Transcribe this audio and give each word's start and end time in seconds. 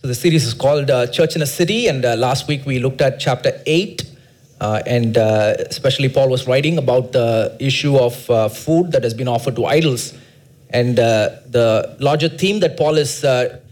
So 0.00 0.08
the 0.08 0.14
series 0.14 0.46
is 0.46 0.54
called 0.54 0.90
uh, 0.90 1.08
Church 1.08 1.36
in 1.36 1.42
a 1.42 1.46
City, 1.46 1.86
and 1.86 2.02
uh, 2.06 2.16
last 2.16 2.48
week 2.48 2.64
we 2.64 2.78
looked 2.78 3.02
at 3.02 3.20
chapter 3.20 3.60
8. 3.66 4.02
Uh, 4.58 4.80
and 4.86 5.18
uh, 5.18 5.56
especially, 5.58 6.08
Paul 6.08 6.30
was 6.30 6.46
writing 6.46 6.78
about 6.78 7.12
the 7.12 7.54
issue 7.60 7.98
of 7.98 8.30
uh, 8.30 8.48
food 8.48 8.92
that 8.92 9.04
has 9.04 9.12
been 9.12 9.28
offered 9.28 9.56
to 9.56 9.66
idols. 9.66 10.14
And 10.70 10.98
uh, 10.98 11.36
the 11.50 11.98
larger 12.00 12.30
theme 12.30 12.60
that 12.60 12.78
Paul 12.78 12.96
is 12.96 13.24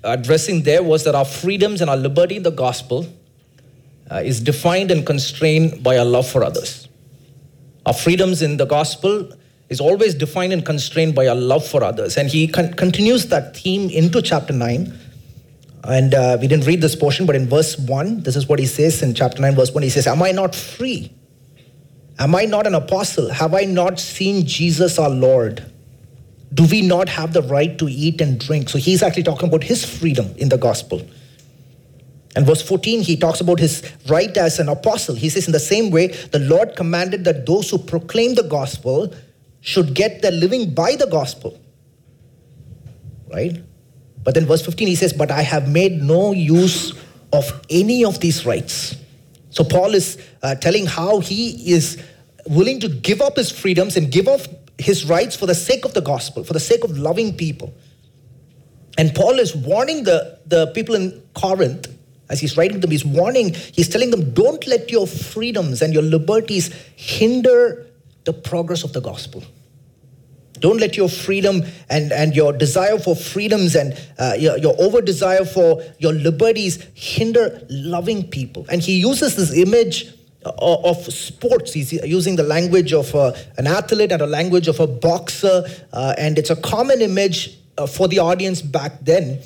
addressing 0.04 0.64
there 0.64 0.82
was 0.82 1.02
that 1.04 1.14
our 1.14 1.24
freedoms 1.24 1.80
and 1.80 1.88
our 1.88 1.96
liberty 1.96 2.36
in 2.36 2.42
the 2.42 2.50
gospel 2.50 3.06
is 4.12 4.38
defined 4.38 4.90
and 4.90 5.06
constrained 5.06 5.82
by 5.82 5.96
our 5.96 6.04
love 6.04 6.28
for 6.28 6.44
others. 6.44 6.88
Our 7.86 7.94
freedoms 7.94 8.42
in 8.42 8.58
the 8.58 8.66
gospel 8.66 9.32
is 9.70 9.80
always 9.80 10.14
defined 10.14 10.52
and 10.52 10.62
constrained 10.62 11.14
by 11.14 11.26
our 11.26 11.34
love 11.34 11.66
for 11.66 11.82
others. 11.82 12.18
And 12.18 12.28
he 12.28 12.48
con- 12.48 12.74
continues 12.74 13.28
that 13.28 13.56
theme 13.56 13.88
into 13.88 14.20
chapter 14.20 14.52
9. 14.52 15.07
And 15.84 16.12
uh, 16.12 16.38
we 16.40 16.48
didn't 16.48 16.66
read 16.66 16.80
this 16.80 16.96
portion, 16.96 17.24
but 17.24 17.36
in 17.36 17.48
verse 17.48 17.78
1, 17.78 18.22
this 18.22 18.36
is 18.36 18.48
what 18.48 18.58
he 18.58 18.66
says 18.66 19.02
in 19.02 19.14
chapter 19.14 19.40
9, 19.40 19.54
verse 19.54 19.72
1. 19.72 19.82
He 19.82 19.90
says, 19.90 20.06
Am 20.06 20.22
I 20.22 20.32
not 20.32 20.54
free? 20.54 21.12
Am 22.18 22.34
I 22.34 22.46
not 22.46 22.66
an 22.66 22.74
apostle? 22.74 23.30
Have 23.30 23.54
I 23.54 23.62
not 23.62 24.00
seen 24.00 24.44
Jesus 24.44 24.98
our 24.98 25.10
Lord? 25.10 25.64
Do 26.52 26.66
we 26.66 26.82
not 26.82 27.08
have 27.08 27.32
the 27.32 27.42
right 27.42 27.78
to 27.78 27.88
eat 27.88 28.20
and 28.20 28.40
drink? 28.40 28.68
So 28.68 28.78
he's 28.78 29.02
actually 29.02 29.22
talking 29.22 29.48
about 29.48 29.62
his 29.62 29.84
freedom 29.84 30.34
in 30.36 30.48
the 30.48 30.58
gospel. 30.58 31.06
And 32.34 32.46
verse 32.46 32.62
14, 32.62 33.02
he 33.02 33.16
talks 33.16 33.40
about 33.40 33.58
his 33.58 33.82
right 34.08 34.36
as 34.36 34.58
an 34.58 34.68
apostle. 34.68 35.14
He 35.14 35.28
says, 35.28 35.46
In 35.46 35.52
the 35.52 35.60
same 35.60 35.90
way, 35.90 36.08
the 36.08 36.40
Lord 36.40 36.74
commanded 36.76 37.24
that 37.24 37.46
those 37.46 37.70
who 37.70 37.78
proclaim 37.78 38.34
the 38.34 38.42
gospel 38.42 39.14
should 39.60 39.94
get 39.94 40.22
their 40.22 40.32
living 40.32 40.74
by 40.74 40.96
the 40.96 41.06
gospel. 41.06 41.60
Right? 43.30 43.62
But 44.28 44.34
then 44.34 44.44
verse 44.44 44.60
15, 44.60 44.88
he 44.88 44.94
says, 44.94 45.14
But 45.14 45.30
I 45.30 45.40
have 45.40 45.70
made 45.70 46.02
no 46.02 46.32
use 46.32 46.92
of 47.32 47.50
any 47.70 48.04
of 48.04 48.20
these 48.20 48.44
rights. 48.44 48.94
So 49.48 49.64
Paul 49.64 49.94
is 49.94 50.18
uh, 50.42 50.54
telling 50.56 50.84
how 50.84 51.20
he 51.20 51.72
is 51.72 51.96
willing 52.46 52.78
to 52.80 52.90
give 52.90 53.22
up 53.22 53.38
his 53.38 53.50
freedoms 53.50 53.96
and 53.96 54.12
give 54.12 54.28
up 54.28 54.42
his 54.78 55.06
rights 55.06 55.34
for 55.34 55.46
the 55.46 55.54
sake 55.54 55.86
of 55.86 55.94
the 55.94 56.02
gospel, 56.02 56.44
for 56.44 56.52
the 56.52 56.60
sake 56.60 56.84
of 56.84 56.98
loving 56.98 57.38
people. 57.38 57.72
And 58.98 59.14
Paul 59.14 59.38
is 59.38 59.56
warning 59.56 60.04
the, 60.04 60.38
the 60.44 60.66
people 60.74 60.94
in 60.94 61.22
Corinth, 61.32 61.88
as 62.28 62.38
he's 62.38 62.54
writing 62.54 62.74
to 62.74 62.80
them, 62.82 62.90
he's 62.90 63.06
warning, 63.06 63.54
he's 63.54 63.88
telling 63.88 64.10
them, 64.10 64.34
don't 64.34 64.66
let 64.66 64.90
your 64.90 65.06
freedoms 65.06 65.80
and 65.80 65.94
your 65.94 66.02
liberties 66.02 66.70
hinder 66.96 67.86
the 68.24 68.34
progress 68.34 68.84
of 68.84 68.92
the 68.92 69.00
gospel. 69.00 69.42
Don't 70.60 70.78
let 70.78 70.96
your 70.96 71.08
freedom 71.08 71.62
and, 71.88 72.12
and 72.12 72.34
your 72.34 72.52
desire 72.52 72.98
for 72.98 73.14
freedoms 73.16 73.74
and 73.74 73.98
uh, 74.18 74.34
your, 74.38 74.58
your 74.58 74.74
over 74.80 75.00
desire 75.00 75.44
for 75.44 75.82
your 75.98 76.12
liberties 76.12 76.86
hinder 76.94 77.60
loving 77.68 78.28
people. 78.28 78.66
And 78.70 78.82
he 78.82 78.98
uses 78.98 79.36
this 79.36 79.52
image 79.56 80.12
of, 80.44 80.96
sports. 81.12 81.72
He's 81.72 81.92
using 81.92 82.36
the 82.36 82.42
language 82.42 82.92
of 82.92 83.14
uh, 83.14 83.32
an 83.56 83.66
athlete 83.66 84.12
and 84.12 84.22
a 84.22 84.26
language 84.26 84.68
of 84.68 84.80
a 84.80 84.86
boxer. 84.86 85.64
Uh, 85.92 86.14
and 86.18 86.38
it's 86.38 86.50
a 86.50 86.56
common 86.56 87.00
image 87.00 87.58
uh, 87.76 87.86
for 87.86 88.08
the 88.08 88.18
audience 88.18 88.62
back 88.62 89.00
then. 89.02 89.40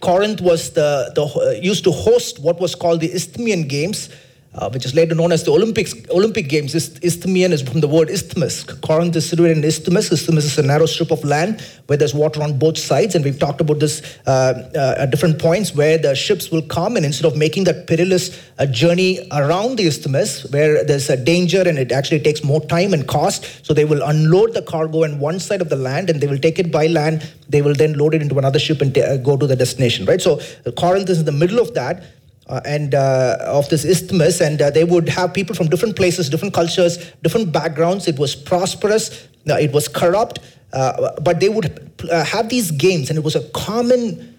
Corinth 0.00 0.40
was 0.40 0.72
the, 0.72 1.10
the 1.14 1.24
uh, 1.24 1.50
used 1.60 1.84
to 1.84 1.90
host 1.90 2.38
what 2.38 2.60
was 2.60 2.74
called 2.74 3.00
the 3.00 3.12
Isthmian 3.12 3.66
Games, 3.66 4.10
uh, 4.54 4.70
which 4.70 4.84
is 4.84 4.94
later 4.94 5.14
known 5.14 5.30
as 5.30 5.44
the 5.44 5.50
Olympics, 5.50 5.94
Olympic 6.10 6.48
Games. 6.48 6.74
Isthmian 6.74 7.52
is 7.52 7.62
from 7.62 7.80
the 7.80 7.88
word 7.88 8.08
isthmus. 8.08 8.64
Corinth 8.64 9.14
is 9.14 9.28
situated 9.28 9.58
in 9.58 9.64
isthmus. 9.64 10.10
Isthmus 10.10 10.44
is 10.44 10.58
a 10.58 10.62
narrow 10.62 10.86
strip 10.86 11.10
of 11.10 11.22
land 11.22 11.60
where 11.86 11.98
there's 11.98 12.14
water 12.14 12.42
on 12.42 12.58
both 12.58 12.78
sides. 12.78 13.14
And 13.14 13.24
we've 13.24 13.38
talked 13.38 13.60
about 13.60 13.78
this 13.78 14.18
uh, 14.26 14.70
uh, 14.74 15.02
at 15.02 15.10
different 15.10 15.38
points 15.38 15.74
where 15.74 15.98
the 15.98 16.14
ships 16.14 16.50
will 16.50 16.62
come 16.62 16.96
and 16.96 17.04
instead 17.04 17.26
of 17.30 17.36
making 17.36 17.64
that 17.64 17.86
perilous 17.86 18.42
uh, 18.58 18.66
journey 18.66 19.28
around 19.32 19.76
the 19.76 19.86
isthmus 19.86 20.50
where 20.50 20.82
there's 20.82 21.10
a 21.10 21.16
danger 21.16 21.62
and 21.66 21.78
it 21.78 21.92
actually 21.92 22.20
takes 22.20 22.42
more 22.42 22.60
time 22.62 22.94
and 22.94 23.06
cost, 23.06 23.64
so 23.66 23.74
they 23.74 23.84
will 23.84 24.02
unload 24.02 24.54
the 24.54 24.62
cargo 24.62 25.04
on 25.04 25.20
one 25.20 25.38
side 25.38 25.60
of 25.60 25.68
the 25.68 25.76
land 25.76 26.08
and 26.08 26.20
they 26.20 26.26
will 26.26 26.38
take 26.38 26.58
it 26.58 26.72
by 26.72 26.86
land. 26.86 27.30
They 27.50 27.60
will 27.60 27.74
then 27.74 27.94
load 27.94 28.14
it 28.14 28.22
into 28.22 28.38
another 28.38 28.58
ship 28.58 28.80
and 28.80 28.94
t- 28.94 29.02
uh, 29.02 29.18
go 29.18 29.36
to 29.36 29.46
the 29.46 29.56
destination, 29.56 30.06
right? 30.06 30.20
So 30.20 30.40
Corinth 30.78 31.10
is 31.10 31.20
in 31.20 31.26
the 31.26 31.32
middle 31.32 31.60
of 31.60 31.74
that 31.74 32.02
uh, 32.48 32.60
and 32.64 32.94
uh, 32.94 33.36
of 33.40 33.68
this 33.68 33.84
isthmus, 33.84 34.40
and 34.40 34.60
uh, 34.62 34.70
they 34.70 34.84
would 34.84 35.08
have 35.08 35.34
people 35.34 35.54
from 35.54 35.68
different 35.68 35.96
places, 35.96 36.30
different 36.30 36.54
cultures, 36.54 37.12
different 37.22 37.52
backgrounds. 37.52 38.08
It 38.08 38.18
was 38.18 38.34
prosperous, 38.34 39.28
uh, 39.50 39.54
it 39.54 39.72
was 39.72 39.88
corrupt, 39.88 40.38
uh, 40.72 41.20
but 41.20 41.40
they 41.40 41.48
would 41.48 41.92
uh, 42.10 42.24
have 42.24 42.48
these 42.48 42.70
games, 42.70 43.10
and 43.10 43.18
it 43.18 43.24
was 43.24 43.36
a 43.36 43.48
common 43.50 44.34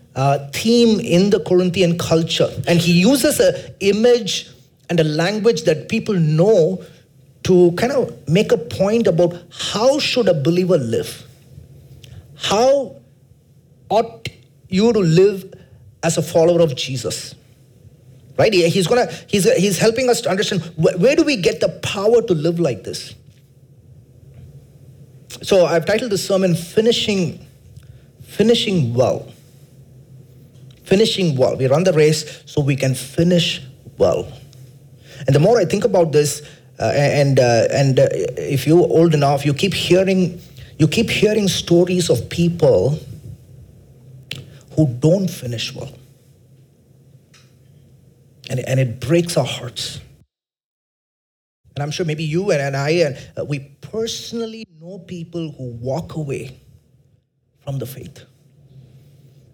theme 0.51 0.99
in 0.99 1.29
the 1.29 1.39
Corinthian 1.39 1.97
culture. 1.97 2.49
And 2.67 2.79
he 2.79 2.91
uses 2.91 3.39
an 3.39 3.55
image 3.79 4.49
and 4.89 4.99
a 4.99 5.03
language 5.03 5.63
that 5.63 5.87
people 5.87 6.15
know 6.15 6.83
to 7.43 7.71
kind 7.73 7.93
of 7.93 8.27
make 8.27 8.51
a 8.51 8.57
point 8.57 9.07
about 9.07 9.33
how 9.49 9.97
should 9.97 10.27
a 10.27 10.33
believer 10.33 10.77
live. 10.77 11.25
How 12.35 12.95
ought 13.89 14.27
you 14.67 14.91
to 14.91 14.99
live 14.99 15.53
as 16.03 16.17
a 16.17 16.21
follower 16.21 16.59
of 16.59 16.75
Jesus? 16.75 17.35
Right? 18.39 18.53
He's 18.53 18.87
gonna 18.87 19.11
he's, 19.27 19.43
he's 19.57 19.77
helping 19.77 20.09
us 20.09 20.21
to 20.21 20.29
understand 20.29 20.61
where, 20.77 20.97
where 20.97 21.15
do 21.15 21.23
we 21.23 21.35
get 21.35 21.59
the 21.59 21.69
power 21.83 22.21
to 22.21 22.33
live 22.33 22.59
like 22.59 22.83
this? 22.83 23.13
So 25.43 25.65
i've 25.65 25.85
titled 25.85 26.11
this 26.11 26.25
sermon 26.25 26.55
finishing 26.55 27.45
finishing 28.23 28.93
well. 28.93 29.31
Finishing 30.85 31.37
well. 31.37 31.55
We 31.55 31.67
run 31.67 31.83
the 31.83 31.93
race 31.93 32.41
so 32.45 32.61
we 32.61 32.75
can 32.75 32.95
finish 32.95 33.61
well. 33.97 34.31
And 35.27 35.35
the 35.35 35.39
more 35.39 35.59
i 35.59 35.65
think 35.65 35.83
about 35.83 36.13
this 36.13 36.41
uh, 36.79 36.93
and 36.95 37.39
uh, 37.39 37.67
and 37.71 37.99
uh, 37.99 38.07
if 38.11 38.65
you're 38.65 38.87
old 38.99 39.13
enough 39.13 39.45
you 39.45 39.53
keep 39.53 39.73
hearing 39.73 40.41
you 40.77 40.87
keep 40.87 41.09
hearing 41.09 41.49
stories 41.49 42.09
of 42.09 42.29
people 42.29 42.97
who 44.75 44.87
don't 44.99 45.29
finish 45.29 45.75
well 45.75 45.98
and, 48.49 48.59
and 48.59 48.79
it 48.79 48.99
breaks 48.99 49.37
our 49.37 49.45
hearts. 49.45 49.99
And 51.75 51.83
I'm 51.83 51.91
sure 51.91 52.05
maybe 52.05 52.23
you 52.23 52.51
and, 52.51 52.61
and 52.61 52.75
I, 52.75 52.89
and 52.89 53.17
uh, 53.37 53.45
we 53.45 53.59
personally 53.81 54.67
know 54.81 54.99
people 54.99 55.51
who 55.51 55.71
walk 55.73 56.15
away 56.15 56.59
from 57.63 57.79
the 57.79 57.85
faith. 57.85 58.25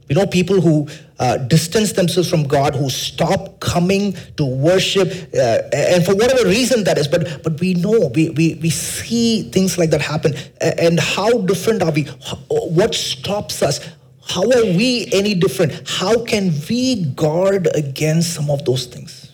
We 0.08 0.16
know 0.16 0.28
people 0.28 0.62
who 0.62 0.88
uh, 1.18 1.38
distance 1.38 1.94
themselves 1.94 2.30
from 2.30 2.44
God, 2.44 2.76
who 2.76 2.90
stop 2.90 3.60
coming 3.60 4.16
to 4.38 4.46
worship, 4.46 5.08
uh, 5.34 5.62
and 5.74 6.06
for 6.06 6.16
whatever 6.16 6.48
reason 6.48 6.84
that 6.84 6.98
is. 7.00 7.08
But 7.08 7.42
but 7.44 7.60
we 7.60 7.74
know 7.74 8.12
we, 8.14 8.30
we 8.30 8.56
we 8.62 8.70
see 8.70 9.50
things 9.50 9.80
like 9.80 9.90
that 9.90 10.02
happen. 10.02 10.36
And 10.62 11.00
how 11.00 11.40
different 11.40 11.82
are 11.82 11.92
we? 11.92 12.04
What 12.50 12.94
stops 12.94 13.64
us? 13.64 13.80
How 14.28 14.44
are 14.44 14.66
we 14.66 15.08
any 15.14 15.36
different? 15.36 15.88
How 15.88 16.24
can 16.24 16.52
we 16.70 17.06
guard 17.06 17.68
against 17.76 18.34
some 18.34 18.50
of 18.50 18.66
those 18.66 18.86
things? 18.86 19.34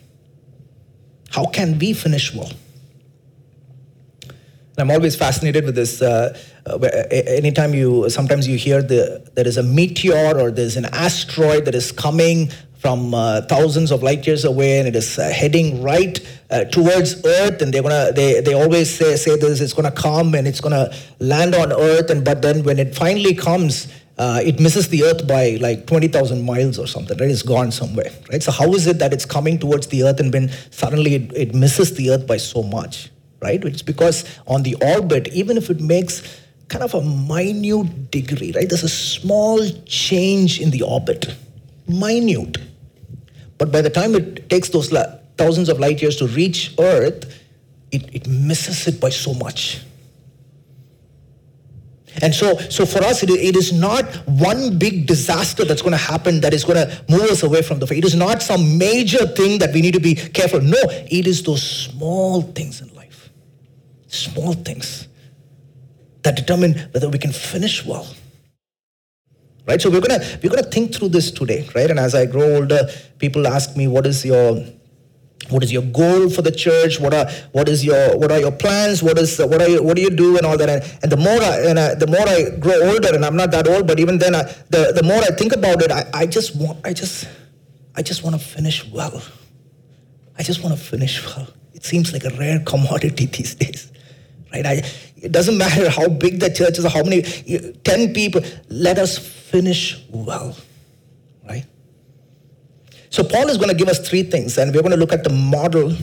How 1.29 1.45
can 1.45 1.79
we 1.79 1.93
finish 1.93 2.33
well? 2.33 2.51
And 4.21 4.79
I'm 4.79 4.91
always 4.91 5.15
fascinated 5.15 5.65
with 5.65 5.75
this. 5.75 6.01
Uh, 6.01 6.37
uh, 6.65 6.77
anytime 7.09 7.73
you, 7.73 8.09
sometimes 8.09 8.47
you 8.47 8.57
hear 8.57 8.81
the, 8.81 9.29
there 9.33 9.47
is 9.47 9.57
a 9.57 9.63
meteor 9.63 10.37
or 10.37 10.51
there's 10.51 10.77
an 10.77 10.85
asteroid 10.85 11.65
that 11.65 11.75
is 11.75 11.91
coming 11.91 12.51
from 12.81 13.13
uh, 13.13 13.41
thousands 13.41 13.91
of 13.91 14.01
light 14.01 14.25
years 14.25 14.43
away 14.43 14.79
and 14.79 14.87
it 14.87 14.95
is 14.95 15.19
uh, 15.19 15.29
heading 15.29 15.83
right 15.83 16.19
uh, 16.49 16.63
towards 16.65 17.23
earth 17.25 17.61
and 17.61 17.71
they're 17.71 17.83
gonna 17.83 18.11
they, 18.11 18.41
they 18.41 18.55
always 18.55 18.89
say, 18.89 19.15
say 19.15 19.37
this 19.37 19.61
it's 19.61 19.73
gonna 19.73 19.91
come 19.91 20.33
and 20.33 20.47
it's 20.47 20.59
gonna 20.59 20.91
land 21.19 21.53
on 21.53 21.71
earth 21.71 22.09
and 22.09 22.25
but 22.25 22.41
then 22.41 22.63
when 22.63 22.79
it 22.79 22.95
finally 22.95 23.35
comes 23.35 23.87
uh, 24.17 24.41
it 24.43 24.59
misses 24.59 24.89
the 24.89 25.03
earth 25.03 25.27
by 25.27 25.57
like 25.61 25.87
20,000 25.87 26.43
miles 26.45 26.77
or 26.77 26.87
something, 26.87 27.17
right? 27.17 27.29
It's 27.29 27.41
gone 27.41 27.71
somewhere, 27.71 28.11
right? 28.31 28.43
So, 28.43 28.51
how 28.51 28.73
is 28.73 28.87
it 28.87 28.99
that 28.99 29.13
it's 29.13 29.25
coming 29.25 29.57
towards 29.57 29.87
the 29.87 30.03
earth 30.03 30.19
and 30.19 30.33
then 30.33 30.49
suddenly 30.69 31.15
it, 31.15 31.33
it 31.33 31.55
misses 31.55 31.95
the 31.95 32.11
earth 32.11 32.27
by 32.27 32.37
so 32.37 32.61
much, 32.63 33.09
right? 33.41 33.63
It's 33.63 33.81
because 33.81 34.25
on 34.47 34.63
the 34.63 34.75
orbit, 34.81 35.29
even 35.29 35.57
if 35.57 35.69
it 35.69 35.81
makes 35.81 36.41
kind 36.67 36.83
of 36.83 36.93
a 36.93 37.01
minute 37.01 38.11
degree, 38.11 38.51
right? 38.55 38.67
There's 38.67 38.83
a 38.83 38.89
small 38.89 39.67
change 39.85 40.61
in 40.61 40.71
the 40.71 40.83
orbit, 40.83 41.35
minute. 41.87 42.57
But 43.57 43.71
by 43.71 43.81
the 43.81 43.89
time 43.89 44.15
it 44.15 44.49
takes 44.49 44.69
those 44.69 44.91
la- 44.91 45.17
thousands 45.37 45.69
of 45.69 45.79
light 45.79 46.01
years 46.01 46.15
to 46.17 46.27
reach 46.27 46.73
Earth, 46.79 47.39
it, 47.91 48.09
it 48.13 48.27
misses 48.27 48.87
it 48.87 48.99
by 48.99 49.09
so 49.09 49.33
much. 49.33 49.81
And 52.21 52.35
so, 52.35 52.57
so 52.69 52.85
for 52.85 53.03
us, 53.03 53.23
it, 53.23 53.29
it 53.29 53.55
is 53.55 53.73
not 53.73 54.05
one 54.27 54.77
big 54.77 55.07
disaster 55.07 55.65
that's 55.65 55.81
going 55.81 55.93
to 55.93 55.97
happen 55.97 56.41
that 56.41 56.53
is 56.53 56.63
going 56.65 56.77
to 56.77 57.05
move 57.09 57.23
us 57.23 57.43
away 57.43 57.61
from 57.61 57.79
the 57.79 57.87
faith. 57.87 57.99
It 57.99 58.05
is 58.05 58.15
not 58.15 58.41
some 58.41 58.77
major 58.77 59.25
thing 59.27 59.59
that 59.59 59.73
we 59.73 59.81
need 59.81 59.93
to 59.93 59.99
be 60.01 60.15
careful. 60.15 60.61
No, 60.61 60.79
it 60.89 61.27
is 61.27 61.43
those 61.43 61.63
small 61.63 62.41
things 62.41 62.81
in 62.81 62.93
life, 62.95 63.29
small 64.07 64.53
things 64.53 65.07
that 66.23 66.35
determine 66.35 66.73
whether 66.91 67.09
we 67.09 67.19
can 67.19 67.31
finish 67.31 67.85
well. 67.85 68.07
right? 69.67 69.81
So 69.81 69.89
we're 69.89 70.01
gonna 70.01 70.19
we're 70.43 70.49
gonna 70.49 70.63
think 70.63 70.95
through 70.95 71.09
this 71.09 71.31
today, 71.31 71.67
right? 71.75 71.89
And 71.89 71.99
as 71.99 72.15
I 72.15 72.25
grow 72.25 72.57
older, 72.57 72.89
people 73.19 73.47
ask 73.47 73.75
me, 73.77 73.87
"What 73.87 74.05
is 74.07 74.25
your 74.25 74.63
what 75.49 75.63
is 75.63 75.71
your 75.71 75.83
goal 75.83 76.29
for 76.29 76.41
the 76.41 76.51
church? 76.51 76.99
What 76.99 77.13
are 77.13 77.29
what 77.51 77.67
is 77.67 77.83
your 77.83 78.17
what 78.17 78.31
are 78.31 78.39
your 78.39 78.51
plans? 78.51 79.01
What 79.01 79.17
is 79.17 79.39
what 79.39 79.61
are 79.61 79.69
you, 79.69 79.83
what 79.83 79.95
do 79.95 80.01
you 80.01 80.09
do 80.09 80.37
and 80.37 80.45
all 80.45 80.57
that? 80.57 80.69
And, 80.69 80.83
and 81.03 81.11
the 81.11 81.17
more 81.17 81.41
I 81.41 81.61
and 81.67 81.79
I, 81.79 81.95
the 81.95 82.07
more 82.07 82.27
I 82.27 82.49
grow 82.57 82.79
older, 82.91 83.13
and 83.13 83.25
I'm 83.25 83.35
not 83.35 83.51
that 83.51 83.67
old, 83.67 83.87
but 83.87 83.99
even 83.99 84.17
then, 84.17 84.35
I, 84.35 84.43
the 84.69 84.93
the 84.95 85.03
more 85.03 85.17
I 85.17 85.31
think 85.31 85.53
about 85.53 85.81
it, 85.81 85.91
I, 85.91 86.09
I 86.13 86.25
just 86.25 86.55
want 86.55 86.85
I 86.85 86.93
just 86.93 87.27
I 87.95 88.01
just 88.01 88.23
want 88.23 88.39
to 88.39 88.41
finish 88.41 88.85
well. 88.87 89.21
I 90.37 90.43
just 90.43 90.63
want 90.63 90.77
to 90.77 90.81
finish 90.81 91.23
well. 91.25 91.47
It 91.73 91.85
seems 91.85 92.13
like 92.13 92.23
a 92.23 92.29
rare 92.37 92.59
commodity 92.59 93.25
these 93.37 93.55
days, 93.55 93.91
right? 94.53 94.65
I, 94.65 94.83
it 95.17 95.31
doesn't 95.31 95.57
matter 95.57 95.89
how 95.89 96.07
big 96.07 96.39
the 96.39 96.49
church 96.49 96.79
is, 96.79 96.85
how 96.85 97.03
many, 97.03 97.21
10 97.21 98.13
people, 98.13 98.41
let 98.69 98.97
us 98.97 99.17
finish 99.17 100.03
well? 100.09 100.55
So 103.11 103.25
Paul 103.25 103.49
is 103.49 103.57
going 103.57 103.69
to 103.69 103.75
give 103.75 103.89
us 103.89 103.99
three 104.07 104.23
things, 104.23 104.57
and 104.57 104.73
we're 104.73 104.81
going 104.81 104.91
to 104.91 104.97
look 104.97 105.11
at 105.11 105.25
the 105.25 105.29
model, 105.29 105.93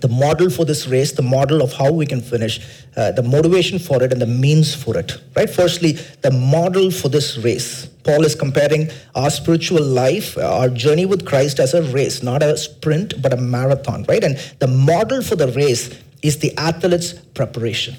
the 0.00 0.06
model 0.06 0.48
for 0.48 0.64
this 0.64 0.86
race, 0.86 1.10
the 1.10 1.22
model 1.22 1.60
of 1.60 1.72
how 1.72 1.90
we 1.90 2.06
can 2.06 2.20
finish, 2.20 2.60
uh, 2.96 3.10
the 3.10 3.22
motivation 3.22 3.80
for 3.80 4.00
it, 4.00 4.12
and 4.12 4.22
the 4.22 4.26
means 4.26 4.72
for 4.72 4.96
it. 4.96 5.20
Right? 5.34 5.50
Firstly, 5.50 5.98
the 6.22 6.30
model 6.30 6.92
for 6.92 7.08
this 7.08 7.36
race. 7.38 7.86
Paul 8.04 8.24
is 8.24 8.36
comparing 8.36 8.90
our 9.16 9.28
spiritual 9.28 9.82
life, 9.82 10.38
our 10.38 10.68
journey 10.68 11.04
with 11.04 11.26
Christ, 11.26 11.58
as 11.58 11.74
a 11.74 11.82
race, 11.82 12.22
not 12.22 12.44
a 12.44 12.56
sprint, 12.56 13.20
but 13.20 13.32
a 13.32 13.36
marathon. 13.36 14.04
Right? 14.08 14.22
And 14.22 14.36
the 14.60 14.68
model 14.68 15.20
for 15.20 15.34
the 15.34 15.48
race 15.48 15.98
is 16.22 16.38
the 16.38 16.56
athlete's 16.56 17.12
preparation. 17.12 17.96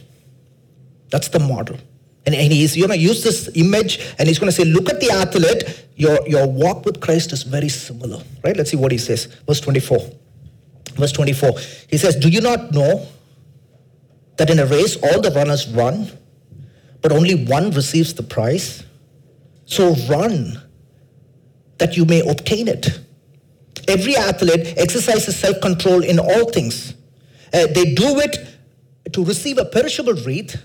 That's 1.09 1.27
the 1.27 1.39
model. 1.39 1.77
And, 2.25 2.33
and 2.33 2.51
he's 2.51 2.75
going 2.75 2.89
to 2.89 2.97
use 2.97 3.23
this 3.23 3.49
image 3.55 3.99
and 4.17 4.27
he's 4.27 4.39
going 4.39 4.49
to 4.49 4.55
say, 4.55 4.65
look 4.65 4.89
at 4.89 4.99
the 4.99 5.11
athlete. 5.11 5.85
Your, 5.95 6.27
your 6.27 6.47
walk 6.47 6.85
with 6.85 6.99
Christ 6.99 7.31
is 7.31 7.43
very 7.43 7.69
similar. 7.69 8.21
Right? 8.43 8.57
Let's 8.57 8.71
see 8.71 8.77
what 8.77 8.91
he 8.91 8.97
says. 8.97 9.25
Verse 9.47 9.59
24. 9.61 9.99
Verse 10.95 11.11
24. 11.11 11.51
He 11.89 11.97
says, 11.97 12.15
Do 12.15 12.29
you 12.29 12.41
not 12.41 12.71
know 12.71 13.07
that 14.37 14.49
in 14.49 14.59
a 14.59 14.65
race 14.65 14.97
all 14.97 15.21
the 15.21 15.31
runners 15.31 15.67
run, 15.69 16.09
but 17.01 17.11
only 17.11 17.45
one 17.45 17.71
receives 17.71 18.13
the 18.13 18.23
prize? 18.23 18.83
So 19.65 19.95
run 20.09 20.61
that 21.77 21.97
you 21.97 22.05
may 22.05 22.27
obtain 22.27 22.67
it. 22.67 22.99
Every 23.87 24.15
athlete 24.15 24.73
exercises 24.77 25.35
self 25.37 25.61
control 25.61 26.03
in 26.03 26.19
all 26.19 26.49
things. 26.51 26.93
Uh, 27.53 27.67
they 27.67 27.93
do 27.93 28.19
it 28.19 28.37
to 29.13 29.23
receive 29.23 29.57
a 29.57 29.65
perishable 29.65 30.13
wreath 30.13 30.61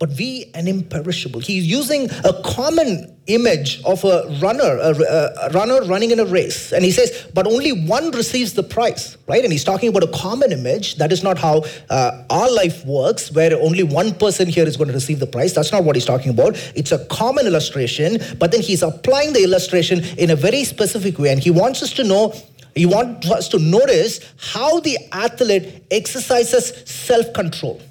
but 0.00 0.08
we 0.16 0.50
an 0.54 0.66
imperishable. 0.66 1.40
He's 1.40 1.66
using 1.66 2.08
a 2.24 2.32
common 2.42 3.14
image 3.26 3.82
of 3.84 4.02
a 4.02 4.34
runner, 4.40 4.64
a, 4.64 4.94
a, 4.98 5.50
runner 5.50 5.82
running 5.82 6.10
in 6.10 6.18
a 6.18 6.24
race. 6.24 6.72
And 6.72 6.82
he 6.82 6.90
says, 6.90 7.28
but 7.34 7.46
only 7.46 7.72
one 7.72 8.10
receives 8.12 8.54
the 8.54 8.62
prize, 8.62 9.18
right? 9.28 9.44
And 9.44 9.52
he's 9.52 9.62
talking 9.62 9.90
about 9.90 10.02
a 10.02 10.08
common 10.08 10.52
image. 10.52 10.96
That 10.96 11.12
is 11.12 11.22
not 11.22 11.36
how 11.36 11.64
uh, 11.90 12.24
our 12.30 12.50
life 12.50 12.84
works, 12.86 13.30
where 13.30 13.54
only 13.60 13.82
one 13.82 14.14
person 14.14 14.48
here 14.48 14.66
is 14.66 14.78
going 14.78 14.88
to 14.88 14.94
receive 14.94 15.20
the 15.20 15.26
prize. 15.26 15.52
That's 15.52 15.70
not 15.70 15.84
what 15.84 15.96
he's 15.96 16.06
talking 16.06 16.30
about. 16.30 16.56
It's 16.74 16.92
a 16.92 17.04
common 17.06 17.46
illustration, 17.46 18.18
but 18.38 18.52
then 18.52 18.62
he's 18.62 18.82
applying 18.82 19.34
the 19.34 19.44
illustration 19.44 20.02
in 20.16 20.30
a 20.30 20.36
very 20.36 20.64
specific 20.64 21.18
way. 21.18 21.30
And 21.30 21.42
he 21.42 21.50
wants 21.50 21.82
us 21.82 21.92
to 21.92 22.04
know 22.04 22.32
he 22.74 22.86
wants 22.86 23.28
us 23.28 23.48
to 23.48 23.58
notice 23.58 24.20
how 24.38 24.78
the 24.80 24.96
athlete 25.12 25.84
exercises 25.90 26.88
self 26.88 27.32
control. 27.34 27.82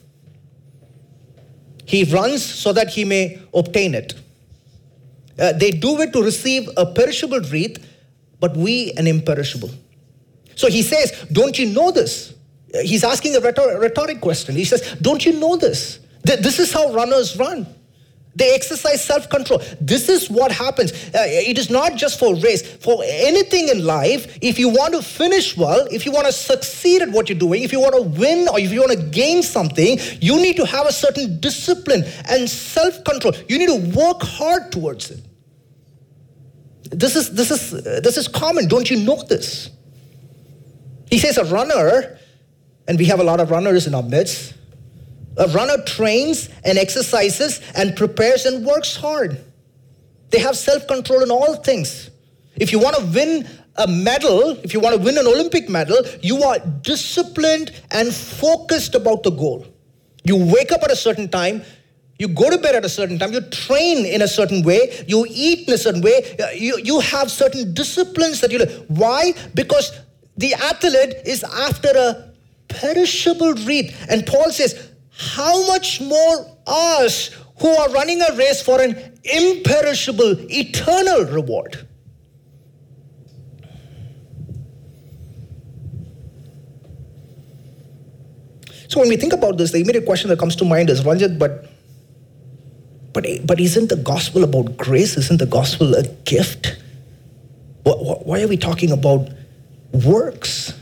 He 1.89 2.03
runs 2.03 2.45
so 2.45 2.71
that 2.73 2.89
he 2.89 3.03
may 3.03 3.39
obtain 3.51 3.95
it. 3.95 4.13
Uh, 5.39 5.53
they 5.53 5.71
do 5.71 5.99
it 6.01 6.13
to 6.13 6.21
receive 6.21 6.69
a 6.77 6.85
perishable 6.85 7.39
wreath, 7.39 7.83
but 8.39 8.55
we 8.55 8.91
an 8.91 9.07
imperishable. 9.07 9.71
So 10.53 10.69
he 10.69 10.83
says, 10.83 11.25
Don't 11.31 11.57
you 11.57 11.65
know 11.73 11.89
this? 11.89 12.35
Uh, 12.75 12.81
he's 12.83 13.03
asking 13.03 13.35
a 13.35 13.39
rhetoric 13.39 14.21
question. 14.21 14.55
He 14.55 14.65
says, 14.65 14.97
Don't 15.01 15.25
you 15.25 15.39
know 15.39 15.57
this? 15.57 15.97
This 16.21 16.59
is 16.59 16.71
how 16.71 16.93
runners 16.93 17.35
run. 17.37 17.65
They 18.35 18.53
exercise 18.53 19.03
self 19.03 19.29
control. 19.29 19.61
This 19.81 20.07
is 20.07 20.29
what 20.29 20.51
happens. 20.51 20.91
Uh, 20.93 21.25
it 21.25 21.57
is 21.57 21.69
not 21.69 21.95
just 21.95 22.19
for 22.19 22.35
race, 22.35 22.61
for 22.61 23.01
anything 23.05 23.69
in 23.69 23.85
life. 23.85 24.37
If 24.41 24.59
you 24.59 24.69
want 24.69 24.93
to 24.93 25.01
finish 25.01 25.57
well, 25.57 25.87
if 25.91 26.05
you 26.05 26.11
want 26.11 26.27
to 26.27 26.31
succeed 26.31 27.01
at 27.01 27.09
what 27.09 27.27
you're 27.27 27.39
doing, 27.39 27.63
if 27.63 27.71
you 27.71 27.79
want 27.79 27.95
to 27.95 28.01
win 28.01 28.47
or 28.47 28.59
if 28.59 28.71
you 28.71 28.81
want 28.81 28.91
to 28.91 29.03
gain 29.07 29.41
something, 29.41 29.97
you 30.21 30.37
need 30.37 30.57
to 30.57 30.65
have 30.65 30.85
a 30.85 30.93
certain 30.93 31.39
discipline 31.39 32.03
and 32.29 32.49
self 32.49 33.03
control. 33.03 33.33
You 33.47 33.57
need 33.57 33.69
to 33.69 33.97
work 33.97 34.21
hard 34.21 34.71
towards 34.71 35.09
it. 35.11 35.21
This 36.91 37.15
is, 37.15 37.33
this, 37.33 37.51
is, 37.51 37.73
uh, 37.73 37.99
this 38.03 38.17
is 38.17 38.27
common. 38.27 38.67
Don't 38.67 38.89
you 38.89 38.97
know 38.97 39.21
this? 39.23 39.69
He 41.09 41.17
says 41.17 41.37
a 41.37 41.45
runner, 41.45 42.19
and 42.87 42.97
we 42.97 43.05
have 43.05 43.19
a 43.19 43.23
lot 43.23 43.39
of 43.39 43.49
runners 43.51 43.87
in 43.87 43.95
our 43.95 44.03
midst 44.03 44.53
a 45.37 45.47
runner 45.49 45.81
trains 45.83 46.49
and 46.63 46.77
exercises 46.77 47.61
and 47.75 47.95
prepares 47.95 48.45
and 48.45 48.65
works 48.65 48.95
hard. 48.95 49.43
They 50.29 50.39
have 50.39 50.57
self 50.57 50.87
control 50.87 51.23
in 51.23 51.31
all 51.31 51.55
things. 51.55 52.09
If 52.55 52.71
you 52.71 52.79
want 52.79 52.97
to 52.97 53.05
win 53.05 53.47
a 53.77 53.87
medal, 53.87 54.57
if 54.63 54.73
you 54.73 54.79
want 54.79 54.95
to 54.95 55.01
win 55.01 55.17
an 55.17 55.25
Olympic 55.25 55.69
medal, 55.69 55.97
you 56.21 56.43
are 56.43 56.59
disciplined 56.81 57.71
and 57.91 58.13
focused 58.13 58.95
about 58.95 59.23
the 59.23 59.31
goal. 59.31 59.65
You 60.23 60.35
wake 60.35 60.71
up 60.71 60.83
at 60.83 60.91
a 60.91 60.95
certain 60.95 61.29
time, 61.29 61.63
you 62.17 62.27
go 62.27 62.49
to 62.49 62.57
bed 62.57 62.75
at 62.75 62.83
a 62.83 62.89
certain 62.89 63.17
time, 63.17 63.31
you 63.31 63.39
train 63.41 64.05
in 64.05 64.21
a 64.21 64.27
certain 64.27 64.63
way, 64.63 65.05
you 65.07 65.25
eat 65.29 65.67
in 65.67 65.73
a 65.73 65.77
certain 65.77 66.01
way, 66.01 66.35
you, 66.53 66.77
you 66.83 66.99
have 66.99 67.31
certain 67.31 67.73
disciplines 67.73 68.41
that 68.41 68.51
you 68.51 68.65
Why? 68.89 69.33
Because 69.53 69.97
the 70.35 70.53
athlete 70.53 71.15
is 71.25 71.43
after 71.43 71.89
a 71.95 72.33
perishable 72.67 73.53
wreath. 73.53 73.95
And 74.09 74.25
Paul 74.27 74.51
says, 74.51 74.88
how 75.19 75.67
much 75.67 75.99
more 75.99 76.57
us 76.65 77.35
who 77.59 77.67
are 77.67 77.89
running 77.89 78.21
a 78.21 78.35
race 78.37 78.61
for 78.61 78.81
an 78.81 78.95
imperishable, 79.25 80.33
eternal 80.49 81.25
reward? 81.25 81.85
So 88.87 89.01
when 89.01 89.09
we 89.09 89.17
think 89.17 89.33
about 89.33 89.57
this, 89.57 89.73
the 89.73 89.79
immediate 89.81 90.05
question 90.05 90.29
that 90.29 90.39
comes 90.39 90.55
to 90.55 90.65
mind 90.65 90.89
is, 90.89 91.03
Ranjit, 91.03 91.37
but, 91.37 91.69
but, 93.11 93.25
but 93.45 93.59
isn't 93.59 93.89
the 93.89 93.97
gospel 93.97 94.45
about 94.45 94.77
grace? 94.77 95.17
Isn't 95.17 95.37
the 95.37 95.45
gospel 95.45 95.95
a 95.95 96.07
gift? 96.23 96.77
Why 97.83 98.41
are 98.41 98.47
we 98.47 98.55
talking 98.55 98.91
about 98.91 99.29
works? 99.91 100.73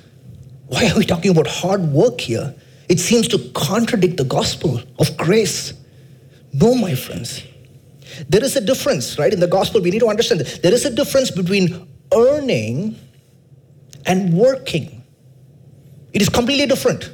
Why 0.68 0.90
are 0.90 0.98
we 0.98 1.06
talking 1.06 1.32
about 1.32 1.48
hard 1.48 1.82
work 1.82 2.22
here? 2.22 2.54
It 2.90 3.00
seems 3.00 3.28
to 3.30 3.40
contradict 3.54 4.18
the 4.18 4.24
gospel 4.24 4.82
of 5.00 5.18
grace. 5.18 5.74
No, 6.54 6.74
my 6.74 6.96
friends. 6.96 7.44
There 8.30 8.44
is 8.44 8.56
a 8.56 8.62
difference, 8.62 9.20
right? 9.20 9.34
In 9.34 9.40
the 9.40 9.48
gospel, 9.48 9.82
we 9.82 9.92
need 9.92 10.00
to 10.00 10.08
understand 10.08 10.40
that 10.42 10.62
there 10.64 10.74
is 10.74 10.86
a 10.86 10.90
difference 10.90 11.30
between 11.30 11.88
earning 12.14 12.98
and 14.06 14.34
working. 14.34 15.04
It 16.14 16.22
is 16.22 16.30
completely 16.30 16.66
different. 16.66 17.12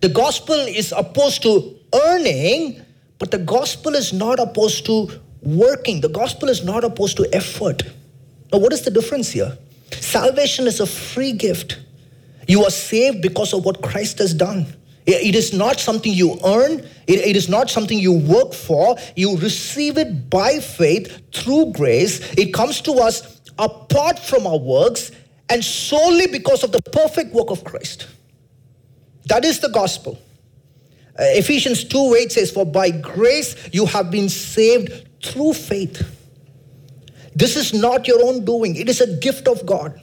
The 0.00 0.08
gospel 0.08 0.56
is 0.56 0.92
opposed 0.96 1.42
to 1.42 1.78
earning, 2.06 2.82
but 3.18 3.30
the 3.30 3.38
gospel 3.38 3.94
is 3.94 4.12
not 4.12 4.40
opposed 4.40 4.84
to 4.86 5.08
working. 5.42 6.00
The 6.00 6.08
gospel 6.08 6.48
is 6.48 6.64
not 6.64 6.82
opposed 6.82 7.16
to 7.18 7.28
effort. 7.32 7.82
Now, 8.52 8.58
what 8.58 8.72
is 8.72 8.82
the 8.82 8.90
difference 8.90 9.30
here? 9.30 9.56
Salvation 9.92 10.66
is 10.66 10.80
a 10.80 10.86
free 10.86 11.32
gift. 11.32 11.78
You 12.48 12.64
are 12.64 12.70
saved 12.70 13.22
because 13.22 13.52
of 13.52 13.64
what 13.64 13.80
Christ 13.80 14.18
has 14.18 14.34
done. 14.34 14.66
It 15.04 15.34
is 15.34 15.52
not 15.52 15.80
something 15.80 16.12
you 16.12 16.38
earn, 16.44 16.80
it, 17.08 17.18
it 17.20 17.36
is 17.36 17.48
not 17.48 17.68
something 17.68 17.98
you 17.98 18.12
work 18.12 18.54
for. 18.54 18.96
You 19.16 19.36
receive 19.36 19.98
it 19.98 20.30
by 20.30 20.60
faith 20.60 21.22
through 21.32 21.72
grace. 21.72 22.20
It 22.34 22.54
comes 22.54 22.80
to 22.82 22.92
us 22.94 23.40
apart 23.58 24.18
from 24.18 24.46
our 24.46 24.58
works 24.58 25.10
and 25.48 25.64
solely 25.64 26.28
because 26.28 26.62
of 26.62 26.70
the 26.70 26.80
perfect 26.82 27.34
work 27.34 27.50
of 27.50 27.64
Christ. 27.64 28.06
That 29.26 29.44
is 29.44 29.58
the 29.58 29.70
gospel. 29.70 30.18
Uh, 31.18 31.24
Ephesians 31.34 31.84
2 31.84 32.16
8 32.20 32.32
says, 32.32 32.50
For 32.50 32.64
by 32.64 32.90
grace 32.90 33.56
you 33.72 33.86
have 33.86 34.10
been 34.10 34.28
saved 34.28 35.08
through 35.22 35.54
faith. 35.54 36.02
This 37.34 37.56
is 37.56 37.74
not 37.74 38.06
your 38.06 38.24
own 38.24 38.44
doing, 38.44 38.76
it 38.76 38.88
is 38.88 39.00
a 39.00 39.16
gift 39.16 39.48
of 39.48 39.64
God, 39.66 40.00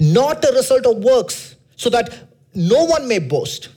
not 0.00 0.44
a 0.44 0.52
result 0.52 0.86
of 0.86 0.98
works, 0.98 1.56
so 1.76 1.90
that 1.90 2.28
no 2.54 2.84
one 2.84 3.08
may 3.08 3.18
boast. 3.18 3.68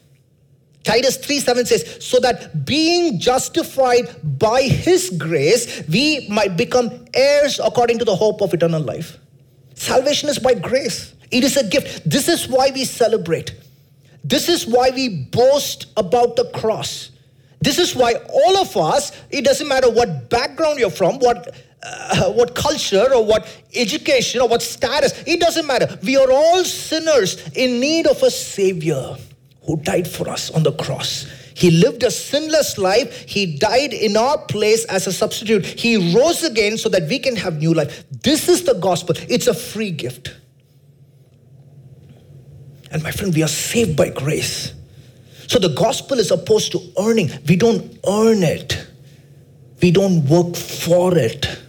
Titus 0.86 1.18
3 1.18 1.40
7 1.40 1.66
says, 1.66 1.98
so 2.00 2.20
that 2.20 2.64
being 2.64 3.20
justified 3.20 4.16
by 4.40 4.62
his 4.62 5.10
grace, 5.18 5.84
we 5.90 6.28
might 6.30 6.56
become 6.56 7.06
heirs 7.14 7.60
according 7.62 7.98
to 8.00 8.06
the 8.06 8.16
hope 8.16 8.42
of 8.42 8.54
eternal 8.54 8.82
life. 8.82 9.18
Salvation 9.74 10.30
is 10.30 10.38
by 10.38 10.54
grace, 10.54 11.14
it 11.32 11.44
is 11.44 11.58
a 11.58 11.68
gift. 11.68 12.08
This 12.08 12.30
is 12.30 12.48
why 12.48 12.70
we 12.72 12.86
celebrate. 12.86 13.56
This 14.24 14.48
is 14.48 14.66
why 14.68 14.92
we 14.92 15.26
boast 15.26 15.88
about 15.98 16.36
the 16.36 16.46
cross. 16.52 17.10
This 17.62 17.80
is 17.80 17.96
why 17.96 18.14
all 18.32 18.58
of 18.58 18.78
us, 18.78 19.12
it 19.32 19.44
doesn't 19.44 19.68
matter 19.68 19.90
what 19.90 20.30
background 20.30 20.78
you're 20.78 20.92
from, 20.92 21.18
what 21.18 21.56
uh, 21.82 22.32
what 22.32 22.54
culture 22.54 23.12
or 23.14 23.26
what 23.26 23.48
education 23.76 24.40
or 24.40 24.48
what 24.48 24.62
status. 24.62 25.24
It 25.26 25.40
doesn't 25.40 25.66
matter. 25.66 26.00
We 26.04 26.16
are 26.18 26.32
all 26.32 26.64
sinners 26.64 27.48
in 27.56 27.80
need 27.80 28.06
of 28.06 28.22
a 28.22 28.30
Savior 28.30 29.18
who 29.66 29.78
died 29.78 30.08
for 30.08 30.30
us 30.30 30.52
on 30.52 30.64
the 30.64 30.72
cross. 30.74 31.28
He 31.56 31.72
lived 31.72 32.04
a 32.04 32.12
sinless 32.12 32.78
life. 32.78 33.28
He 33.28 33.58
died 33.58 33.94
in 33.94 34.18
our 34.18 34.38
place 34.38 34.84
as 34.86 35.08
a 35.08 35.14
substitute. 35.14 35.66
He 35.66 36.14
rose 36.14 36.44
again 36.44 36.78
so 36.78 36.90
that 36.90 37.08
we 37.08 37.18
can 37.18 37.36
have 37.38 37.58
new 37.58 37.74
life. 37.74 38.04
This 38.12 38.50
is 38.50 38.64
the 38.64 38.74
gospel. 38.74 39.16
It's 39.30 39.48
a 39.48 39.54
free 39.54 39.92
gift. 39.92 40.36
And 42.92 43.02
my 43.04 43.12
friend, 43.12 43.34
we 43.34 43.44
are 43.44 43.48
saved 43.48 43.96
by 43.96 44.10
grace. 44.10 44.74
So 45.48 45.60
the 45.60 45.70
gospel 45.70 46.20
is 46.20 46.32
opposed 46.32 46.72
to 46.74 46.80
earning. 47.00 47.30
We 47.48 47.56
don't 47.56 48.00
earn 48.08 48.44
it, 48.44 48.86
we 49.82 49.92
don't 49.92 50.26
work 50.26 50.56
for 50.56 51.18
it. 51.18 51.60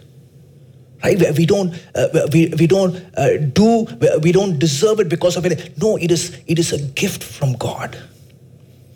Right? 1.03 1.37
We 1.37 1.45
don't, 1.45 1.73
uh, 1.95 2.07
we, 2.33 2.53
we 2.57 2.67
don't 2.67 2.95
uh, 3.15 3.37
do, 3.37 3.87
we 4.21 4.31
don't 4.31 4.57
deserve 4.57 4.99
it 4.99 5.09
because 5.09 5.37
of 5.37 5.45
it. 5.45 5.77
No, 5.77 5.97
it 5.97 6.11
is, 6.11 6.39
it 6.47 6.57
is 6.57 6.73
a 6.73 6.81
gift 6.81 7.23
from 7.23 7.53
God. 7.53 7.97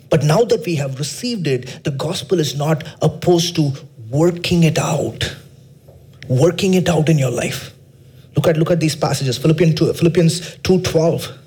But 0.09 0.23
now 0.23 0.43
that 0.43 0.65
we 0.65 0.75
have 0.75 0.99
received 0.99 1.47
it, 1.47 1.83
the 1.83 1.91
gospel 1.91 2.39
is 2.39 2.55
not 2.55 2.83
opposed 3.01 3.55
to 3.55 3.71
working 4.09 4.63
it 4.63 4.77
out. 4.77 5.35
Working 6.27 6.73
it 6.73 6.89
out 6.89 7.07
in 7.07 7.17
your 7.17 7.31
life. 7.31 7.73
Look 8.35 8.47
at 8.47 8.57
look 8.57 8.71
at 8.71 8.79
these 8.79 8.95
passages. 8.95 9.37
Philippians 9.37 9.75
2, 9.75 9.93
Philippians 9.93 10.57
2:12. 10.57 11.37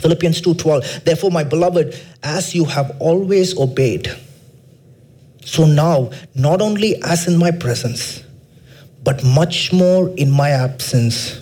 Philippians 0.00 0.40
2:12. 0.40 1.04
Therefore, 1.04 1.30
my 1.30 1.44
beloved, 1.44 1.98
as 2.22 2.54
you 2.54 2.64
have 2.64 2.96
always 2.98 3.56
obeyed, 3.58 4.10
so 5.44 5.66
now, 5.66 6.10
not 6.34 6.62
only 6.62 7.00
as 7.02 7.28
in 7.28 7.36
my 7.36 7.50
presence, 7.50 8.22
but 9.04 9.22
much 9.22 9.72
more 9.72 10.08
in 10.16 10.30
my 10.30 10.50
absence, 10.50 11.40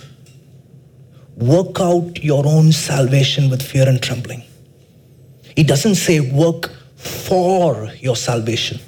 work 1.37 1.79
out 1.79 2.23
your 2.23 2.45
own 2.45 2.71
salvation 2.71 3.49
with 3.49 3.61
fear 3.61 3.87
and 3.87 4.01
trembling. 4.01 4.43
It 5.55 5.67
doesn't 5.67 5.95
say 5.95 6.19
work 6.19 6.71
for 6.97 7.89
your 7.99 8.15
salvation. 8.15 8.79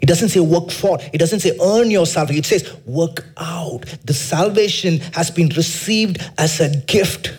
It 0.00 0.06
doesn't 0.06 0.28
say 0.28 0.40
work 0.40 0.70
for, 0.70 0.98
it 1.12 1.18
doesn't 1.18 1.40
say 1.40 1.58
earn 1.60 1.90
your 1.90 2.06
salvation. 2.06 2.38
It 2.38 2.46
says 2.46 2.76
work 2.86 3.24
out. 3.36 3.80
The 4.04 4.14
salvation 4.14 4.98
has 5.14 5.30
been 5.30 5.48
received 5.48 6.18
as 6.38 6.60
a 6.60 6.76
gift 6.86 7.34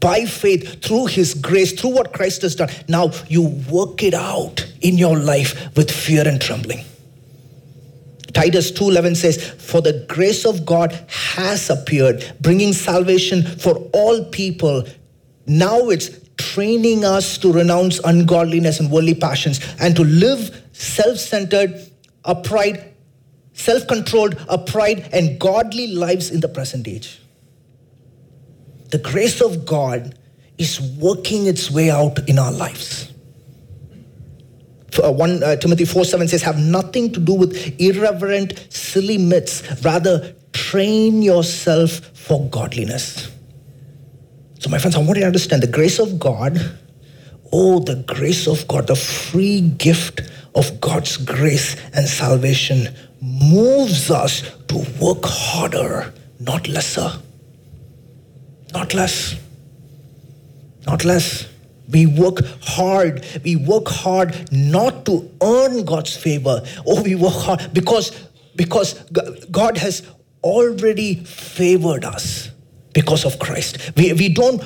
by 0.00 0.24
faith 0.24 0.82
through 0.82 1.06
his 1.06 1.34
grace, 1.34 1.78
through 1.78 1.90
what 1.90 2.12
Christ 2.12 2.42
has 2.42 2.54
done. 2.54 2.70
Now 2.88 3.10
you 3.28 3.42
work 3.70 4.02
it 4.02 4.14
out 4.14 4.66
in 4.80 4.98
your 4.98 5.18
life 5.18 5.76
with 5.76 5.90
fear 5.90 6.26
and 6.26 6.40
trembling. 6.40 6.84
Titus 8.32 8.70
2:11 8.70 9.14
says, 9.14 9.38
"For 9.58 9.80
the 9.80 10.04
grace 10.08 10.44
of 10.44 10.64
God 10.64 10.98
has 11.08 11.70
appeared, 11.70 12.24
bringing 12.40 12.72
salvation 12.72 13.42
for 13.42 13.74
all 13.92 14.24
people. 14.24 14.84
Now 15.46 15.88
it's 15.90 16.10
training 16.36 17.04
us 17.04 17.38
to 17.38 17.52
renounce 17.52 18.00
ungodliness 18.04 18.80
and 18.80 18.90
worldly 18.90 19.14
passions 19.14 19.60
and 19.78 19.94
to 19.96 20.04
live 20.04 20.62
self-centered, 20.72 21.80
upright, 22.24 22.94
self-controlled, 23.52 24.36
upright 24.48 25.12
and 25.12 25.38
godly 25.38 25.88
lives 25.88 26.30
in 26.30 26.40
the 26.40 26.48
present 26.48 26.88
age." 26.88 27.18
The 28.90 28.98
grace 28.98 29.40
of 29.40 29.66
God 29.66 30.14
is 30.56 30.80
working 30.80 31.46
its 31.46 31.70
way 31.70 31.90
out 31.90 32.28
in 32.28 32.38
our 32.38 32.52
lives. 32.52 33.06
Uh, 35.02 35.12
1 35.12 35.42
uh, 35.42 35.56
Timothy 35.56 35.84
4 35.84 36.04
7 36.04 36.28
says, 36.28 36.42
Have 36.42 36.58
nothing 36.58 37.12
to 37.12 37.20
do 37.20 37.34
with 37.34 37.80
irreverent, 37.80 38.66
silly 38.70 39.18
myths. 39.18 39.62
Rather, 39.84 40.34
train 40.52 41.22
yourself 41.22 41.90
for 42.14 42.48
godliness. 42.48 43.30
So, 44.58 44.68
my 44.68 44.78
friends, 44.78 44.96
I 44.96 44.98
want 44.98 45.16
you 45.16 45.20
to 45.20 45.26
understand 45.26 45.62
the 45.62 45.68
grace 45.70 45.98
of 45.98 46.18
God. 46.18 46.58
Oh, 47.52 47.80
the 47.80 47.96
grace 47.96 48.46
of 48.46 48.66
God, 48.68 48.86
the 48.86 48.96
free 48.96 49.60
gift 49.60 50.22
of 50.54 50.80
God's 50.80 51.16
grace 51.16 51.76
and 51.92 52.06
salvation 52.06 52.94
moves 53.20 54.10
us 54.10 54.42
to 54.68 54.84
work 55.00 55.24
harder, 55.24 56.12
not 56.38 56.68
lesser. 56.68 57.10
Not 58.72 58.94
less. 58.94 59.34
Not 60.86 61.04
less. 61.04 61.46
We 61.90 62.06
work 62.06 62.38
hard. 62.62 63.24
We 63.44 63.56
work 63.56 63.88
hard 63.88 64.50
not 64.52 65.04
to 65.06 65.30
earn 65.42 65.84
God's 65.84 66.16
favor. 66.16 66.62
Oh, 66.86 67.02
we 67.02 67.14
work 67.14 67.34
hard 67.34 67.72
because, 67.72 68.10
because 68.56 68.94
God 69.50 69.76
has 69.78 70.06
already 70.42 71.16
favored 71.24 72.04
us 72.04 72.50
because 72.92 73.24
of 73.24 73.38
Christ. 73.38 73.92
We, 73.96 74.12
we 74.12 74.28
don't 74.28 74.60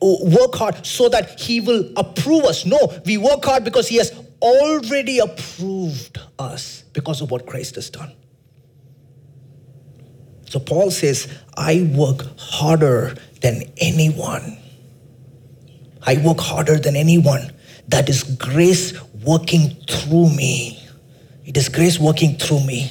work 0.00 0.54
hard 0.54 0.84
so 0.84 1.08
that 1.08 1.38
He 1.40 1.60
will 1.60 1.92
approve 1.96 2.44
us. 2.44 2.66
No, 2.66 2.92
we 3.04 3.18
work 3.18 3.44
hard 3.44 3.64
because 3.64 3.88
He 3.88 3.96
has 3.96 4.12
already 4.40 5.18
approved 5.18 6.18
us 6.38 6.84
because 6.92 7.20
of 7.20 7.30
what 7.30 7.46
Christ 7.46 7.74
has 7.76 7.90
done. 7.90 8.12
So 10.48 10.58
Paul 10.58 10.90
says, 10.90 11.28
I 11.56 11.90
work 11.94 12.24
harder 12.38 13.14
than 13.42 13.64
anyone. 13.76 14.56
I 16.08 16.16
work 16.24 16.40
harder 16.40 16.78
than 16.78 16.96
anyone. 16.96 17.52
That 17.88 18.08
is 18.08 18.22
grace 18.22 18.98
working 19.22 19.76
through 19.86 20.30
me. 20.30 20.82
It 21.44 21.54
is 21.58 21.68
grace 21.68 21.98
working 22.00 22.38
through 22.38 22.64
me. 22.64 22.90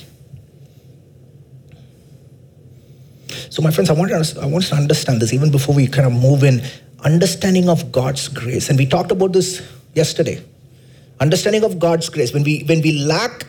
So, 3.49 3.63
my 3.63 3.71
friends, 3.71 3.89
I 3.89 3.93
want, 3.93 4.11
to, 4.11 4.39
I 4.39 4.45
want 4.45 4.65
us 4.65 4.69
to 4.69 4.75
understand 4.75 5.19
this 5.19 5.33
even 5.33 5.49
before 5.49 5.73
we 5.73 5.87
kind 5.87 6.05
of 6.05 6.13
move 6.13 6.43
in. 6.43 6.61
Understanding 7.03 7.69
of 7.69 7.91
God's 7.91 8.27
grace. 8.27 8.69
And 8.69 8.77
we 8.77 8.85
talked 8.85 9.09
about 9.09 9.33
this 9.33 9.67
yesterday. 9.95 10.43
Understanding 11.19 11.63
of 11.63 11.79
God's 11.79 12.09
grace. 12.09 12.35
When 12.35 12.43
we, 12.43 12.65
when 12.65 12.81
we 12.81 12.99
lack 12.99 13.47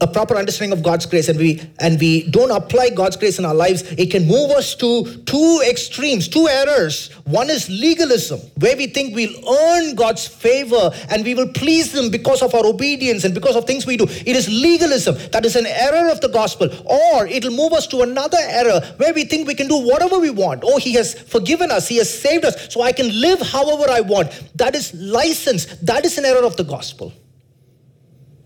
a 0.00 0.06
proper 0.06 0.36
understanding 0.36 0.76
of 0.76 0.82
God's 0.82 1.06
grace 1.06 1.28
and 1.28 1.38
we 1.38 1.60
and 1.78 2.00
we 2.00 2.28
don't 2.30 2.50
apply 2.50 2.90
God's 2.90 3.16
grace 3.16 3.38
in 3.38 3.44
our 3.44 3.54
lives, 3.54 3.82
it 3.98 4.10
can 4.10 4.26
move 4.26 4.50
us 4.50 4.74
to 4.76 5.04
two 5.24 5.62
extremes, 5.68 6.28
two 6.28 6.48
errors. 6.48 7.10
One 7.24 7.50
is 7.50 7.68
legalism, 7.68 8.40
where 8.56 8.76
we 8.76 8.86
think 8.86 9.14
we'll 9.14 9.36
earn 9.48 9.94
God's 9.94 10.26
favor 10.26 10.90
and 11.10 11.24
we 11.24 11.34
will 11.34 11.48
please 11.48 11.94
Him 11.94 12.10
because 12.10 12.42
of 12.42 12.54
our 12.54 12.64
obedience 12.64 13.24
and 13.24 13.34
because 13.34 13.56
of 13.56 13.66
things 13.66 13.86
we 13.86 13.96
do. 13.96 14.06
It 14.08 14.36
is 14.36 14.48
legalism. 14.48 15.16
That 15.32 15.44
is 15.44 15.56
an 15.56 15.66
error 15.66 16.10
of 16.10 16.20
the 16.20 16.28
gospel. 16.28 16.68
Or 16.86 17.26
it'll 17.26 17.56
move 17.56 17.72
us 17.72 17.86
to 17.88 18.00
another 18.00 18.38
error 18.40 18.80
where 18.96 19.12
we 19.12 19.24
think 19.24 19.46
we 19.46 19.54
can 19.54 19.68
do 19.68 19.76
whatever 19.76 20.18
we 20.18 20.30
want. 20.30 20.62
Oh, 20.64 20.78
He 20.78 20.94
has 20.94 21.14
forgiven 21.14 21.70
us, 21.70 21.88
He 21.88 21.98
has 21.98 22.12
saved 22.12 22.44
us, 22.44 22.72
so 22.72 22.82
I 22.82 22.92
can 22.92 23.20
live 23.20 23.40
however 23.40 23.84
I 23.90 24.00
want. 24.00 24.30
That 24.56 24.74
is 24.74 24.94
license. 24.94 25.66
That 25.82 26.04
is 26.04 26.16
an 26.18 26.24
error 26.24 26.44
of 26.44 26.56
the 26.56 26.64
gospel. 26.64 27.12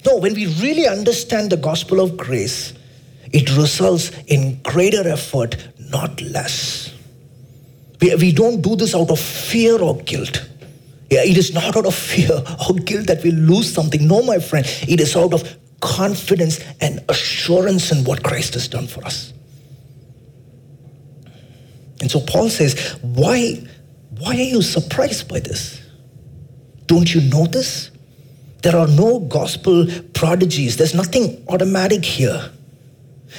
No, 0.06 0.16
when 0.16 0.34
we 0.34 0.46
really 0.60 0.86
understand 0.86 1.50
the 1.50 1.56
gospel 1.56 2.00
of 2.00 2.16
grace, 2.16 2.74
it 3.32 3.56
results 3.56 4.10
in 4.26 4.60
greater 4.62 5.08
effort, 5.08 5.56
not 5.78 6.20
less. 6.22 6.92
We, 8.00 8.14
we 8.16 8.32
don't 8.32 8.60
do 8.60 8.76
this 8.76 8.94
out 8.94 9.10
of 9.10 9.18
fear 9.18 9.80
or 9.80 9.96
guilt. 9.98 10.48
Yeah, 11.10 11.22
it 11.22 11.36
is 11.36 11.54
not 11.54 11.76
out 11.76 11.86
of 11.86 11.94
fear 11.94 12.32
or 12.68 12.74
guilt 12.74 13.06
that 13.06 13.22
we 13.22 13.30
lose 13.30 13.72
something. 13.72 14.06
No, 14.06 14.22
my 14.22 14.38
friend, 14.38 14.66
it 14.88 15.00
is 15.00 15.16
out 15.16 15.32
of 15.32 15.56
confidence 15.80 16.60
and 16.80 17.04
assurance 17.08 17.92
in 17.92 18.04
what 18.04 18.22
Christ 18.22 18.54
has 18.54 18.68
done 18.68 18.86
for 18.86 19.04
us. 19.04 19.32
And 22.00 22.10
so 22.10 22.20
Paul 22.20 22.50
says, 22.50 22.98
why, 23.02 23.66
why 24.18 24.30
are 24.30 24.34
you 24.34 24.62
surprised 24.62 25.28
by 25.28 25.40
this? 25.40 25.80
Don't 26.86 27.14
you 27.14 27.22
know 27.22 27.46
this? 27.46 27.90
There 28.64 28.76
are 28.76 28.88
no 28.88 29.20
gospel 29.20 29.86
prodigies. 30.14 30.78
There's 30.78 30.94
nothing 30.94 31.44
automatic 31.48 32.02
here. 32.02 32.50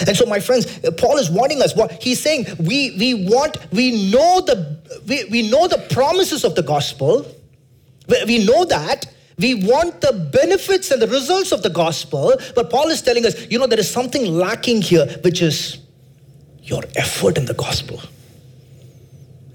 And 0.05 0.15
so, 0.15 0.27
my 0.27 0.39
friends, 0.39 0.67
uh, 0.84 0.91
Paul 0.91 1.17
is 1.17 1.32
warning 1.32 1.63
us. 1.63 1.75
What 1.75 2.03
he's 2.03 2.22
saying, 2.22 2.46
we 2.60 2.96
we 3.00 3.25
want, 3.27 3.58
we 3.72 4.12
know 4.12 4.41
the 4.41 4.77
we, 5.08 5.25
we 5.25 5.50
know 5.50 5.67
the 5.67 5.79
promises 5.89 6.44
of 6.44 6.53
the 6.53 6.62
gospel. 6.62 7.25
We 8.27 8.46
know 8.46 8.65
that. 8.65 9.08
We 9.39 9.55
want 9.55 10.00
the 10.01 10.13
benefits 10.32 10.91
and 10.91 11.01
the 11.01 11.08
results 11.08 11.51
of 11.51 11.63
the 11.63 11.72
gospel. 11.72 12.36
But 12.53 12.70
Paul 12.70 12.89
is 12.89 13.01
telling 13.01 13.25
us, 13.25 13.50
you 13.50 13.58
know, 13.58 13.65
there 13.65 13.79
is 13.79 13.89
something 13.89 14.25
lacking 14.32 14.84
here, 14.84 15.08
which 15.24 15.41
is 15.41 15.79
your 16.62 16.84
effort 16.96 17.39
in 17.39 17.46
the 17.46 17.55
gospel 17.55 18.00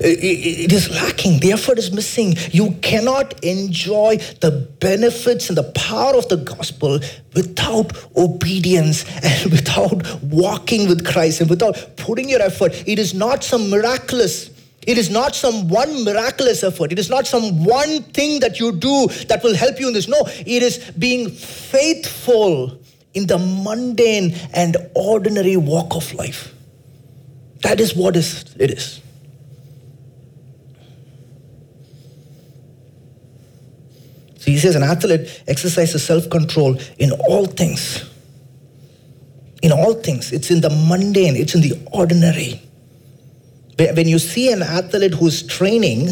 it 0.02 0.72
is 0.72 0.90
lacking. 0.90 1.40
The 1.40 1.52
effort 1.52 1.78
is 1.78 1.92
missing. 1.92 2.34
You 2.52 2.72
cannot 2.82 3.44
enjoy 3.44 4.16
the 4.40 4.50
benefits 4.80 5.48
and 5.48 5.58
the 5.58 5.70
power 5.72 6.14
of 6.14 6.28
the 6.28 6.38
gospel 6.38 7.00
without 7.34 7.92
obedience 8.16 9.04
and 9.22 9.50
without 9.52 10.22
walking 10.22 10.88
with 10.88 11.04
Christ 11.06 11.42
and 11.42 11.50
without 11.50 11.96
putting 11.96 12.28
your 12.28 12.40
effort. 12.40 12.72
It 12.86 12.98
is 12.98 13.12
not 13.12 13.44
some 13.44 13.68
miraculous. 13.68 14.50
It 14.86 14.96
is 14.96 15.10
not 15.10 15.36
some 15.36 15.68
one 15.68 16.04
miraculous 16.04 16.64
effort. 16.64 16.92
It 16.92 16.98
is 16.98 17.10
not 17.10 17.26
some 17.26 17.64
one 17.64 18.02
thing 18.14 18.40
that 18.40 18.58
you 18.58 18.72
do 18.72 19.08
that 19.28 19.42
will 19.42 19.54
help 19.54 19.78
you 19.78 19.88
in 19.88 19.94
this. 19.94 20.08
No, 20.08 20.22
it 20.26 20.62
is 20.62 20.78
being 20.98 21.28
faithful 21.28 22.80
in 23.12 23.26
the 23.26 23.38
mundane 23.38 24.34
and 24.54 24.76
ordinary 24.94 25.58
walk 25.58 25.94
of 25.94 26.14
life. 26.14 26.54
That 27.62 27.80
is 27.80 27.94
what 27.94 28.16
is, 28.16 28.56
it 28.58 28.70
is. 28.70 29.00
So 34.40 34.50
he 34.50 34.58
says 34.58 34.74
an 34.74 34.82
athlete 34.82 35.42
exercises 35.46 36.02
self 36.02 36.30
control 36.30 36.80
in 36.98 37.12
all 37.28 37.44
things. 37.44 38.08
In 39.62 39.70
all 39.70 39.92
things. 39.92 40.32
It's 40.32 40.50
in 40.50 40.62
the 40.62 40.70
mundane, 40.70 41.36
it's 41.36 41.54
in 41.54 41.60
the 41.60 41.78
ordinary. 41.92 42.62
When 43.78 44.08
you 44.08 44.18
see 44.18 44.50
an 44.50 44.62
athlete 44.62 45.12
who's 45.12 45.42
training, 45.42 46.08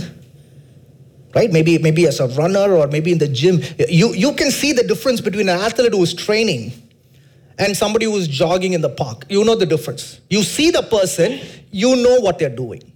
right, 1.35 1.51
maybe, 1.51 1.79
maybe 1.79 2.07
as 2.07 2.21
a 2.21 2.29
runner 2.29 2.75
or 2.75 2.87
maybe 2.87 3.13
in 3.13 3.19
the 3.19 3.29
gym, 3.29 3.61
you, 3.89 4.13
you 4.13 4.35
can 4.35 4.51
see 4.51 4.75
the 4.75 4.83
difference 4.83 5.23
between 5.23 5.49
an 5.49 5.59
athlete 5.59 5.95
who's 5.95 6.13
training 6.13 6.73
and 7.59 7.75
somebody 7.75 8.05
who's 8.05 8.29
jogging 8.29 8.75
in 8.75 8.83
the 8.83 8.91
park. 8.91 9.25
You 9.31 9.43
know 9.43 9.55
the 9.55 9.67
difference. 9.67 10.21
You 10.29 10.43
see 10.43 10.71
the 10.71 10.83
person, 10.83 11.41
you 11.71 11.97
know 11.97 12.21
what 12.21 12.39
they're 12.39 12.55
doing. 12.55 12.93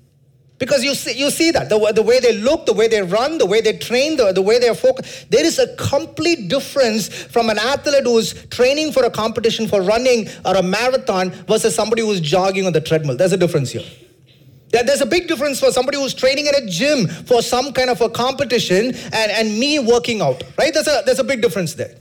Because 0.62 0.84
you 0.84 0.94
see, 0.94 1.18
you 1.18 1.28
see 1.28 1.50
that, 1.50 1.68
the, 1.68 1.92
the 1.92 2.02
way 2.02 2.20
they 2.20 2.34
look, 2.34 2.66
the 2.66 2.72
way 2.72 2.86
they 2.86 3.02
run, 3.02 3.36
the 3.38 3.46
way 3.46 3.60
they 3.60 3.76
train, 3.76 4.16
the, 4.16 4.30
the 4.30 4.40
way 4.40 4.60
they're 4.60 4.76
focused. 4.76 5.28
There 5.28 5.44
is 5.44 5.58
a 5.58 5.74
complete 5.74 6.46
difference 6.46 7.08
from 7.08 7.50
an 7.50 7.58
athlete 7.58 8.04
who's 8.04 8.32
training 8.46 8.92
for 8.92 9.02
a 9.02 9.10
competition 9.10 9.66
for 9.66 9.82
running 9.82 10.28
or 10.44 10.54
a 10.54 10.62
marathon 10.62 11.30
versus 11.48 11.74
somebody 11.74 12.02
who's 12.02 12.20
jogging 12.20 12.64
on 12.64 12.72
the 12.72 12.80
treadmill. 12.80 13.16
There's 13.16 13.32
a 13.32 13.36
difference 13.36 13.72
here. 13.72 13.82
There's 14.70 15.00
a 15.00 15.06
big 15.06 15.26
difference 15.26 15.58
for 15.58 15.72
somebody 15.72 15.98
who's 15.98 16.14
training 16.14 16.46
in 16.46 16.54
a 16.54 16.70
gym 16.70 17.08
for 17.08 17.42
some 17.42 17.72
kind 17.72 17.90
of 17.90 18.00
a 18.00 18.08
competition 18.08 18.94
and, 19.12 19.32
and 19.32 19.58
me 19.58 19.80
working 19.80 20.20
out, 20.22 20.44
right? 20.56 20.72
There's 20.72 20.86
a, 20.86 21.02
there's 21.04 21.18
a 21.18 21.24
big 21.24 21.42
difference 21.42 21.74
there. 21.74 21.96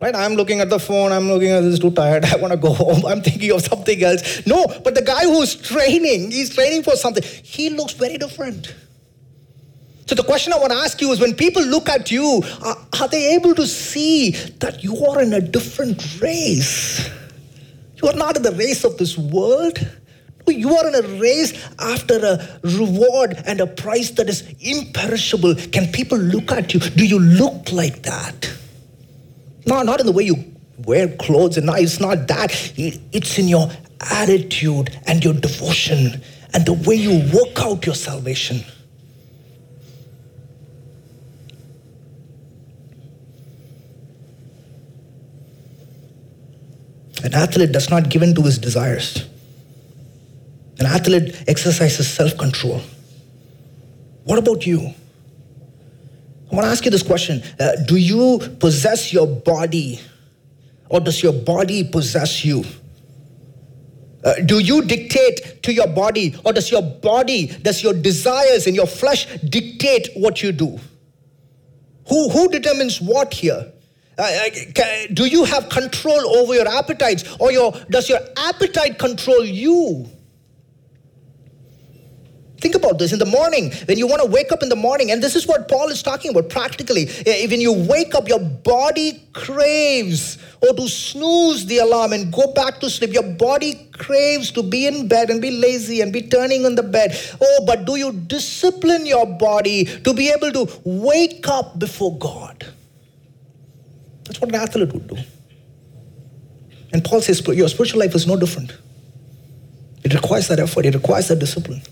Right? 0.00 0.14
I'm 0.14 0.34
looking 0.34 0.60
at 0.60 0.70
the 0.70 0.78
phone, 0.78 1.10
I'm 1.10 1.28
looking 1.28 1.50
at 1.50 1.62
this, 1.62 1.78
too 1.80 1.90
tired, 1.90 2.24
I 2.32 2.36
want 2.36 2.52
to 2.52 2.56
go 2.56 2.72
home, 2.72 3.04
I'm 3.04 3.20
thinking 3.20 3.50
of 3.52 3.62
something 3.62 4.02
else. 4.02 4.46
No, 4.46 4.66
but 4.84 4.94
the 4.94 5.02
guy 5.02 5.24
who's 5.24 5.56
training, 5.56 6.30
he's 6.30 6.54
training 6.54 6.84
for 6.84 6.96
something, 6.96 7.22
he 7.22 7.70
looks 7.70 7.94
very 7.94 8.16
different. 8.16 8.74
So 10.06 10.14
the 10.14 10.22
question 10.22 10.54
I 10.54 10.58
want 10.58 10.72
to 10.72 10.78
ask 10.78 11.00
you 11.02 11.12
is 11.12 11.20
when 11.20 11.34
people 11.34 11.62
look 11.62 11.88
at 11.88 12.10
you, 12.10 12.42
are, 12.64 12.78
are 12.98 13.08
they 13.08 13.34
able 13.34 13.54
to 13.56 13.66
see 13.66 14.30
that 14.60 14.82
you 14.82 15.04
are 15.04 15.20
in 15.20 15.34
a 15.34 15.40
different 15.40 16.20
race? 16.22 17.10
You 18.02 18.08
are 18.08 18.14
not 18.14 18.36
in 18.36 18.42
the 18.42 18.52
race 18.52 18.84
of 18.84 18.96
this 18.96 19.18
world. 19.18 19.78
You 20.46 20.74
are 20.76 20.88
in 20.88 20.94
a 20.94 21.06
race 21.20 21.52
after 21.78 22.24
a 22.24 22.60
reward 22.62 23.42
and 23.44 23.60
a 23.60 23.66
prize 23.66 24.12
that 24.12 24.30
is 24.30 24.44
imperishable. 24.60 25.54
Can 25.72 25.92
people 25.92 26.16
look 26.16 26.52
at 26.52 26.72
you? 26.72 26.80
Do 26.80 27.04
you 27.04 27.18
look 27.18 27.70
like 27.70 28.02
that? 28.04 28.50
No, 29.68 29.82
not 29.82 30.00
in 30.00 30.06
the 30.06 30.12
way 30.12 30.24
you 30.24 30.56
wear 30.86 31.08
clothes, 31.16 31.58
and 31.58 31.66
no, 31.66 31.74
it's 31.74 32.00
not 32.00 32.26
that. 32.28 32.50
It's 32.78 33.38
in 33.38 33.48
your 33.48 33.70
attitude 34.00 34.98
and 35.06 35.22
your 35.22 35.34
devotion 35.34 36.22
and 36.54 36.64
the 36.64 36.72
way 36.72 36.94
you 36.94 37.18
work 37.34 37.60
out 37.60 37.84
your 37.84 37.94
salvation. 37.94 38.64
An 47.22 47.34
athlete 47.34 47.72
does 47.72 47.90
not 47.90 48.08
give 48.08 48.22
in 48.22 48.34
to 48.36 48.42
his 48.42 48.56
desires. 48.56 49.28
An 50.78 50.86
athlete 50.86 51.44
exercises 51.46 52.08
self 52.08 52.38
control. 52.38 52.80
What 54.24 54.38
about 54.38 54.64
you? 54.64 54.94
I 56.50 56.54
want 56.54 56.64
to 56.64 56.70
ask 56.70 56.84
you 56.84 56.90
this 56.90 57.02
question 57.02 57.42
uh, 57.60 57.72
Do 57.86 57.96
you 57.96 58.38
possess 58.58 59.12
your 59.12 59.26
body, 59.26 60.00
or 60.88 61.00
does 61.00 61.22
your 61.22 61.32
body 61.32 61.84
possess 61.84 62.44
you? 62.44 62.64
Uh, 64.24 64.34
do 64.46 64.58
you 64.58 64.82
dictate 64.82 65.62
to 65.62 65.72
your 65.72 65.86
body, 65.86 66.34
or 66.44 66.52
does 66.52 66.70
your 66.70 66.82
body, 66.82 67.46
does 67.46 67.82
your 67.82 67.92
desires 67.92 68.66
and 68.66 68.74
your 68.74 68.86
flesh 68.86 69.26
dictate 69.40 70.08
what 70.16 70.42
you 70.42 70.52
do? 70.52 70.78
Who, 72.08 72.28
who 72.30 72.48
determines 72.48 73.00
what 73.00 73.32
here? 73.32 73.72
Uh, 74.18 74.22
uh 74.22 74.82
do 75.12 75.26
you 75.26 75.44
have 75.44 75.68
control 75.68 76.36
over 76.38 76.54
your 76.54 76.66
appetites, 76.66 77.36
or 77.38 77.52
your, 77.52 77.72
does 77.90 78.08
your 78.08 78.20
appetite 78.36 78.98
control 78.98 79.44
you? 79.44 80.10
Think 82.60 82.74
about 82.74 82.98
this 82.98 83.12
in 83.12 83.20
the 83.20 83.26
morning, 83.26 83.72
when 83.86 83.98
you 83.98 84.08
want 84.08 84.20
to 84.20 84.28
wake 84.28 84.50
up 84.50 84.64
in 84.64 84.68
the 84.68 84.76
morning, 84.76 85.12
and 85.12 85.22
this 85.22 85.36
is 85.36 85.46
what 85.46 85.68
Paul 85.68 85.88
is 85.90 86.02
talking 86.02 86.32
about 86.32 86.48
practically. 86.50 87.08
Eh, 87.24 87.46
when 87.48 87.60
you 87.60 87.72
wake 87.72 88.16
up, 88.16 88.28
your 88.28 88.40
body 88.40 89.22
craves 89.32 90.38
or 90.60 90.74
to 90.74 90.88
snooze 90.88 91.66
the 91.66 91.78
alarm 91.78 92.12
and 92.12 92.32
go 92.32 92.52
back 92.54 92.80
to 92.80 92.90
sleep. 92.90 93.12
Your 93.12 93.22
body 93.22 93.88
craves 93.92 94.50
to 94.52 94.64
be 94.64 94.88
in 94.88 95.06
bed 95.06 95.30
and 95.30 95.40
be 95.40 95.52
lazy 95.52 96.00
and 96.00 96.12
be 96.12 96.22
turning 96.22 96.66
on 96.66 96.74
the 96.74 96.82
bed. 96.82 97.16
Oh, 97.40 97.64
but 97.64 97.84
do 97.84 97.94
you 97.94 98.12
discipline 98.12 99.06
your 99.06 99.26
body 99.26 99.84
to 99.84 100.12
be 100.12 100.28
able 100.30 100.50
to 100.52 100.80
wake 100.82 101.46
up 101.46 101.78
before 101.78 102.18
God? 102.18 102.66
That's 104.24 104.40
what 104.40 104.50
an 104.50 104.56
athlete 104.56 104.92
would 104.92 105.06
do. 105.06 105.16
And 106.92 107.04
Paul 107.04 107.20
says 107.20 107.46
your 107.46 107.68
spiritual 107.68 108.00
life 108.00 108.16
is 108.16 108.26
no 108.26 108.36
different. 108.36 108.76
It 110.02 110.12
requires 110.12 110.48
that 110.48 110.58
effort, 110.58 110.86
it 110.86 110.94
requires 110.94 111.28
that 111.28 111.38
discipline. 111.38 111.82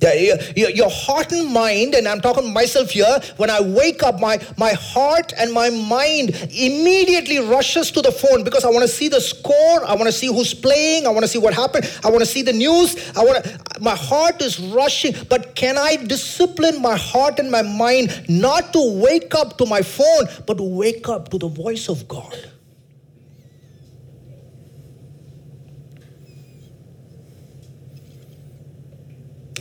Your 0.00 0.90
heart 0.90 1.32
and 1.32 1.52
mind, 1.52 1.94
and 1.94 2.06
I'm 2.06 2.20
talking 2.20 2.52
myself 2.52 2.90
here, 2.90 3.20
when 3.36 3.50
I 3.50 3.60
wake 3.60 4.02
up, 4.02 4.20
my, 4.20 4.40
my 4.56 4.72
heart 4.72 5.32
and 5.38 5.52
my 5.52 5.70
mind 5.70 6.30
immediately 6.50 7.38
rushes 7.38 7.90
to 7.92 8.02
the 8.02 8.12
phone 8.12 8.44
because 8.44 8.64
I 8.64 8.68
want 8.68 8.82
to 8.82 8.88
see 8.88 9.08
the 9.08 9.20
score, 9.20 9.84
I 9.84 9.94
want 9.94 10.06
to 10.06 10.12
see 10.12 10.26
who's 10.26 10.54
playing, 10.54 11.06
I 11.06 11.10
want 11.10 11.24
to 11.24 11.28
see 11.28 11.38
what 11.38 11.54
happened, 11.54 11.90
I 12.04 12.10
want 12.10 12.20
to 12.20 12.26
see 12.26 12.42
the 12.42 12.52
news, 12.52 13.12
I 13.16 13.24
want 13.24 13.46
my 13.80 13.94
heart 13.94 14.42
is 14.42 14.58
rushing. 14.60 15.14
But 15.28 15.54
can 15.54 15.78
I 15.78 15.96
discipline 15.96 16.80
my 16.80 16.96
heart 16.96 17.38
and 17.38 17.50
my 17.50 17.62
mind 17.62 18.24
not 18.28 18.72
to 18.72 19.00
wake 19.00 19.34
up 19.34 19.58
to 19.58 19.66
my 19.66 19.82
phone, 19.82 20.28
but 20.46 20.58
to 20.58 20.64
wake 20.64 21.08
up 21.08 21.30
to 21.30 21.38
the 21.38 21.48
voice 21.48 21.88
of 21.88 22.06
God? 22.08 22.50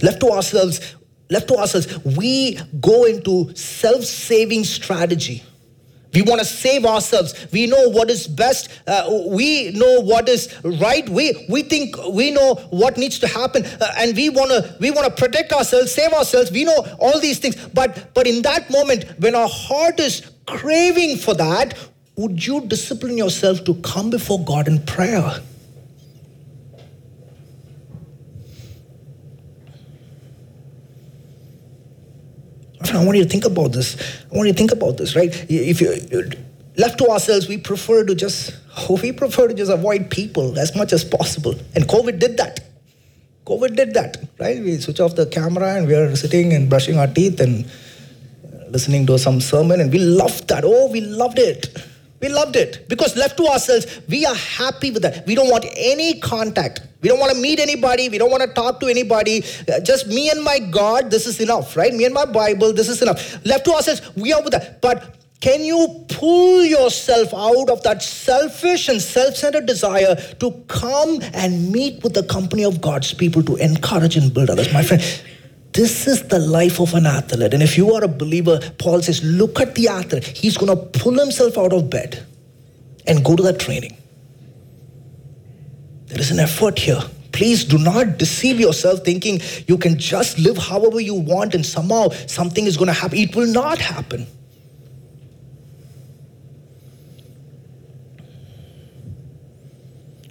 Left 0.03 0.19
to 0.21 0.29
ourselves, 0.29 0.95
left 1.29 1.47
to 1.49 1.55
ourselves, 1.55 2.03
we 2.05 2.59
go 2.79 3.05
into 3.05 3.53
self-saving 3.55 4.63
strategy. 4.63 5.43
We 6.13 6.21
want 6.21 6.39
to 6.39 6.45
save 6.45 6.85
ourselves. 6.85 7.47
We 7.51 7.67
know 7.67 7.89
what 7.89 8.09
is 8.09 8.27
best. 8.27 8.69
Uh, 8.87 9.23
we 9.27 9.71
know 9.71 10.01
what 10.01 10.27
is 10.29 10.53
right. 10.63 11.07
We, 11.07 11.45
we 11.49 11.61
think 11.61 11.95
we 12.07 12.31
know 12.31 12.55
what 12.71 12.97
needs 12.97 13.19
to 13.19 13.27
happen, 13.27 13.65
uh, 13.65 13.93
and 13.97 14.15
we 14.15 14.29
want 14.29 14.49
to 14.49 14.75
we 14.79 14.89
want 14.89 15.05
to 15.05 15.13
protect 15.13 15.51
ourselves, 15.51 15.91
save 15.91 16.13
ourselves. 16.13 16.49
We 16.51 16.63
know 16.63 16.87
all 16.97 17.19
these 17.19 17.39
things. 17.39 17.55
But 17.67 18.13
but 18.15 18.25
in 18.25 18.41
that 18.43 18.71
moment, 18.71 19.05
when 19.19 19.35
our 19.35 19.49
heart 19.49 19.99
is 19.99 20.31
craving 20.47 21.17
for 21.17 21.35
that, 21.35 21.77
would 22.15 22.43
you 22.43 22.61
discipline 22.61 23.17
yourself 23.17 23.63
to 23.65 23.75
come 23.75 24.09
before 24.09 24.43
God 24.43 24.67
in 24.67 24.83
prayer? 24.85 25.39
I 32.95 33.03
want 33.03 33.17
you 33.17 33.23
to 33.23 33.29
think 33.29 33.45
about 33.45 33.71
this. 33.71 33.95
I 34.31 34.35
want 34.35 34.47
you 34.47 34.53
to 34.53 34.57
think 34.57 34.71
about 34.71 34.97
this, 34.97 35.15
right? 35.15 35.29
If 35.49 35.81
you 35.81 36.31
left 36.77 36.97
to 36.99 37.07
ourselves, 37.09 37.47
we 37.47 37.57
prefer 37.57 38.05
to 38.05 38.15
just 38.15 38.55
we 39.01 39.11
prefer 39.11 39.47
to 39.47 39.53
just 39.53 39.71
avoid 39.71 40.09
people 40.09 40.57
as 40.59 40.75
much 40.75 40.93
as 40.93 41.03
possible. 41.03 41.55
And 41.75 41.87
COVID 41.87 42.19
did 42.19 42.37
that. 42.37 42.61
COVID 43.45 43.75
did 43.75 43.93
that, 43.93 44.17
right? 44.39 44.61
We 44.61 44.77
switch 44.77 44.99
off 44.99 45.15
the 45.15 45.25
camera 45.25 45.75
and 45.75 45.87
we 45.87 45.95
are 45.95 46.13
sitting 46.15 46.51
and 46.53 46.69
brushing 46.69 46.97
our 46.97 47.07
teeth 47.07 47.39
and 47.39 47.65
uh, 47.65 48.67
listening 48.69 49.07
to 49.07 49.17
some 49.17 49.39
sermon, 49.39 49.79
and 49.79 49.91
we 49.91 49.99
loved 49.99 50.49
that. 50.49 50.65
Oh, 50.65 50.91
we 50.91 50.99
loved 50.99 51.39
it. 51.39 51.73
We 52.19 52.29
loved 52.29 52.55
it 52.55 52.89
because 52.89 53.15
left 53.15 53.37
to 53.37 53.45
ourselves, 53.45 54.01
we 54.09 54.25
are 54.25 54.35
happy 54.35 54.91
with 54.91 55.03
that. 55.03 55.25
We 55.27 55.35
don't 55.35 55.49
want 55.49 55.65
any 55.75 56.19
contact. 56.19 56.81
We 57.01 57.09
don't 57.09 57.19
want 57.19 57.33
to 57.33 57.39
meet 57.39 57.59
anybody. 57.59 58.09
We 58.09 58.17
don't 58.17 58.31
want 58.31 58.41
to 58.43 58.49
talk 58.49 58.79
to 58.79 58.87
anybody. 58.87 59.43
Uh, 59.71 59.79
just 59.81 60.07
me 60.07 60.29
and 60.29 60.43
my 60.43 60.57
God, 60.59 61.11
this 61.11 61.27
is 61.27 61.39
enough, 61.39 61.77
right? 61.77 61.93
Me 61.93 62.05
and 62.05 62.13
my 62.13 62.25
Bible, 62.25 62.73
this 62.73 62.89
is 62.89 63.01
enough. 63.01 63.45
Left 63.45 63.65
to 63.65 63.73
ourselves, 63.73 64.01
we 64.15 64.33
are 64.33 64.41
with 64.41 64.53
that. 64.53 64.81
But 64.81 65.15
can 65.39 65.63
you 65.63 66.05
pull 66.09 66.63
yourself 66.63 67.31
out 67.33 67.69
of 67.69 67.83
that 67.83 68.01
selfish 68.01 68.89
and 68.89 68.99
self 68.99 69.35
centered 69.35 69.67
desire 69.67 70.15
to 70.39 70.51
come 70.67 71.19
and 71.33 71.71
meet 71.71 72.03
with 72.03 72.15
the 72.15 72.23
company 72.23 72.65
of 72.65 72.81
God's 72.81 73.13
people 73.13 73.43
to 73.43 73.55
encourage 73.57 74.17
and 74.17 74.33
build 74.33 74.49
others? 74.49 74.73
My 74.73 74.81
friend, 74.81 75.03
this 75.77 76.07
is 76.07 76.23
the 76.23 76.39
life 76.39 76.79
of 76.79 76.95
an 76.95 77.05
athlete. 77.05 77.53
And 77.53 77.61
if 77.61 77.77
you 77.77 77.93
are 77.93 78.03
a 78.03 78.07
believer, 78.07 78.59
Paul 78.79 79.03
says, 79.03 79.23
look 79.23 79.59
at 79.61 79.75
the 79.75 79.87
athlete. 79.87 80.25
He's 80.25 80.57
going 80.57 80.75
to 80.75 80.99
pull 80.99 81.13
himself 81.13 81.55
out 81.55 81.71
of 81.71 81.87
bed 81.87 82.25
and 83.05 83.23
go 83.23 83.35
to 83.35 83.43
that 83.43 83.59
training. 83.59 83.95
There 86.07 86.19
is 86.19 86.31
an 86.31 86.39
effort 86.39 86.79
here. 86.79 87.01
Please 87.31 87.63
do 87.63 87.77
not 87.77 88.17
deceive 88.17 88.59
yourself 88.59 89.05
thinking 89.05 89.39
you 89.67 89.77
can 89.77 89.99
just 89.99 90.39
live 90.39 90.57
however 90.57 90.99
you 90.99 91.13
want 91.13 91.53
and 91.53 91.63
somehow 91.63 92.09
something 92.25 92.65
is 92.65 92.75
going 92.75 92.87
to 92.87 92.99
happen. 92.99 93.19
It 93.19 93.35
will 93.35 93.45
not 93.45 93.77
happen. 93.77 94.25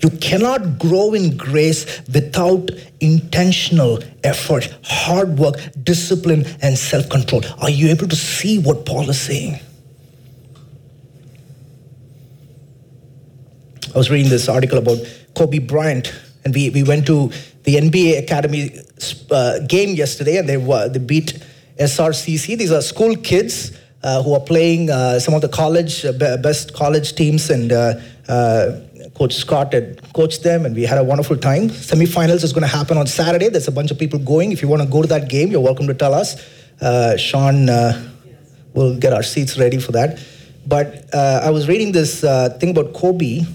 You 0.07 0.17
cannot 0.19 0.79
grow 0.79 1.15
in 1.15 1.37
grace 1.37 1.85
without 2.15 2.71
intentional 3.01 3.99
effort, 4.23 4.73
hard 4.85 5.37
work, 5.37 5.57
discipline, 5.83 6.47
and 6.63 6.79
self 6.79 7.09
control. 7.09 7.43
Are 7.61 7.71
you 7.71 7.89
able 7.89 8.07
to 8.07 8.15
see 8.15 8.61
what 8.61 8.87
Paul 8.87 9.11
is 9.11 9.21
saying? 9.21 9.59
I 13.93 13.99
was 13.99 14.11
reading 14.11 14.31
this 14.31 14.49
article 14.49 14.79
about 14.79 14.99
Kobe 15.35 15.59
Bryant, 15.59 16.15
and 16.45 16.55
we, 16.55 16.71
we 16.71 16.85
went 16.85 17.05
to 17.09 17.33
the 17.65 17.75
NBA 17.75 18.23
Academy 18.23 18.79
uh, 19.33 19.59
game 19.67 19.97
yesterday, 19.97 20.37
and 20.37 20.49
they, 20.49 20.55
uh, 20.55 20.87
they 20.87 21.01
beat 21.01 21.43
SRCC. 21.81 22.57
These 22.57 22.71
are 22.71 22.81
school 22.81 23.17
kids 23.17 23.77
uh, 24.05 24.23
who 24.23 24.35
are 24.35 24.41
playing 24.41 24.89
uh, 24.89 25.19
some 25.19 25.35
of 25.35 25.41
the 25.41 25.49
college, 25.49 26.05
uh, 26.05 26.13
best 26.13 26.75
college 26.75 27.17
teams, 27.17 27.51
and 27.51 27.73
uh, 27.73 27.95
Coach 29.17 29.35
Scott 29.35 29.73
had 29.73 30.13
coached 30.13 30.43
them, 30.43 30.67
and 30.67 30.75
we 30.75 30.83
had 30.83 30.99
a 30.99 31.05
wonderful 31.05 31.37
time. 31.37 31.71
Semifinals 31.71 32.45
is 32.45 32.53
going 32.53 32.69
to 32.69 32.77
happen 32.77 32.99
on 32.99 33.07
Saturday. 33.07 33.49
There's 33.49 33.69
a 33.69 33.73
bunch 33.73 33.91
of 33.91 33.99
people 33.99 34.19
going. 34.19 34.53
If 34.53 34.61
you 34.61 34.69
want 34.69 34.83
to 34.83 34.89
go 34.89 35.01
to 35.01 35.09
that 35.09 35.31
game, 35.31 35.49
you're 35.51 35.61
welcome 35.61 35.87
to 35.87 35.95
tell 35.95 36.13
us. 36.13 36.37
Sean 37.19 37.67
will 38.75 38.99
get 38.99 39.15
our 39.15 39.23
seats 39.23 39.59
ready 39.59 39.79
for 39.79 39.93
that. 39.93 40.19
But 40.67 41.15
I 41.15 41.51
was 41.51 41.67
reading 41.67 41.93
this 41.93 42.21
thing 42.21 42.71
about 42.71 42.93
Kobe 42.93 43.47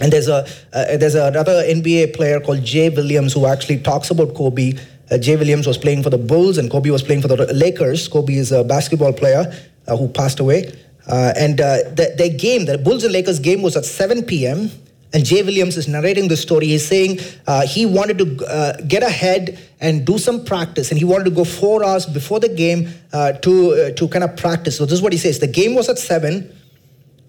and 0.00 0.12
there's 0.12 0.28
a 0.28 0.46
uh, 0.72 0.96
there's 0.96 1.14
another 1.14 1.62
NBA 1.62 2.14
player 2.14 2.40
called 2.40 2.64
Jay 2.64 2.88
Williams 2.88 3.34
who 3.34 3.46
actually 3.46 3.78
talks 3.80 4.10
about 4.10 4.34
Kobe. 4.34 4.72
Uh, 5.10 5.18
Jay 5.18 5.36
Williams 5.36 5.66
was 5.66 5.76
playing 5.76 6.02
for 6.02 6.10
the 6.10 6.18
Bulls 6.18 6.56
and 6.56 6.70
Kobe 6.70 6.90
was 6.90 7.02
playing 7.02 7.20
for 7.22 7.28
the 7.28 7.52
Lakers. 7.52 8.08
Kobe 8.08 8.34
is 8.34 8.52
a 8.52 8.64
basketball 8.64 9.12
player 9.12 9.52
uh, 9.86 9.96
who 9.96 10.08
passed 10.08 10.40
away. 10.40 10.72
Uh, 11.10 11.32
and 11.36 11.60
uh, 11.60 11.78
the, 11.90 12.34
game, 12.38 12.66
the 12.66 12.78
Bulls 12.78 13.02
and 13.02 13.12
Lakers 13.12 13.40
game, 13.40 13.62
was 13.62 13.76
at 13.76 13.84
7 13.84 14.22
p.m. 14.22 14.70
And 15.12 15.24
Jay 15.24 15.42
Williams 15.42 15.76
is 15.76 15.88
narrating 15.88 16.28
the 16.28 16.36
story. 16.36 16.66
He's 16.68 16.86
saying 16.86 17.18
uh, 17.48 17.66
he 17.66 17.84
wanted 17.84 18.18
to 18.18 18.84
get 18.86 19.02
ahead 19.02 19.58
and 19.80 20.06
do 20.06 20.18
some 20.18 20.44
practice, 20.44 20.90
and 20.90 20.98
he 20.98 21.04
wanted 21.04 21.24
to 21.24 21.30
go 21.32 21.44
four 21.44 21.84
hours 21.84 22.06
before 22.06 22.38
the 22.38 22.48
game 22.48 22.88
to 23.12 23.92
to 23.92 24.08
kind 24.08 24.22
of 24.22 24.36
practice. 24.36 24.76
So 24.76 24.84
this 24.84 24.92
is 24.92 25.02
what 25.02 25.12
he 25.12 25.18
says: 25.18 25.40
the 25.40 25.48
game 25.48 25.74
was 25.74 25.88
at 25.88 25.98
seven. 25.98 26.56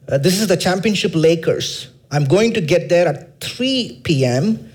this 0.05 0.39
is 0.39 0.45
the 0.45 0.57
championship 0.57 1.13
Lakers. 1.15 1.89
I'm 2.11 2.25
going 2.25 2.53
to 2.53 2.61
get 2.61 2.89
there 2.89 3.07
at 3.07 3.39
3 3.39 4.01
p.m. 4.03 4.69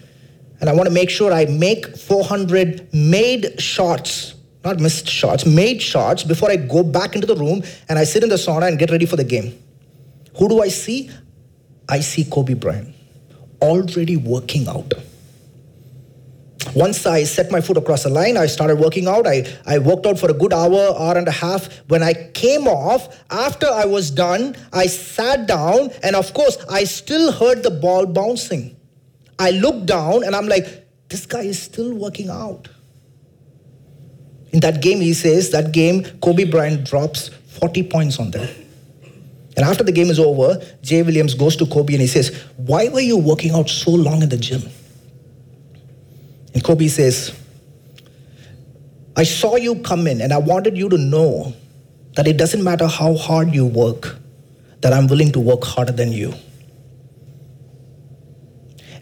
and 0.61 0.71
I 0.71 0.73
want 0.73 0.89
to 0.89 0.95
make 0.95 1.11
sure 1.11 1.33
I 1.33 1.45
make 1.45 1.97
400 1.97 2.89
made 2.95 3.61
shots, 3.61 4.35
not 4.67 4.81
missed 4.81 5.09
shots, 5.09 5.47
made 5.47 5.81
shots 5.81 6.23
before 6.25 6.51
I 6.51 6.57
go 6.57 6.83
back 6.83 7.15
into 7.15 7.27
the 7.27 7.37
room 7.37 7.63
and 7.89 7.99
I 7.99 8.05
sit 8.05 8.23
in 8.23 8.29
the 8.29 8.41
sauna 8.47 8.69
and 8.69 8.79
get 8.79 8.91
ready 8.91 9.07
for 9.07 9.17
the 9.17 9.25
game. 9.25 9.57
Who 10.39 10.49
do 10.49 10.61
I 10.61 10.69
see? 10.69 11.11
I 11.89 12.01
see 12.01 12.25
Kobe 12.25 12.55
Bryant 12.55 12.95
already 13.63 14.17
working 14.17 14.69
out. 14.69 14.93
Once 16.75 17.07
I 17.07 17.23
set 17.25 17.51
my 17.51 17.61
foot 17.61 17.77
across 17.77 18.03
the 18.03 18.11
line, 18.11 18.37
I 18.37 18.47
started 18.47 18.79
working 18.79 19.07
out. 19.07 19.27
I, 19.27 19.45
I 19.67 19.79
worked 19.79 20.05
out 20.05 20.19
for 20.19 20.31
a 20.31 20.35
good 20.35 20.53
hour, 20.53 20.95
hour 20.99 21.17
and 21.17 21.29
a 21.29 21.33
half. 21.33 21.69
When 21.89 22.03
I 22.03 22.13
came 22.35 22.67
off, 22.67 23.25
after 23.31 23.67
I 23.67 23.85
was 23.85 24.11
done, 24.11 24.57
I 24.73 24.87
sat 24.87 25.47
down, 25.47 25.91
and 26.03 26.17
of 26.17 26.35
course, 26.35 26.59
I 26.69 26.85
still 26.85 27.33
heard 27.33 27.63
the 27.63 27.71
ball 27.71 28.05
bouncing. 28.05 28.77
I 29.39 29.53
looked 29.53 29.87
down, 29.87 30.25
and 30.25 30.35
I'm 30.35 30.49
like, 30.49 30.67
this 31.09 31.25
guy 31.25 31.43
is 31.43 31.63
still 31.63 31.95
working 31.95 32.29
out. 32.29 32.69
In 34.53 34.61
that 34.61 34.81
game, 34.81 35.01
he 35.01 35.15
says, 35.15 35.51
that 35.51 35.73
game, 35.73 36.05
Kobe 36.21 36.45
Bryant 36.45 36.85
drops 36.85 37.29
40 37.61 37.83
points 37.85 38.19
on 38.19 38.31
them. 38.31 38.49
And 39.57 39.65
after 39.65 39.83
the 39.83 39.93
game 39.93 40.09
is 40.09 40.19
over, 40.19 40.63
Jay 40.83 41.03
Williams 41.03 41.35
goes 41.35 41.57
to 41.57 41.67
Kobe 41.67 41.95
and 41.95 42.03
he 42.03 42.07
says, 42.07 42.45
Why 42.57 42.89
were 42.89 43.01
you 43.01 43.17
working 43.17 43.53
out 43.53 43.71
so 43.71 43.91
long 43.91 44.23
in 44.23 44.29
the 44.29 44.37
gym? 44.37 44.63
And 46.53 46.63
Kobe 46.63 46.89
says, 46.89 47.35
I 49.17 49.25
saw 49.25 49.57
you 49.57 49.77
come 49.77 50.07
in 50.07 50.21
and 50.21 50.33
I 50.33 50.39
wanted 50.39 50.77
you 50.77 50.91
to 50.91 50.99
know 50.99 51.55
that 52.17 52.27
it 52.27 52.37
doesn't 52.37 52.63
matter 52.63 52.87
how 52.87 53.15
hard 53.15 53.55
you 53.55 53.65
work, 53.65 54.17
that 54.83 54.93
I'm 54.93 55.07
willing 55.07 55.33
to 55.33 55.41
work 55.41 55.65
harder 55.65 55.93
than 55.93 56.13
you. 56.13 56.35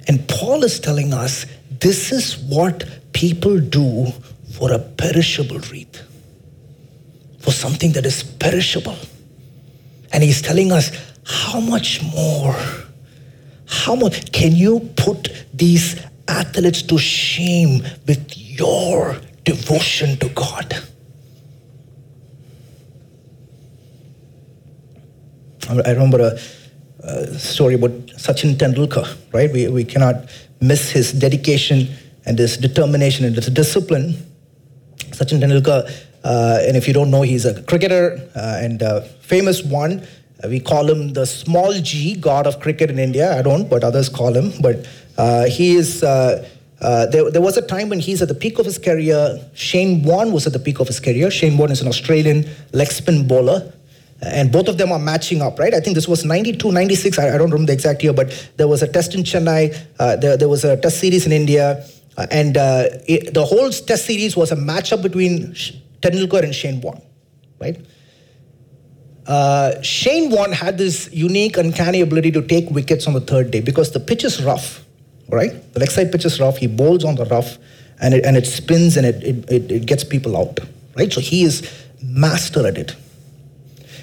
And 0.06 0.28
Paul 0.28 0.62
is 0.62 0.78
telling 0.78 1.12
us 1.12 1.46
this 1.68 2.12
is 2.12 2.36
what 2.36 2.84
people 3.12 3.58
do 3.58 4.12
for 4.56 4.72
a 4.72 4.78
perishable 4.78 5.58
wreath, 5.70 6.02
for 7.40 7.52
something 7.52 7.92
that 7.92 8.06
is 8.06 8.22
perishable. 8.22 8.96
And 10.12 10.22
he's 10.22 10.40
telling 10.40 10.72
us 10.72 10.90
how 11.26 11.60
much 11.60 12.02
more, 12.02 12.56
how 13.66 13.94
much 13.94 14.32
can 14.32 14.52
you 14.52 14.80
put 14.96 15.28
these 15.52 16.00
athletes 16.28 16.82
to 16.82 16.98
shame 16.98 17.82
with 18.06 18.32
your 18.36 19.20
devotion 19.44 20.16
to 20.18 20.28
God. 20.30 20.74
I 25.68 25.92
remember 25.92 26.20
a, 26.20 26.38
a, 27.06 27.38
story 27.38 27.74
about 27.74 27.92
Sachin 28.18 28.54
Tendulkar, 28.56 29.16
right? 29.32 29.50
We, 29.50 29.68
we 29.68 29.84
cannot 29.84 30.28
miss 30.60 30.90
his 30.90 31.12
dedication 31.12 31.88
and 32.26 32.38
his 32.38 32.56
determination 32.58 33.24
and 33.24 33.34
his 33.34 33.46
discipline. 33.46 34.14
Sachin 35.14 35.40
Tendulkar, 35.40 35.90
uh, 36.24 36.58
and 36.62 36.76
if 36.76 36.86
you 36.88 36.94
don't 36.94 37.10
know, 37.10 37.22
he's 37.22 37.44
a 37.44 37.62
cricketer 37.62 38.18
uh, 38.34 38.58
and 38.60 38.82
a 38.82 39.02
famous 39.20 39.62
one. 39.62 40.06
Uh, 40.42 40.48
we 40.48 40.60
call 40.60 40.88
him 40.90 41.12
the 41.12 41.26
small 41.26 41.72
g, 41.80 42.16
god 42.16 42.46
of 42.46 42.60
cricket 42.60 42.90
in 42.90 42.98
India. 42.98 43.36
I 43.38 43.42
don't, 43.42 43.68
but 43.68 43.84
others 43.84 44.08
call 44.08 44.34
him. 44.34 44.52
But 44.60 44.86
uh, 45.16 45.44
he 45.44 45.76
is. 45.76 46.02
Uh, 46.02 46.48
uh, 46.80 47.06
there, 47.06 47.30
there, 47.30 47.40
was 47.40 47.56
a 47.56 47.62
time 47.62 47.88
when 47.88 47.98
he's 47.98 48.20
at 48.20 48.28
the 48.28 48.34
peak 48.34 48.58
of 48.58 48.66
his 48.66 48.76
career. 48.76 49.40
Shane 49.54 50.02
Warne 50.02 50.32
was 50.32 50.46
at 50.46 50.52
the 50.52 50.58
peak 50.58 50.80
of 50.80 50.86
his 50.86 51.00
career. 51.00 51.30
Shane 51.30 51.56
Warne 51.56 51.70
is 51.70 51.80
an 51.80 51.88
Australian 51.88 52.44
leg 52.72 52.88
spin 52.88 53.26
bowler. 53.26 53.72
And 54.20 54.50
both 54.50 54.68
of 54.68 54.78
them 54.78 54.92
are 54.92 54.98
matching 54.98 55.42
up, 55.42 55.58
right? 55.58 55.74
I 55.74 55.80
think 55.80 55.94
this 55.94 56.08
was 56.08 56.24
92, 56.24 56.72
96, 56.72 57.18
I, 57.18 57.34
I 57.34 57.38
don't 57.38 57.50
remember 57.50 57.66
the 57.66 57.72
exact 57.72 58.02
year, 58.02 58.12
but 58.12 58.50
there 58.56 58.68
was 58.68 58.82
a 58.82 58.88
test 58.88 59.14
in 59.14 59.22
Chennai, 59.22 59.76
uh, 59.98 60.16
there, 60.16 60.36
there, 60.36 60.48
was 60.48 60.64
a 60.64 60.76
test 60.76 61.00
series 61.00 61.26
in 61.26 61.32
India, 61.32 61.72
uh, 61.72 61.86
and 62.16 62.56
uh, 62.56 62.84
it, 63.06 63.34
the 63.34 63.44
whole 63.44 63.70
test 63.70 64.06
series 64.06 64.36
was 64.36 64.52
a 64.52 64.56
matchup 64.56 65.02
between 65.02 65.54
Tendulkar 66.00 66.42
and 66.42 66.54
Shane 66.54 66.80
Warne, 66.80 67.02
right? 67.60 67.84
Shane 69.82 70.30
Warne 70.30 70.52
had 70.52 70.78
this 70.78 71.10
unique, 71.12 71.56
uncanny 71.56 72.00
ability 72.00 72.30
to 72.32 72.42
take 72.42 72.70
wickets 72.70 73.06
on 73.06 73.14
the 73.14 73.20
third 73.20 73.50
day 73.50 73.60
because 73.60 73.92
the 73.92 74.00
pitch 74.00 74.24
is 74.24 74.42
rough 74.42 74.84
right? 75.30 75.72
The 75.72 75.80
leg 75.80 75.90
side 75.90 76.12
pitch 76.12 76.24
is 76.24 76.40
rough. 76.40 76.56
He 76.58 76.66
bowls 76.66 77.04
on 77.04 77.14
the 77.16 77.24
rough, 77.26 77.58
and 78.00 78.14
it, 78.14 78.24
and 78.24 78.36
it 78.36 78.46
spins 78.46 78.96
and 78.96 79.06
it, 79.06 79.22
it, 79.50 79.70
it 79.70 79.86
gets 79.86 80.04
people 80.04 80.36
out, 80.36 80.60
right? 80.96 81.12
So 81.12 81.20
he 81.20 81.44
is 81.44 81.68
master 82.02 82.66
at 82.66 82.78
it. 82.78 82.94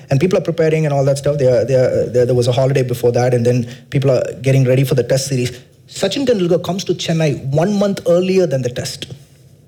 And 0.09 0.19
people 0.19 0.37
are 0.37 0.43
preparing 0.43 0.85
and 0.85 0.93
all 0.93 1.05
that 1.05 1.17
stuff. 1.17 1.37
They 1.37 1.47
are, 1.47 1.63
they 1.63 1.75
are, 1.75 2.25
there 2.25 2.35
was 2.35 2.47
a 2.47 2.51
holiday 2.51 2.83
before 2.83 3.11
that, 3.13 3.33
and 3.33 3.45
then 3.45 3.69
people 3.89 4.11
are 4.11 4.23
getting 4.41 4.65
ready 4.65 4.83
for 4.83 4.95
the 4.95 5.03
test 5.03 5.27
series. 5.27 5.57
Sachin 5.91 6.25
Tendulkar 6.25 6.63
comes 6.63 6.85
to 6.85 6.93
Chennai 6.93 7.45
one 7.53 7.77
month 7.77 7.99
earlier 8.07 8.47
than 8.47 8.61
the 8.61 8.69
test. 8.69 9.11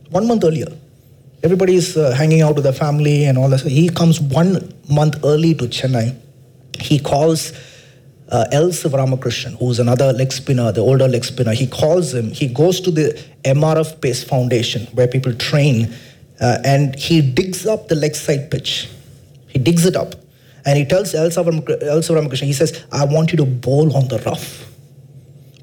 One 0.10 0.26
month 0.26 0.46
earlier. 0.46 0.68
Everybody 1.44 1.76
is 1.76 1.98
uh, 1.98 2.12
hanging 2.12 2.42
out 2.42 2.56
with 2.56 2.64
their 2.64 2.74
family 2.74 3.26
and 3.26 3.38
all 3.38 3.50
that. 3.50 3.60
He 3.60 3.90
comes 3.90 4.22
one 4.22 4.74
month 4.90 5.18
early 5.26 5.54
to 5.56 5.66
Chennai. 5.66 6.18
He 6.80 6.98
calls 6.98 7.52
uh, 8.30 8.46
L. 8.54 8.70
Sivaramakrishnan, 8.70 9.60
who's 9.60 9.80
another 9.80 10.14
leg 10.14 10.32
spinner, 10.32 10.72
the 10.72 10.80
older 10.80 11.10
leg 11.10 11.26
spinner, 11.26 11.54
he 11.54 11.68
calls 11.68 12.14
him, 12.14 12.32
he 12.32 12.48
goes 12.48 12.80
to 12.82 12.90
the 12.90 13.22
MRF 13.44 14.02
Pace 14.02 14.24
Foundation 14.24 14.88
where 14.94 15.08
people 15.08 15.34
train 15.34 15.94
uh, 16.40 16.58
and 16.64 16.96
he 16.96 17.22
digs 17.22 17.68
up 17.68 17.90
the 17.90 17.96
leg 17.96 18.16
side 18.16 18.50
pitch. 18.50 18.90
He 19.48 19.60
digs 19.60 19.86
it 19.86 19.98
up 19.98 20.16
and 20.66 20.78
he 20.78 20.86
tells 20.86 21.14
L. 21.14 21.30
Sivaramakrishnan, 21.30 22.46
he 22.46 22.54
says, 22.54 22.86
I 22.94 23.04
want 23.04 23.34
you 23.34 23.38
to 23.38 23.46
bowl 23.46 23.96
on 23.96 24.08
the 24.08 24.20
rough. 24.20 24.73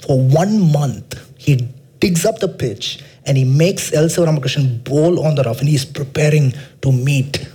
For 0.07 0.19
one 0.19 0.73
month, 0.73 1.19
he 1.39 1.69
digs 1.99 2.25
up 2.25 2.39
the 2.39 2.49
pitch 2.49 3.03
and 3.27 3.37
he 3.37 3.45
makes 3.45 3.93
L. 3.93 4.07
Sivaramakrishnan 4.07 4.85
bowl 4.85 5.25
on 5.25 5.35
the 5.35 5.43
rough 5.43 5.61
and 5.61 5.69
he's 5.69 5.85
preparing 5.85 6.53
to 6.83 6.93
meet 6.93 7.47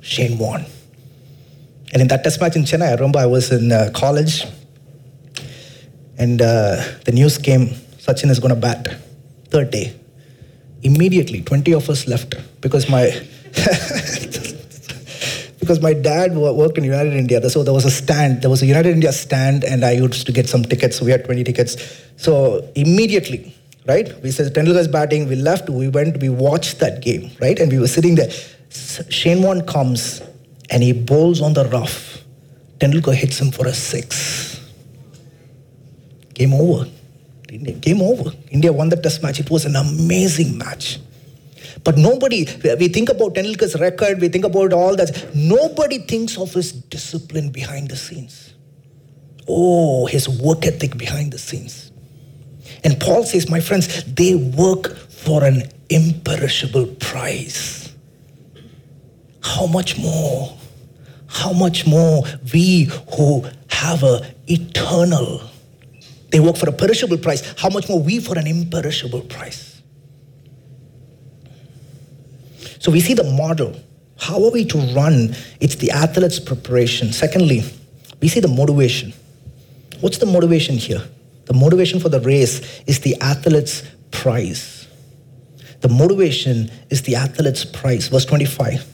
Shane 0.00 0.38
Warne. 0.38 0.64
And 1.92 2.02
in 2.02 2.08
that 2.08 2.24
test 2.24 2.40
match 2.40 2.56
in 2.56 2.62
Chennai, 2.62 2.88
I 2.88 2.94
remember 2.94 3.18
I 3.18 3.26
was 3.26 3.52
in 3.52 3.70
uh, 3.72 3.90
college 3.94 4.44
and 6.16 6.40
uh, 6.40 6.82
the 7.04 7.12
news 7.12 7.38
came 7.38 7.74
Sachin 8.00 8.30
is 8.30 8.38
going 8.38 8.54
to 8.54 8.60
bat. 8.60 8.96
Third 9.48 9.70
day. 9.70 9.94
Immediately, 10.82 11.42
20 11.42 11.72
of 11.74 11.90
us 11.90 12.06
left 12.06 12.34
because 12.60 12.88
my. 12.88 13.10
because 15.70 15.84
my 15.84 15.92
dad 15.92 16.36
worked 16.36 16.78
in 16.78 16.82
United 16.82 17.12
India, 17.12 17.48
so 17.48 17.62
there 17.62 17.72
was 17.72 17.84
a 17.84 17.92
stand. 17.92 18.42
There 18.42 18.50
was 18.50 18.60
a 18.60 18.66
United 18.66 18.90
India 18.90 19.12
stand, 19.12 19.62
and 19.62 19.84
I 19.84 19.92
used 19.92 20.26
to 20.26 20.32
get 20.32 20.48
some 20.48 20.64
tickets. 20.64 21.00
We 21.00 21.12
had 21.12 21.24
20 21.24 21.44
tickets. 21.44 21.76
So 22.16 22.68
immediately, 22.74 23.54
right? 23.86 24.20
We 24.20 24.32
said 24.32 24.52
Tendulkar's 24.52 24.88
batting. 24.88 25.28
We 25.28 25.36
left. 25.36 25.70
We 25.70 25.86
went. 25.86 26.20
We 26.20 26.28
watched 26.28 26.80
that 26.80 27.02
game, 27.02 27.30
right? 27.40 27.56
And 27.56 27.70
we 27.70 27.78
were 27.78 27.86
sitting 27.86 28.16
there. 28.16 28.30
Shane 29.10 29.42
Warne 29.44 29.64
comes 29.64 30.22
and 30.70 30.82
he 30.82 30.92
bowls 30.92 31.40
on 31.40 31.52
the 31.52 31.64
rough. 31.66 32.18
Tendulkar 32.80 33.14
hits 33.14 33.40
him 33.40 33.52
for 33.52 33.68
a 33.68 33.72
six. 33.72 34.60
Game 36.34 36.52
over. 36.52 36.90
Game 37.46 38.02
over. 38.02 38.32
India 38.50 38.72
won 38.72 38.88
the 38.88 38.96
test 38.96 39.22
match. 39.22 39.38
It 39.38 39.50
was 39.50 39.66
an 39.66 39.76
amazing 39.76 40.58
match. 40.58 40.98
But 41.84 41.96
nobody, 41.96 42.46
we 42.78 42.88
think 42.88 43.08
about 43.08 43.34
Tendulkar's 43.34 43.78
record, 43.80 44.20
we 44.20 44.28
think 44.28 44.44
about 44.44 44.72
all 44.72 44.96
that. 44.96 45.30
Nobody 45.34 45.98
thinks 45.98 46.38
of 46.38 46.52
his 46.52 46.72
discipline 46.72 47.50
behind 47.50 47.88
the 47.90 47.96
scenes. 47.96 48.54
Oh, 49.48 50.06
his 50.06 50.28
work 50.28 50.66
ethic 50.66 50.96
behind 50.96 51.32
the 51.32 51.38
scenes. 51.38 51.92
And 52.84 52.98
Paul 53.00 53.24
says, 53.24 53.50
my 53.50 53.60
friends, 53.60 54.04
they 54.04 54.34
work 54.34 54.96
for 54.96 55.44
an 55.44 55.64
imperishable 55.88 56.86
prize. 56.98 57.92
How 59.42 59.66
much 59.66 59.98
more? 59.98 60.56
How 61.26 61.52
much 61.52 61.86
more 61.86 62.24
we 62.52 62.90
who 63.16 63.44
have 63.68 64.02
a 64.02 64.34
eternal, 64.46 65.40
they 66.30 66.40
work 66.40 66.56
for 66.56 66.68
a 66.68 66.72
perishable 66.72 67.18
price. 67.18 67.54
How 67.58 67.70
much 67.70 67.88
more 67.88 68.00
we 68.00 68.20
for 68.20 68.38
an 68.38 68.46
imperishable 68.46 69.22
price? 69.22 69.69
So 72.80 72.90
we 72.90 73.00
see 73.00 73.14
the 73.14 73.24
model. 73.24 73.78
How 74.18 74.42
are 74.44 74.50
we 74.50 74.64
to 74.66 74.78
run? 74.94 75.36
It's 75.60 75.76
the 75.76 75.90
athlete's 75.92 76.40
preparation. 76.40 77.12
Secondly, 77.12 77.62
we 78.20 78.28
see 78.28 78.40
the 78.40 78.48
motivation. 78.48 79.12
What's 80.00 80.18
the 80.18 80.26
motivation 80.26 80.76
here? 80.76 81.02
The 81.44 81.54
motivation 81.54 82.00
for 82.00 82.08
the 82.08 82.20
race 82.20 82.82
is 82.86 83.00
the 83.00 83.16
athlete's 83.20 83.82
prize. 84.10 84.88
The 85.80 85.88
motivation 85.88 86.70
is 86.90 87.02
the 87.02 87.16
athlete's 87.16 87.64
prize. 87.64 88.08
Verse 88.08 88.24
25. 88.24 88.86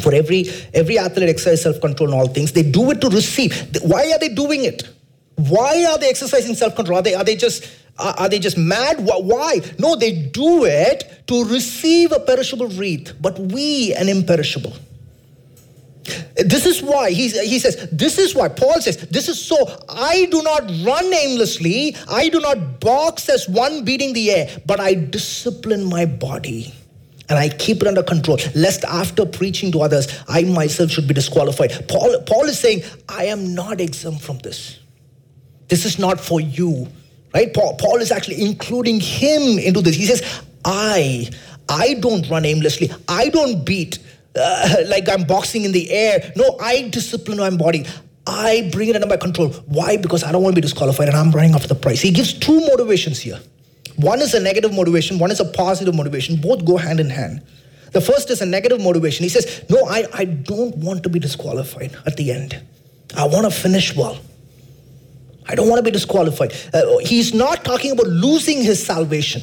For 0.00 0.14
every 0.14 0.46
every 0.72 0.98
athlete 0.98 1.28
exercise 1.28 1.62
self-control 1.62 2.08
in 2.10 2.14
all 2.14 2.28
things. 2.28 2.52
They 2.52 2.62
do 2.62 2.90
it 2.92 3.00
to 3.00 3.08
receive. 3.08 3.76
Why 3.82 4.10
are 4.12 4.18
they 4.18 4.28
doing 4.28 4.64
it? 4.64 4.88
Why 5.36 5.84
are 5.90 5.98
they 5.98 6.08
exercising 6.08 6.54
self-control? 6.54 6.98
Are 6.98 7.02
they 7.02 7.14
are 7.14 7.24
they 7.24 7.36
just 7.36 7.64
are, 7.98 8.28
they 8.28 8.38
just 8.38 8.56
mad? 8.56 8.96
Why? 9.00 9.60
No, 9.78 9.96
they 9.96 10.12
do 10.12 10.64
it 10.64 11.22
to 11.26 11.44
receive 11.44 12.12
a 12.12 12.20
perishable 12.20 12.68
wreath, 12.68 13.14
but 13.20 13.38
we 13.38 13.94
an 13.94 14.08
imperishable. 14.08 14.72
This 16.34 16.66
is 16.66 16.82
why 16.82 17.10
he, 17.10 17.28
he 17.28 17.58
says, 17.58 17.88
this 17.92 18.18
is 18.18 18.34
why 18.34 18.48
Paul 18.48 18.80
says, 18.80 18.96
this 18.96 19.28
is 19.28 19.40
so 19.40 19.56
I 19.88 20.26
do 20.30 20.42
not 20.42 20.62
run 20.84 21.12
aimlessly, 21.12 21.94
I 22.08 22.28
do 22.28 22.40
not 22.40 22.80
box 22.80 23.28
as 23.28 23.48
one 23.48 23.84
beating 23.84 24.12
the 24.12 24.30
air, 24.32 24.60
but 24.66 24.80
I 24.80 24.94
discipline 24.94 25.84
my 25.84 26.06
body 26.06 26.74
and 27.28 27.38
I 27.38 27.50
keep 27.50 27.82
it 27.82 27.86
under 27.86 28.02
control, 28.02 28.38
lest 28.54 28.84
after 28.84 29.24
preaching 29.24 29.70
to 29.72 29.82
others, 29.82 30.08
I 30.28 30.42
myself 30.42 30.90
should 30.90 31.06
be 31.06 31.14
disqualified. 31.14 31.88
Paul, 31.88 32.20
Paul 32.26 32.44
is 32.46 32.58
saying, 32.58 32.82
I 33.08 33.26
am 33.26 33.54
not 33.54 33.80
exempt 33.80 34.22
from 34.22 34.38
this. 34.38 34.80
This 35.68 35.84
is 35.84 35.98
not 35.98 36.20
for 36.20 36.40
you. 36.40 36.88
Right? 37.34 37.52
Paul, 37.52 37.76
Paul 37.76 37.96
is 37.96 38.12
actually 38.12 38.42
including 38.42 39.00
him 39.00 39.58
into 39.58 39.80
this. 39.80 39.96
He 39.96 40.06
says, 40.06 40.42
I, 40.64 41.30
I 41.68 41.94
don't 41.94 42.28
run 42.28 42.44
aimlessly. 42.44 42.90
I 43.08 43.28
don't 43.30 43.64
beat 43.64 43.98
uh, 44.36 44.76
like 44.86 45.08
I'm 45.08 45.24
boxing 45.24 45.64
in 45.64 45.72
the 45.72 45.90
air. 45.90 46.32
No, 46.36 46.56
I 46.60 46.88
discipline 46.88 47.38
my 47.38 47.50
body. 47.50 47.86
I 48.26 48.68
bring 48.72 48.88
it 48.88 48.94
under 48.94 49.08
my 49.08 49.16
control. 49.16 49.48
Why? 49.66 49.96
Because 49.96 50.22
I 50.22 50.30
don't 50.30 50.42
want 50.42 50.54
to 50.54 50.60
be 50.60 50.62
disqualified 50.62 51.08
and 51.08 51.16
I'm 51.16 51.32
running 51.32 51.54
after 51.54 51.68
the 51.68 51.74
prize. 51.74 52.00
He 52.00 52.10
gives 52.10 52.32
two 52.32 52.60
motivations 52.60 53.18
here. 53.18 53.40
One 53.96 54.20
is 54.20 54.34
a 54.34 54.40
negative 54.40 54.72
motivation, 54.72 55.18
one 55.18 55.30
is 55.30 55.40
a 55.40 55.44
positive 55.44 55.94
motivation. 55.94 56.36
Both 56.40 56.64
go 56.64 56.76
hand 56.76 57.00
in 57.00 57.10
hand. 57.10 57.42
The 57.92 58.00
first 58.00 58.30
is 58.30 58.40
a 58.40 58.46
negative 58.46 58.80
motivation. 58.80 59.24
He 59.24 59.28
says, 59.28 59.64
No, 59.68 59.84
I, 59.86 60.06
I 60.14 60.24
don't 60.24 60.76
want 60.78 61.02
to 61.02 61.08
be 61.08 61.18
disqualified 61.18 61.94
at 62.06 62.16
the 62.16 62.32
end. 62.32 62.62
I 63.16 63.26
want 63.26 63.44
to 63.44 63.50
finish 63.50 63.94
well. 63.94 64.18
I 65.48 65.54
don't 65.54 65.68
want 65.68 65.78
to 65.78 65.82
be 65.82 65.90
disqualified. 65.90 66.52
Uh, 66.72 66.98
he's 66.98 67.34
not 67.34 67.64
talking 67.64 67.90
about 67.90 68.06
losing 68.06 68.62
his 68.62 68.84
salvation. 68.84 69.42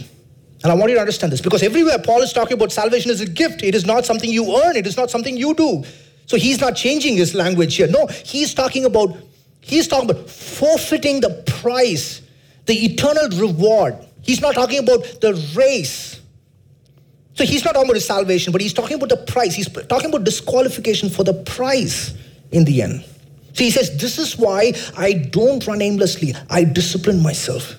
And 0.63 0.71
I 0.71 0.75
want 0.75 0.89
you 0.89 0.95
to 0.95 1.01
understand 1.01 1.31
this 1.31 1.41
because 1.41 1.63
everywhere 1.63 1.99
Paul 1.99 2.21
is 2.21 2.33
talking 2.33 2.53
about 2.53 2.71
salvation 2.71 3.12
as 3.12 3.21
a 3.21 3.25
gift. 3.25 3.63
It 3.63 3.75
is 3.75 3.85
not 3.85 4.05
something 4.05 4.29
you 4.29 4.62
earn, 4.63 4.75
it 4.75 4.88
is 4.88 4.97
not 4.97 5.09
something 5.09 5.38
you 5.38 5.53
do. 5.53 5.83
So 6.25 6.38
he's 6.38 6.59
not 6.59 6.75
changing 6.75 7.15
his 7.15 7.33
language 7.33 7.75
here. 7.75 7.88
No, 7.88 8.07
he's 8.07 8.53
talking 8.53 8.85
about 8.85 9.17
he's 9.62 9.88
talking 9.88 10.09
about 10.09 10.29
forfeiting 10.29 11.21
the 11.21 11.43
price, 11.47 12.21
the 12.65 12.73
eternal 12.73 13.29
reward. 13.39 13.95
He's 14.21 14.41
not 14.41 14.53
talking 14.53 14.79
about 14.79 15.03
the 15.21 15.33
race. 15.55 16.21
So 17.35 17.45
he's 17.45 17.63
not 17.63 17.73
talking 17.73 17.88
about 17.88 17.95
his 17.95 18.05
salvation, 18.05 18.51
but 18.51 18.62
he's 18.62 18.73
talking 18.73 18.97
about 18.97 19.09
the 19.09 19.17
price. 19.17 19.55
He's 19.55 19.69
talking 19.69 20.09
about 20.09 20.25
disqualification 20.25 21.09
for 21.09 21.23
the 21.23 21.33
price 21.33 22.13
in 22.51 22.65
the 22.65 22.81
end. 22.81 23.05
So 23.53 23.63
he 23.63 23.71
says, 23.71 23.97
This 23.97 24.17
is 24.17 24.38
why 24.38 24.73
I 24.97 25.13
don't 25.13 25.65
run 25.65 25.81
aimlessly. 25.81 26.33
I 26.49 26.63
discipline 26.63 27.21
myself. 27.21 27.75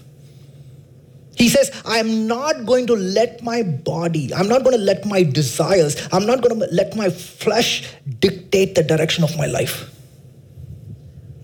He 1.36 1.48
says, 1.48 1.70
I'm 1.86 2.26
not 2.26 2.66
going 2.66 2.86
to 2.88 2.94
let 2.94 3.42
my 3.42 3.62
body, 3.62 4.32
I'm 4.34 4.46
not 4.46 4.62
going 4.62 4.76
to 4.76 4.82
let 4.82 5.06
my 5.06 5.22
desires, 5.22 5.96
I'm 6.12 6.26
not 6.26 6.42
going 6.42 6.58
to 6.60 6.66
let 6.66 6.94
my 6.96 7.08
flesh 7.08 7.88
dictate 8.18 8.74
the 8.74 8.82
direction 8.82 9.24
of 9.24 9.34
my 9.38 9.46
life. 9.46 9.90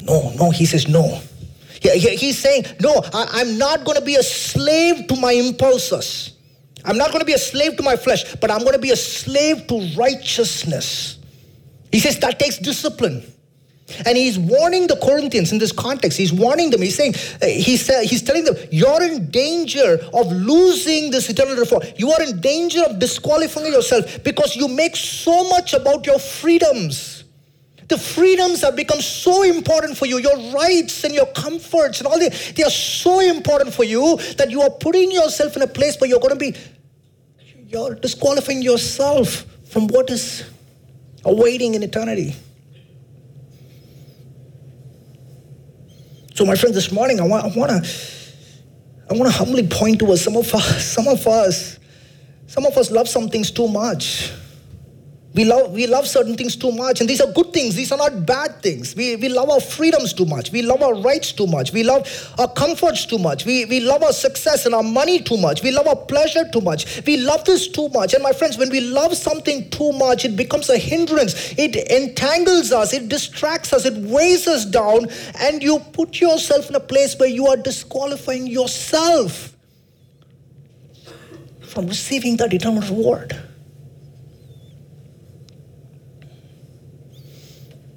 No, 0.02 0.32
no, 0.34 0.50
he 0.50 0.66
says, 0.66 0.86
no. 0.86 1.20
He's 1.80 2.38
saying, 2.38 2.66
no, 2.80 3.02
I'm 3.14 3.56
not 3.56 3.84
going 3.84 3.98
to 3.98 4.04
be 4.04 4.16
a 4.16 4.22
slave 4.22 5.06
to 5.08 5.16
my 5.16 5.32
impulses. 5.32 6.34
I'm 6.84 6.98
not 6.98 7.08
going 7.08 7.20
to 7.20 7.26
be 7.26 7.32
a 7.32 7.38
slave 7.38 7.76
to 7.78 7.82
my 7.82 7.96
flesh, 7.96 8.34
but 8.36 8.50
I'm 8.50 8.60
going 8.60 8.74
to 8.74 8.78
be 8.78 8.90
a 8.90 8.96
slave 8.96 9.66
to 9.68 9.94
righteousness. 9.96 11.18
He 11.90 12.00
says 12.00 12.18
that 12.18 12.38
takes 12.38 12.58
discipline. 12.58 13.24
And 14.04 14.16
he's 14.16 14.38
warning 14.38 14.88
the 14.88 14.96
Corinthians 14.96 15.52
in 15.52 15.58
this 15.58 15.70
context. 15.70 16.18
He's 16.18 16.32
warning 16.32 16.70
them. 16.70 16.82
He's 16.82 16.96
saying, 16.96 17.14
uh, 17.40 17.46
he's, 17.46 17.88
uh, 17.88 18.00
he's 18.00 18.22
telling 18.22 18.44
them, 18.44 18.56
you're 18.70 19.02
in 19.02 19.30
danger 19.30 20.00
of 20.12 20.32
losing 20.32 21.12
this 21.12 21.28
eternal 21.30 21.56
reform. 21.56 21.82
You 21.96 22.10
are 22.10 22.22
in 22.22 22.40
danger 22.40 22.82
of 22.82 22.98
disqualifying 22.98 23.72
yourself 23.72 24.24
because 24.24 24.56
you 24.56 24.66
make 24.66 24.96
so 24.96 25.48
much 25.48 25.72
about 25.72 26.04
your 26.04 26.18
freedoms. 26.18 27.24
The 27.88 27.96
freedoms 27.96 28.62
have 28.62 28.74
become 28.74 29.00
so 29.00 29.44
important 29.44 29.96
for 29.96 30.06
you. 30.06 30.18
Your 30.18 30.36
rights 30.52 31.04
and 31.04 31.14
your 31.14 31.26
comforts 31.26 32.00
and 32.00 32.08
all 32.08 32.18
the, 32.18 32.30
they 32.56 32.64
are 32.64 32.70
so 32.70 33.20
important 33.20 33.72
for 33.72 33.84
you 33.84 34.16
that 34.36 34.50
you 34.50 34.62
are 34.62 34.70
putting 34.70 35.12
yourself 35.12 35.54
in 35.54 35.62
a 35.62 35.68
place 35.68 35.96
where 36.00 36.10
you're 36.10 36.18
going 36.18 36.36
to 36.36 36.52
be, 36.52 36.56
you're 37.68 37.94
disqualifying 37.94 38.62
yourself 38.62 39.46
from 39.68 39.86
what 39.86 40.10
is 40.10 40.42
awaiting 41.24 41.74
in 41.74 41.84
eternity. 41.84 42.34
So, 46.36 46.44
my 46.44 46.54
friends, 46.54 46.74
this 46.74 46.92
morning 46.92 47.18
I 47.18 47.26
want, 47.26 47.46
I 47.46 47.58
want 47.58 47.82
to 47.82 47.90
I 49.08 49.14
want 49.14 49.32
to 49.32 49.38
humbly 49.38 49.66
point 49.66 50.00
to 50.00 50.12
us. 50.12 50.20
Some 50.20 50.36
of 50.36 50.54
us, 50.54 50.84
some 50.86 51.08
of 51.08 51.26
us, 51.26 51.78
some 52.46 52.66
of 52.66 52.76
us 52.76 52.90
love 52.90 53.08
some 53.08 53.30
things 53.30 53.50
too 53.50 53.66
much. 53.68 54.30
We 55.36 55.44
love, 55.44 55.70
we 55.72 55.86
love 55.86 56.08
certain 56.08 56.34
things 56.34 56.56
too 56.56 56.72
much, 56.72 57.02
and 57.02 57.10
these 57.10 57.20
are 57.20 57.30
good 57.30 57.52
things. 57.52 57.74
These 57.74 57.92
are 57.92 57.98
not 57.98 58.24
bad 58.24 58.62
things. 58.62 58.96
We, 58.96 59.16
we 59.16 59.28
love 59.28 59.50
our 59.50 59.60
freedoms 59.60 60.14
too 60.14 60.24
much. 60.24 60.50
We 60.50 60.62
love 60.62 60.80
our 60.82 60.94
rights 60.94 61.30
too 61.30 61.46
much. 61.46 61.74
We 61.74 61.82
love 61.82 62.08
our 62.38 62.48
comforts 62.48 63.04
too 63.04 63.18
much. 63.18 63.44
We, 63.44 63.66
we 63.66 63.80
love 63.80 64.02
our 64.02 64.14
success 64.14 64.64
and 64.64 64.74
our 64.74 64.82
money 64.82 65.20
too 65.20 65.36
much. 65.36 65.62
We 65.62 65.72
love 65.72 65.86
our 65.88 65.96
pleasure 65.96 66.48
too 66.50 66.62
much. 66.62 67.04
We 67.06 67.18
love 67.18 67.44
this 67.44 67.68
too 67.68 67.90
much. 67.90 68.14
And 68.14 68.22
my 68.22 68.32
friends, 68.32 68.56
when 68.56 68.70
we 68.70 68.80
love 68.80 69.14
something 69.14 69.68
too 69.68 69.92
much, 69.92 70.24
it 70.24 70.36
becomes 70.36 70.70
a 70.70 70.78
hindrance. 70.78 71.52
It 71.58 71.76
entangles 71.90 72.72
us, 72.72 72.94
it 72.94 73.10
distracts 73.10 73.74
us, 73.74 73.84
it 73.84 73.94
weighs 73.94 74.48
us 74.48 74.64
down, 74.64 75.08
and 75.38 75.62
you 75.62 75.80
put 75.92 76.18
yourself 76.18 76.70
in 76.70 76.76
a 76.76 76.80
place 76.80 77.14
where 77.18 77.28
you 77.28 77.46
are 77.48 77.58
disqualifying 77.58 78.46
yourself 78.46 79.54
from 81.60 81.88
receiving 81.88 82.38
that 82.38 82.54
eternal 82.54 82.80
reward. 82.80 83.38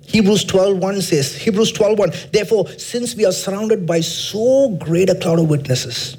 Hebrews 0.09 0.45
12:1 0.45 1.01
says, 1.03 1.35
Hebrews 1.35 1.71
12:1, 1.73 2.31
therefore, 2.31 2.67
since 2.77 3.15
we 3.15 3.25
are 3.25 3.31
surrounded 3.31 3.85
by 3.85 4.01
so 4.01 4.69
great 4.69 5.09
a 5.09 5.15
cloud 5.15 5.37
of 5.37 5.49
witnesses, 5.49 6.17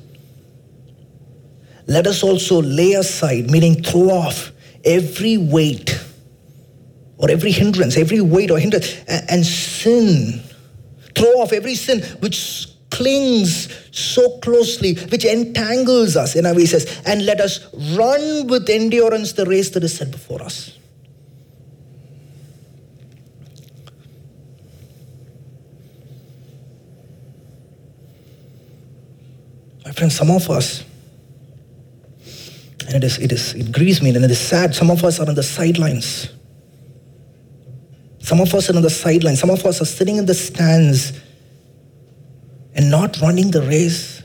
let 1.86 2.06
us 2.06 2.22
also 2.22 2.62
lay 2.62 2.92
aside, 2.92 3.50
meaning 3.50 3.82
throw 3.82 4.10
off 4.10 4.52
every 4.84 5.36
weight 5.36 6.00
or 7.18 7.30
every 7.30 7.50
hindrance, 7.50 7.96
every 7.96 8.20
weight 8.20 8.52
or 8.52 8.60
hindrance, 8.60 8.96
and, 9.08 9.28
and 9.28 9.46
sin. 9.46 10.40
Throw 11.16 11.40
off 11.40 11.52
every 11.52 11.74
sin 11.74 12.00
which 12.20 12.68
clings 12.90 13.68
so 13.90 14.38
closely, 14.38 14.94
which 14.94 15.24
entangles 15.24 16.16
us. 16.16 16.36
Way, 16.36 16.66
says, 16.66 17.02
and 17.06 17.26
let 17.26 17.40
us 17.40 17.66
run 17.96 18.46
with 18.46 18.70
endurance 18.70 19.32
the 19.32 19.46
race 19.46 19.70
that 19.70 19.82
is 19.82 19.96
set 19.96 20.12
before 20.12 20.42
us. 20.42 20.78
Friends, 30.00 30.16
some 30.16 30.30
of 30.30 30.50
us, 30.50 30.84
and 32.86 32.96
it 32.96 33.04
is, 33.04 33.18
it 33.18 33.32
is, 33.32 33.54
it 33.54 33.70
grieves 33.70 34.02
me 34.02 34.10
and 34.10 34.24
it 34.24 34.30
is 34.30 34.40
sad, 34.40 34.74
some 34.74 34.90
of 34.90 35.04
us 35.04 35.20
are 35.20 35.28
on 35.28 35.34
the 35.34 35.42
sidelines. 35.42 36.30
Some 38.18 38.40
of 38.40 38.54
us 38.54 38.70
are 38.70 38.76
on 38.76 38.82
the 38.82 38.90
sidelines. 38.90 39.40
Some 39.40 39.50
of 39.50 39.64
us 39.64 39.80
are 39.80 39.84
sitting 39.84 40.16
in 40.16 40.26
the 40.26 40.34
stands 40.34 41.12
and 42.74 42.90
not 42.90 43.20
running 43.20 43.50
the 43.50 43.62
race 43.62 44.20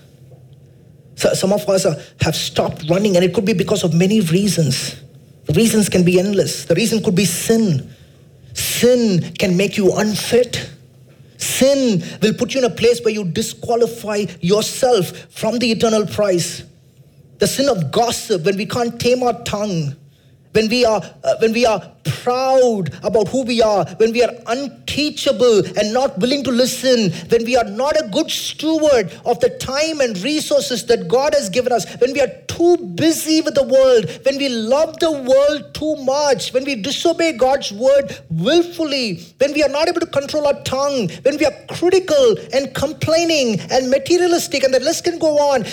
So, 1.16 1.34
some 1.34 1.54
of 1.54 1.68
us 1.70 1.86
are, 1.86 1.96
have 2.22 2.36
stopped 2.36 2.90
running, 2.90 3.16
and 3.16 3.24
it 3.24 3.34
could 3.34 3.46
be 3.46 3.54
because 3.54 3.84
of 3.84 3.94
many 3.94 4.22
reasons. 4.22 4.96
The 5.46 5.54
reasons 5.54 5.90
can 5.90 6.04
be 6.04 6.20
endless. 6.20 6.66
The 6.66 6.76
reason 6.76 7.02
could 7.02 7.16
be 7.16 7.26
sin. 7.26 7.94
Sin 8.54 9.34
can 9.40 9.56
make 9.56 9.78
you 9.78 9.94
unfit. 9.96 10.70
Sin 11.38 12.04
will 12.22 12.34
put 12.34 12.54
you 12.54 12.60
in 12.60 12.66
a 12.66 12.74
place 12.74 13.02
where 13.02 13.14
you 13.14 13.26
disqualify 13.26 14.26
yourself 14.42 15.12
from 15.32 15.60
the 15.60 15.72
eternal 15.72 16.06
prize. 16.06 16.64
The 17.40 17.48
sin 17.48 17.70
of 17.70 17.92
gossip, 17.92 18.46
when 18.46 18.58
we 18.58 18.66
can't 18.66 19.00
tame 19.00 19.24
our 19.24 19.44
tongue, 19.44 19.96
when 20.56 20.70
we 20.70 20.86
are 20.86 21.02
uh, 21.24 21.36
when 21.40 21.54
we 21.54 21.66
are 21.66 21.82
proud 22.24 22.92
about 23.04 23.28
who 23.28 23.44
we 23.44 23.62
are 23.62 23.86
when 24.02 24.12
we 24.12 24.24
are 24.24 24.34
unteachable 24.48 25.58
and 25.78 25.94
not 25.94 26.18
willing 26.18 26.44
to 26.44 26.52
listen 26.52 27.12
when 27.30 27.44
we 27.46 27.56
are 27.56 27.66
not 27.66 27.96
a 28.02 28.08
good 28.10 28.30
steward 28.32 29.12
of 29.26 29.40
the 29.40 29.50
time 29.60 30.00
and 30.00 30.18
resources 30.24 30.86
that 30.86 31.08
god 31.08 31.34
has 31.34 31.50
given 31.50 31.72
us 31.72 31.86
when 32.02 32.14
we 32.14 32.22
are 32.22 32.34
too 32.48 32.78
busy 33.04 33.42
with 33.42 33.56
the 33.56 33.64
world 33.64 34.06
when 34.26 34.38
we 34.38 34.50
love 34.50 34.98
the 35.00 35.12
world 35.32 35.74
too 35.74 35.96
much 36.04 36.54
when 36.54 36.64
we 36.64 36.76
disobey 36.76 37.32
god's 37.34 37.72
word 37.72 38.18
willfully 38.30 39.08
when 39.40 39.54
we 39.54 39.64
are 39.64 39.74
not 39.78 39.88
able 39.88 40.00
to 40.00 40.14
control 40.20 40.48
our 40.48 40.62
tongue 40.64 41.10
when 41.24 41.38
we 41.38 41.46
are 41.46 41.58
critical 41.70 42.36
and 42.54 42.74
complaining 42.74 43.60
and 43.72 43.90
materialistic 43.90 44.64
and 44.64 44.74
the 44.74 44.80
list 44.80 45.04
can 45.04 45.20
go 45.20 45.38
on 45.52 45.66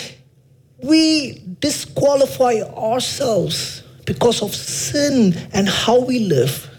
we 0.83 1.41
disqualify 1.59 2.55
ourselves 2.75 3.82
because 4.05 4.41
of 4.41 4.53
sin 4.53 5.33
and 5.53 5.67
how 5.67 5.99
we 5.99 6.19
live. 6.19 6.69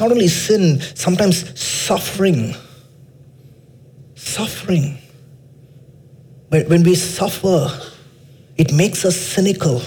Not 0.00 0.10
only 0.10 0.28
sin, 0.28 0.80
sometimes 0.94 1.58
suffering. 1.58 2.54
Suffering. 4.16 4.98
When, 6.48 6.68
when 6.68 6.82
we 6.82 6.94
suffer, 6.96 7.70
it 8.56 8.72
makes 8.72 9.04
us 9.04 9.16
cynical. 9.16 9.80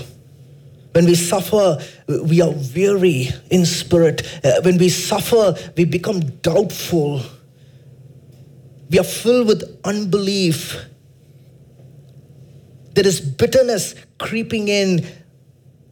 When 0.94 1.06
we 1.06 1.16
suffer, 1.16 1.78
we 2.08 2.42
are 2.42 2.54
weary 2.74 3.30
in 3.52 3.66
spirit. 3.66 4.24
Uh, 4.44 4.62
when 4.64 4.78
we 4.78 4.90
suffer, 4.90 5.56
we 5.76 5.86
become 5.86 6.22
doubtful 6.42 7.22
we 8.90 9.00
are 9.00 9.04
filled 9.04 9.48
with 9.48 9.80
unbelief. 9.84 10.78
There 12.94 13.06
is 13.06 13.20
bitterness 13.20 13.96
creeping 14.18 14.68
in. 14.68 15.06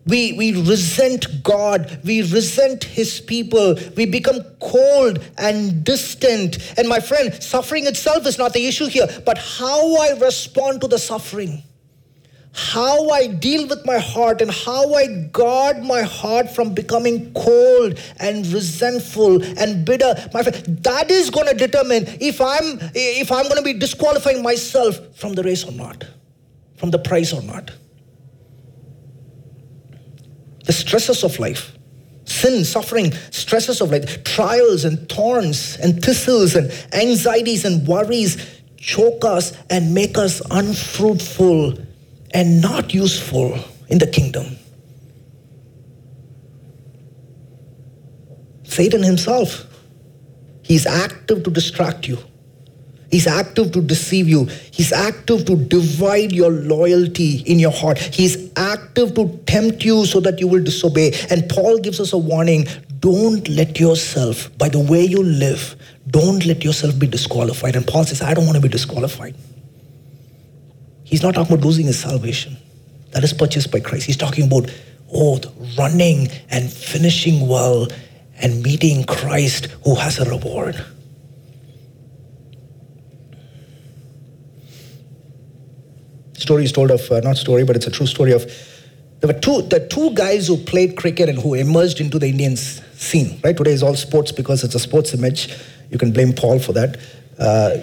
We, 0.08 0.34
we 0.34 0.52
resent 0.54 1.44
God. 1.44 2.00
We 2.04 2.22
resent 2.22 2.84
His 2.84 3.20
people. 3.20 3.76
We 3.96 4.06
become 4.06 4.42
cold 4.62 5.24
and 5.38 5.84
distant. 5.84 6.58
And 6.78 6.88
my 6.88 7.00
friend, 7.00 7.34
suffering 7.44 7.86
itself 7.88 8.26
is 8.26 8.38
not 8.38 8.54
the 8.54 8.68
issue 8.68 8.86
here, 8.86 9.08
but 9.26 9.38
how 9.38 9.96
I 9.98 10.18
respond 10.20 10.82
to 10.82 10.88
the 10.88 11.00
suffering 11.00 11.64
how 12.56 13.10
I 13.10 13.28
deal 13.28 13.68
with 13.68 13.86
my 13.86 13.98
heart 13.98 14.42
and 14.42 14.50
how 14.50 14.94
I 14.94 15.08
guard 15.34 15.84
my 15.84 16.04
heart 16.04 16.50
from 16.50 16.74
becoming 16.74 17.34
cold 17.34 18.00
and 18.18 18.48
resentful 18.48 19.44
and 19.60 19.86
bitter, 19.86 20.16
my 20.34 20.42
friend, 20.42 20.82
that 20.84 21.12
is 21.12 21.30
going 21.30 21.48
to 21.48 21.54
determine 21.54 22.06
if 22.22 22.40
I'm 22.40 22.80
if 22.96 23.30
I'm 23.30 23.44
going 23.44 23.58
to 23.58 23.62
be 23.62 23.74
disqualifying 23.74 24.42
myself 24.42 24.98
from 25.18 25.34
the 25.34 25.44
race 25.44 25.66
or 25.66 25.74
not, 25.74 26.06
from 26.78 26.92
the 26.92 27.00
prize 27.00 27.34
or 27.34 27.42
not. 27.42 27.72
The 30.64 30.74
stresses 30.74 31.26
of 31.26 31.38
life, 31.40 31.78
sin, 32.24 32.64
suffering, 32.64 33.12
stresses 33.32 33.82
of 33.82 33.92
life, 33.92 34.24
trials 34.24 34.86
and 34.86 35.10
thorns 35.10 35.76
and 35.76 36.02
thistles 36.02 36.56
and 36.56 36.72
anxieties 36.94 37.66
and 37.66 37.86
worries 37.86 38.62
choke 38.78 39.26
us 39.26 39.58
and 39.70 39.94
make 39.94 40.18
us 40.18 40.42
unfruitful 40.52 41.86
and 42.34 42.62
not 42.62 42.94
useful 42.94 43.58
in 43.88 43.98
the 43.98 44.08
kingdom. 44.08 44.58
Satan 48.64 49.04
himself, 49.04 49.66
he's 50.64 50.86
active 50.86 51.44
to 51.44 51.52
distract 51.52 52.08
you. 52.08 52.18
He's 53.12 53.28
active 53.28 53.72
to 53.72 53.82
deceive 53.82 54.28
you. 54.28 54.46
He's 54.72 54.92
active 54.92 55.46
to 55.46 55.56
divide 55.56 56.34
your 56.34 56.52
loyalty 56.52 57.44
in 57.46 57.60
your 57.60 57.72
heart. 57.72 57.98
He's 57.98 58.52
active 58.58 59.14
to 59.16 59.40
tempt 59.46 59.86
you 59.86 60.06
so 60.06 60.20
that 60.20 60.40
you 60.40 60.48
will 60.48 60.64
disobey. 60.64 61.14
And 61.30 61.48
Paul 61.48 61.78
gives 61.80 62.02
us 62.02 62.12
a 62.12 62.18
warning 62.18 62.68
don't 63.00 63.48
let 63.48 63.80
yourself, 63.80 64.50
by 64.58 64.68
the 64.68 64.80
way 64.80 65.06
you 65.06 65.22
live, 65.22 65.76
don't 66.10 66.46
let 66.46 66.64
yourself 66.64 66.98
be 66.98 67.08
disqualified. 67.08 67.76
And 67.76 67.86
Paul 67.86 68.04
says, 68.04 68.22
I 68.22 68.34
don't 68.34 68.46
want 68.46 68.56
to 68.56 68.62
be 68.62 68.68
disqualified. 68.68 69.36
He's 71.06 71.22
not 71.22 71.36
talking 71.36 71.54
about 71.54 71.64
losing 71.64 71.86
his 71.86 72.00
salvation. 72.00 72.58
That 73.12 73.24
is 73.24 73.32
purchased 73.32 73.72
by 73.72 73.80
Christ. 73.80 74.08
He's 74.08 74.18
talking 74.18 74.46
about, 74.46 74.70
oh, 75.14 75.40
running 75.78 76.30
and 76.50 76.70
finishing 76.70 77.48
well 77.48 77.88
and 78.42 78.62
meeting 78.64 79.06
Christ 79.06 79.68
who 79.86 79.96
has 79.96 80.20
a 80.20 80.30
reward. 80.30 80.84
Story 86.34 86.66
is 86.66 86.72
told 86.72 86.92
of, 86.92 87.10
uh, 87.12 87.22
not 87.22 87.38
story, 87.38 87.64
but 87.64 87.76
it's 87.76 87.88
a 87.88 87.92
true 87.92 88.08
story 88.08 88.34
of, 88.34 88.44
there 89.22 89.34
were 89.34 89.40
two, 89.40 89.62
the 89.62 89.88
two 89.88 90.12
guys 90.16 90.48
who 90.48 90.58
played 90.58 90.98
cricket 90.98 91.30
and 91.30 91.38
who 91.38 91.54
emerged 91.54 92.02
into 92.02 92.20
the 92.20 92.28
Indian 92.28 92.58
scene, 92.58 93.40
right? 93.44 93.56
Today 93.56 93.72
is 93.72 93.84
all 93.84 93.96
sports 93.96 94.32
because 94.32 94.64
it's 94.64 94.76
a 94.76 94.80
sports 94.80 95.14
image. 95.14 95.56
You 95.92 95.98
can 95.98 96.12
blame 96.12 96.34
Paul 96.34 96.60
for 96.60 96.74
that. 96.74 97.00
Uh, 97.40 97.78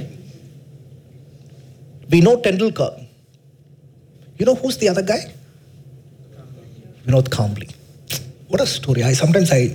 we 2.11 2.21
know 2.21 2.37
Tendulkar. 2.37 3.09
You 4.39 4.47
know 4.47 4.55
who's 4.55 4.77
the 4.79 4.89
other 4.89 5.03
guy? 5.03 5.33
Vinod 7.07 7.29
Kambli. 7.29 7.73
What 8.49 8.61
a 8.61 8.67
story. 8.67 9.03
I 9.03 9.13
sometimes 9.13 9.51
I 9.53 9.75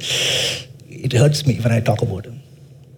it 0.89 1.13
hurts 1.13 1.45
me 1.45 1.59
when 1.59 1.71
I 1.71 1.79
talk 1.79 2.01
about 2.01 2.25
him. 2.25 2.39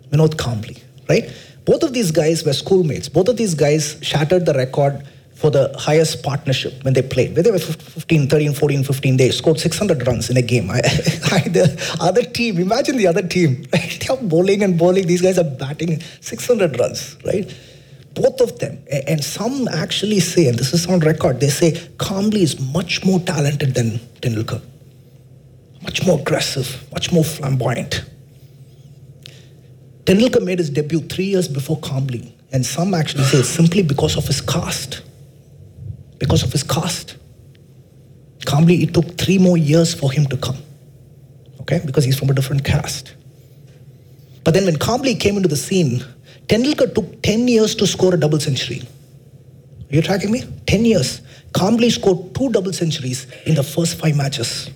Vinod 0.10 0.36
Kambli, 0.36 0.82
right? 1.08 1.30
Both 1.66 1.84
of 1.84 1.94
these 1.94 2.12
guys 2.12 2.44
were 2.46 2.54
schoolmates. 2.54 3.10
Both 3.10 3.28
of 3.28 3.38
these 3.38 3.54
guys 3.54 3.98
shattered 4.02 4.46
the 4.46 4.54
record 4.54 5.06
for 5.36 5.50
the 5.50 5.74
highest 5.78 6.22
partnership 6.22 6.84
when 6.84 6.94
they 6.94 7.02
played. 7.02 7.34
When 7.34 7.44
they 7.44 7.52
were 7.52 7.60
15, 7.60 8.28
13, 8.28 8.54
14, 8.54 8.84
15, 8.84 9.18
they 9.18 9.30
scored 9.32 9.60
600 9.60 10.06
runs 10.06 10.30
in 10.30 10.36
a 10.38 10.42
game. 10.42 10.70
I, 10.70 10.78
I, 11.32 11.48
the 11.48 11.98
other 12.02 12.24
team, 12.24 12.58
imagine 12.58 12.98
the 12.98 13.08
other 13.08 13.22
team, 13.22 13.66
right? 13.74 14.06
They're 14.06 14.18
bowling 14.18 14.64
and 14.64 14.78
bowling. 14.78 15.08
These 15.08 15.22
guys 15.22 15.38
are 15.38 15.46
batting 15.46 16.02
600 16.22 16.78
runs, 16.78 17.16
right? 17.24 17.56
Both 18.14 18.42
of 18.42 18.60
them. 18.60 18.80
And 19.08 19.24
some 19.24 19.68
actually 19.68 20.20
say, 20.20 20.48
and 20.48 20.58
this 20.58 20.74
is 20.74 20.88
on 20.88 21.00
record, 21.00 21.40
they 21.40 21.50
say 21.50 21.72
Kambli 21.98 22.42
is 22.42 22.60
much 22.60 23.06
more 23.06 23.20
talented 23.20 23.74
than 23.76 24.00
Tendulkar. 24.22 24.62
Much 25.82 26.06
more 26.06 26.20
aggressive, 26.20 26.86
much 26.92 27.12
more 27.12 27.24
flamboyant. 27.24 28.04
Tendulkar 30.06 30.44
made 30.44 30.60
his 30.60 30.70
debut 30.70 31.02
three 31.02 31.26
years 31.26 31.48
before 31.48 31.80
Kambli. 31.80 32.32
And 32.52 32.66
some 32.66 32.94
actually 32.94 33.26
say 33.26 33.44
simply 33.44 33.84
because 33.84 34.18
of 34.18 34.26
his 34.26 34.42
caste. 34.42 35.02
Because 36.18 36.44
of 36.44 36.52
his 36.52 36.64
caste. 36.64 37.16
Kambli, 38.40 38.82
it 38.82 38.94
took 38.94 39.18
three 39.18 39.38
more 39.38 39.58
years 39.58 39.94
for 39.94 40.12
him 40.12 40.26
to 40.26 40.38
come. 40.38 40.58
Okay? 41.62 41.80
Because 41.86 42.04
he's 42.04 42.18
from 42.18 42.30
a 42.30 42.34
different 42.34 42.66
caste. 42.66 43.14
But 44.44 44.56
then 44.56 44.66
when 44.66 44.78
Kambli 44.78 45.20
came 45.20 45.38
into 45.38 45.48
the 45.48 45.56
scene, 45.56 46.04
Tendulkar 46.50 46.94
took 46.96 47.22
10 47.22 47.48
years 47.48 47.76
to 47.76 47.86
score 47.86 48.16
a 48.16 48.20
double 48.20 48.40
century. 48.40 48.82
Are 49.92 49.96
you 49.96 50.02
tracking 50.02 50.32
me? 50.32 50.44
10 50.66 50.84
years. 50.84 51.22
Kambli 51.52 51.92
scored 51.92 52.34
two 52.36 52.50
double 52.50 52.74
centuries 52.74 53.28
in 53.46 53.54
the 53.56 53.64
first 53.64 54.00
five 54.00 54.16
matches. 54.16 54.70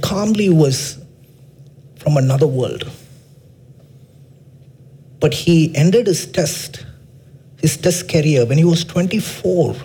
Kambli 0.00 0.52
was 0.52 0.98
from 1.98 2.16
another 2.16 2.48
world. 2.48 2.90
But 5.20 5.32
he 5.32 5.74
ended 5.74 6.08
his 6.08 6.26
test, 6.26 6.84
his 7.60 7.76
test 7.76 8.08
career 8.08 8.44
when 8.44 8.58
he 8.58 8.64
was 8.64 8.84
24. 8.84 9.76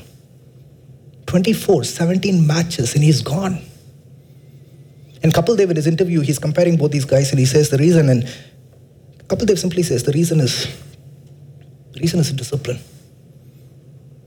24, 1.28 1.84
17 1.84 2.46
matches, 2.46 2.96
and 2.96 3.04
he's 3.04 3.22
gone. 3.22 3.60
And 5.24 5.34
Kapil 5.34 5.58
Dev 5.58 5.70
in 5.70 5.76
his 5.76 5.88
interview, 5.88 6.22
he's 6.22 6.40
comparing 6.40 6.76
both 6.76 6.92
these 6.92 7.06
guys, 7.06 7.30
and 7.30 7.40
he 7.40 7.46
says 7.46 7.70
the 7.70 7.78
reason, 7.78 8.10
and 8.10 8.28
Kapil 9.32 9.58
simply 9.58 9.82
says 9.82 10.04
the 10.04 10.12
reason 10.12 10.42
is 10.42 10.68
the 11.94 12.02
reason 12.02 12.20
is 12.20 12.34
discipline. 12.34 12.80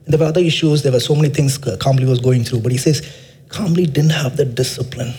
There 0.07 0.19
were 0.19 0.25
other 0.25 0.41
issues, 0.41 0.83
there 0.83 0.93
were 0.93 1.01
so 1.01 1.15
many 1.15 1.29
things 1.29 1.59
Kambli 1.59 2.09
was 2.09 2.21
going 2.21 2.45
through, 2.45 2.61
but 2.61 2.73
he 2.73 2.79
says 2.79 3.03
Kambli 3.49 3.85
didn't 3.93 4.13
have 4.13 4.39
the 4.39 4.47
discipline. 4.47 5.13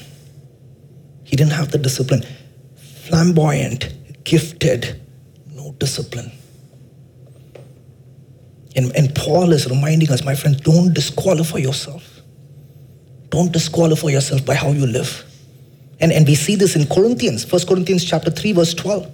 He 1.23 1.35
didn't 1.35 1.53
have 1.53 1.69
the 1.71 1.77
discipline. 1.77 2.23
Flamboyant, 3.07 3.93
gifted, 4.23 4.99
no 5.51 5.73
discipline. 5.73 6.31
And, 8.75 8.95
and 8.95 9.13
Paul 9.13 9.51
is 9.51 9.69
reminding 9.69 10.11
us, 10.11 10.23
my 10.23 10.33
friends, 10.33 10.61
don't 10.61 10.93
disqualify 10.93 11.59
yourself. 11.59 12.21
Don't 13.29 13.51
disqualify 13.51 14.09
yourself 14.09 14.45
by 14.45 14.55
how 14.55 14.71
you 14.71 14.87
live. 14.87 15.23
And, 15.99 16.11
and 16.11 16.27
we 16.27 16.33
see 16.33 16.55
this 16.55 16.75
in 16.75 16.87
Corinthians, 16.87 17.49
1 17.51 17.67
Corinthians 17.67 18.03
chapter 18.03 18.31
3, 18.31 18.51
verse 18.53 18.73
12. 18.73 19.11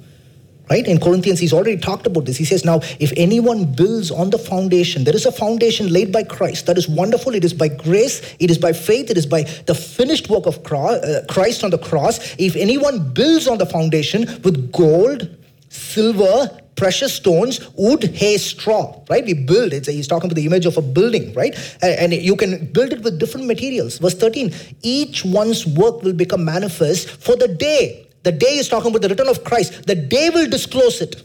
Right? 0.72 0.88
In 0.88 1.02
Corinthians, 1.02 1.38
he's 1.38 1.52
already 1.52 1.76
talked 1.76 2.08
about 2.08 2.24
this. 2.24 2.38
He 2.38 2.46
says, 2.46 2.64
Now, 2.64 2.80
if 2.98 3.12
anyone 3.18 3.66
builds 3.66 4.10
on 4.10 4.30
the 4.30 4.38
foundation, 4.38 5.04
there 5.04 5.14
is 5.14 5.26
a 5.26 5.32
foundation 5.32 5.92
laid 5.92 6.14
by 6.14 6.24
Christ. 6.24 6.66
That 6.68 6.78
is 6.78 6.88
wonderful. 6.88 7.36
It 7.36 7.44
is 7.44 7.54
by 7.54 7.68
grace, 7.68 8.22
it 8.40 8.50
is 8.50 8.58
by 8.58 8.72
faith, 8.72 9.10
it 9.10 9.18
is 9.18 9.26
by 9.26 9.44
the 9.66 9.76
finished 9.76 10.30
work 10.30 10.46
of 10.46 10.66
uh, 10.72 11.24
Christ 11.28 11.66
on 11.66 11.72
the 11.72 11.78
cross. 11.78 12.36
If 12.40 12.56
anyone 12.56 13.12
builds 13.12 13.50
on 13.50 13.58
the 13.58 13.66
foundation 13.66 14.22
with 14.46 14.72
gold, 14.72 15.36
silver, 15.68 16.50
precious 16.78 17.16
stones, 17.16 17.60
wood, 17.76 18.06
hay, 18.06 18.38
straw, 18.38 18.98
right? 19.10 19.26
We 19.26 19.34
build 19.34 19.74
it. 19.74 19.88
He's 19.88 20.08
talking 20.08 20.28
about 20.30 20.36
the 20.36 20.46
image 20.46 20.66
of 20.66 20.78
a 20.78 20.82
building, 20.82 21.34
right? 21.34 21.54
And, 21.82 22.14
you 22.14 22.38
can 22.38 22.72
build 22.72 22.94
it 22.94 23.04
with 23.04 23.20
different 23.20 23.46
materials. 23.46 23.98
Verse 23.98 24.16
13, 24.16 24.54
each 24.84 25.26
one's 25.26 25.68
work 25.68 26.02
will 26.02 26.14
become 26.14 26.46
manifest 26.46 27.10
for 27.10 27.36
the 27.36 27.50
day. 27.50 28.08
The 28.24 28.32
day 28.32 28.58
is 28.58 28.68
talking 28.68 28.92
about 28.92 29.02
the 29.02 29.10
return 29.10 29.28
of 29.28 29.44
Christ. 29.44 29.88
The 29.88 29.96
day 29.96 30.30
will 30.30 30.50
disclose 30.50 31.02
it 31.02 31.24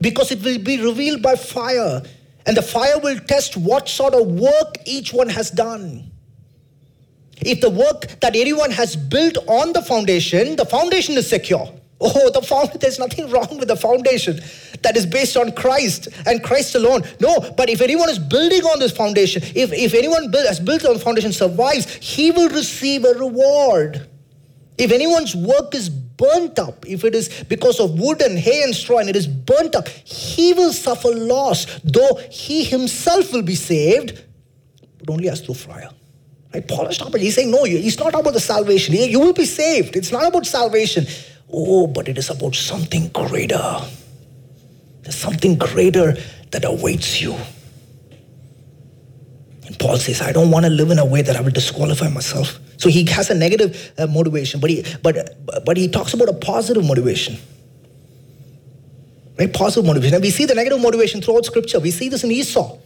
because 0.00 0.30
it 0.30 0.42
will 0.42 0.58
be 0.58 0.82
revealed 0.82 1.22
by 1.22 1.36
fire. 1.36 2.02
And 2.46 2.56
the 2.56 2.62
fire 2.62 2.98
will 2.98 3.18
test 3.20 3.56
what 3.56 3.88
sort 3.88 4.14
of 4.14 4.26
work 4.26 4.76
each 4.84 5.12
one 5.12 5.30
has 5.30 5.50
done. 5.50 6.10
If 7.40 7.60
the 7.60 7.70
work 7.70 8.20
that 8.20 8.36
anyone 8.36 8.70
has 8.70 8.96
built 8.96 9.38
on 9.48 9.72
the 9.72 9.82
foundation, 9.82 10.56
the 10.56 10.66
foundation 10.66 11.16
is 11.16 11.28
secure 11.28 11.68
Oh, 12.00 12.30
the 12.30 12.42
foundation, 12.42 12.78
there's 12.80 12.98
nothing 12.98 13.30
wrong 13.30 13.56
with 13.58 13.68
the 13.68 13.76
foundation 13.76 14.40
that 14.82 14.96
is 14.96 15.06
based 15.06 15.36
on 15.36 15.52
Christ 15.52 16.08
and 16.26 16.42
Christ 16.42 16.74
alone. 16.74 17.02
No, 17.20 17.38
but 17.56 17.70
if 17.70 17.80
anyone 17.80 18.10
is 18.10 18.18
building 18.18 18.62
on 18.62 18.78
this 18.78 18.92
foundation, 18.92 19.42
if, 19.54 19.72
if 19.72 19.94
anyone 19.94 20.30
build, 20.30 20.46
has 20.46 20.60
built 20.60 20.84
on 20.84 20.94
the 20.94 20.98
foundation 20.98 21.32
survives, 21.32 21.92
he 21.94 22.30
will 22.30 22.50
receive 22.50 23.04
a 23.04 23.14
reward. 23.14 24.08
If 24.76 24.90
anyone's 24.92 25.34
work 25.34 25.74
is 25.74 25.88
burnt 26.16 26.58
up, 26.58 26.86
if 26.86 27.04
it 27.04 27.14
is 27.14 27.44
because 27.44 27.80
of 27.80 27.98
wood 27.98 28.20
and 28.20 28.38
hay 28.38 28.62
and 28.62 28.74
straw 28.74 28.98
and 28.98 29.08
it 29.08 29.16
is 29.16 29.26
burnt 29.26 29.74
up, 29.74 29.88
he 29.88 30.52
will 30.52 30.72
suffer 30.72 31.08
loss, 31.08 31.66
though 31.82 32.20
he 32.30 32.64
himself 32.64 33.32
will 33.32 33.42
be 33.42 33.54
saved, 33.54 34.22
but 34.98 35.10
only 35.10 35.28
as 35.28 35.40
through 35.40 35.54
fire. 35.54 35.90
Right? 36.52 36.66
Paul 36.66 36.86
is 36.86 36.98
talking, 36.98 37.20
he's 37.20 37.34
saying, 37.34 37.50
no, 37.50 37.64
it's 37.64 37.98
not 37.98 38.14
about 38.14 38.32
the 38.32 38.40
salvation. 38.40 38.94
You 38.94 39.18
will 39.20 39.32
be 39.32 39.44
saved. 39.44 39.96
It's 39.96 40.12
not 40.12 40.26
about 40.26 40.46
salvation. 40.46 41.06
Oh, 41.52 41.86
but 41.86 42.08
it 42.08 42.16
is 42.16 42.30
about 42.30 42.54
something 42.54 43.08
greater. 43.08 43.80
There's 45.02 45.16
something 45.16 45.56
greater 45.56 46.16
that 46.50 46.64
awaits 46.64 47.20
you. 47.20 47.36
And 49.66 49.78
Paul 49.78 49.96
says, 49.98 50.22
I 50.22 50.32
don't 50.32 50.50
want 50.50 50.64
to 50.64 50.70
live 50.70 50.90
in 50.90 50.98
a 50.98 51.04
way 51.04 51.22
that 51.22 51.36
I 51.36 51.40
will 51.40 51.50
disqualify 51.50 52.08
myself. 52.08 52.58
So 52.76 52.88
he 52.88 53.04
has 53.06 53.30
a 53.30 53.34
negative 53.34 53.92
uh, 53.98 54.06
motivation, 54.06 54.60
but 54.60 54.70
he, 54.70 54.84
but, 55.02 55.64
but 55.64 55.76
he 55.76 55.88
talks 55.88 56.14
about 56.14 56.28
a 56.28 56.32
positive 56.32 56.84
motivation. 56.84 57.36
Right? 59.38 59.52
Positive 59.52 59.84
motivation. 59.84 60.14
And 60.14 60.22
we 60.22 60.30
see 60.30 60.44
the 60.44 60.54
negative 60.54 60.80
motivation 60.80 61.20
throughout 61.20 61.44
scripture. 61.44 61.80
We 61.80 61.90
see 61.90 62.08
this 62.08 62.24
in 62.24 62.30
Esau. 62.30 62.78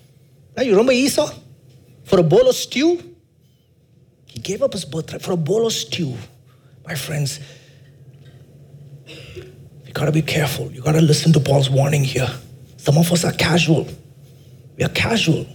Now, 0.57 0.63
you 0.63 0.73
remember 0.73 0.93
Esau? 0.93 1.33
For 2.05 2.19
a 2.19 2.23
bowl 2.23 2.49
of 2.49 2.55
stew, 2.55 3.15
he 4.27 4.41
gave 4.41 4.63
up 4.63 4.73
his 4.73 4.85
birthright 4.85 5.23
for 5.23 5.33
a 5.33 5.37
bowl 5.37 5.67
of 5.67 5.73
stew. 5.73 6.17
My 6.87 6.95
friends, 6.95 7.39
you 9.07 9.93
gotta 9.93 10.13
be 10.13 10.23
careful. 10.23 10.71
You 10.73 10.81
gotta 10.81 11.03
listen 11.03 11.33
to 11.35 11.41
Paul's 11.41 11.69
warning 11.69 12.03
here. 12.05 12.29
Some 12.79 12.97
of 12.97 13.13
us 13.13 13.25
are 13.25 13.33
casual. 13.33 13.87
We 14.77 14.85
are 14.85 14.89
casual. 14.91 15.47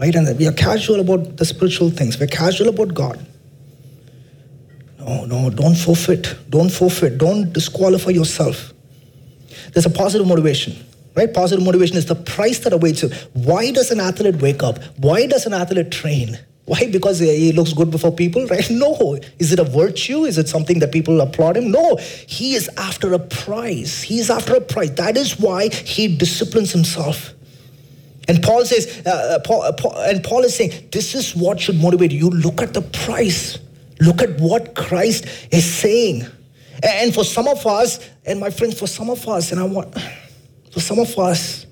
Right? 0.00 0.14
And 0.14 0.38
we 0.38 0.46
are 0.46 0.52
casual 0.52 1.00
about 1.00 1.36
the 1.36 1.44
spiritual 1.44 1.90
things. 1.90 2.18
We're 2.18 2.26
casual 2.26 2.68
about 2.68 2.94
God. 2.94 3.24
No, 4.98 5.24
no, 5.24 5.50
don't 5.50 5.74
forfeit. 5.74 6.34
Don't 6.48 6.70
forfeit. 6.70 7.18
Don't 7.18 7.52
disqualify 7.52 8.10
yourself. 8.10 8.72
There's 9.72 9.86
a 9.86 9.90
positive 9.90 10.26
motivation. 10.26 10.74
Right? 11.14 11.32
Positive 11.32 11.64
motivation 11.64 11.96
is 11.96 12.06
the 12.06 12.14
price 12.14 12.60
that 12.60 12.72
awaits 12.72 13.02
you. 13.02 13.10
Why 13.34 13.70
does 13.70 13.90
an 13.90 14.00
athlete 14.00 14.36
wake 14.36 14.62
up? 14.62 14.78
Why 14.96 15.26
does 15.26 15.44
an 15.44 15.52
athlete 15.52 15.90
train? 15.90 16.38
Why? 16.64 16.88
Because 16.90 17.18
he 17.18 17.52
looks 17.52 17.72
good 17.72 17.90
before 17.90 18.12
people, 18.12 18.46
right? 18.46 18.68
No. 18.70 19.18
Is 19.38 19.52
it 19.52 19.58
a 19.58 19.64
virtue? 19.64 20.24
Is 20.24 20.38
it 20.38 20.48
something 20.48 20.78
that 20.78 20.92
people 20.92 21.20
applaud 21.20 21.56
him? 21.56 21.70
No. 21.70 21.96
He 22.26 22.54
is 22.54 22.70
after 22.76 23.12
a 23.12 23.18
prize. 23.18 24.02
He 24.02 24.20
is 24.20 24.30
after 24.30 24.54
a 24.54 24.60
prize. 24.60 24.94
That 24.94 25.16
is 25.16 25.38
why 25.38 25.68
he 25.68 26.16
disciplines 26.16 26.72
himself. 26.72 27.34
And 28.28 28.42
Paul 28.42 28.64
says, 28.64 29.02
uh, 29.06 29.10
uh 29.10 29.38
Paul, 29.40 29.62
uh, 29.62 29.72
Paul, 29.72 29.96
and 29.96 30.22
Paul 30.22 30.44
is 30.44 30.56
saying, 30.56 30.88
this 30.92 31.14
is 31.14 31.34
what 31.34 31.60
should 31.60 31.80
motivate 31.80 32.12
you. 32.12 32.30
Look 32.30 32.62
at 32.62 32.74
the 32.74 32.82
price. 32.82 33.58
Look 34.00 34.22
at 34.22 34.40
what 34.40 34.74
Christ 34.74 35.26
is 35.50 35.64
saying. 35.64 36.26
And 36.82 37.14
for 37.14 37.24
some 37.24 37.48
of 37.48 37.66
us, 37.66 38.00
and 38.24 38.40
my 38.40 38.50
friends, 38.50 38.78
for 38.78 38.86
some 38.86 39.10
of 39.10 39.26
us, 39.28 39.52
and 39.52 39.60
I 39.60 39.64
want, 39.64 39.94
for 40.72 40.80
some 40.80 40.98
of 40.98 41.18
us, 41.18 41.66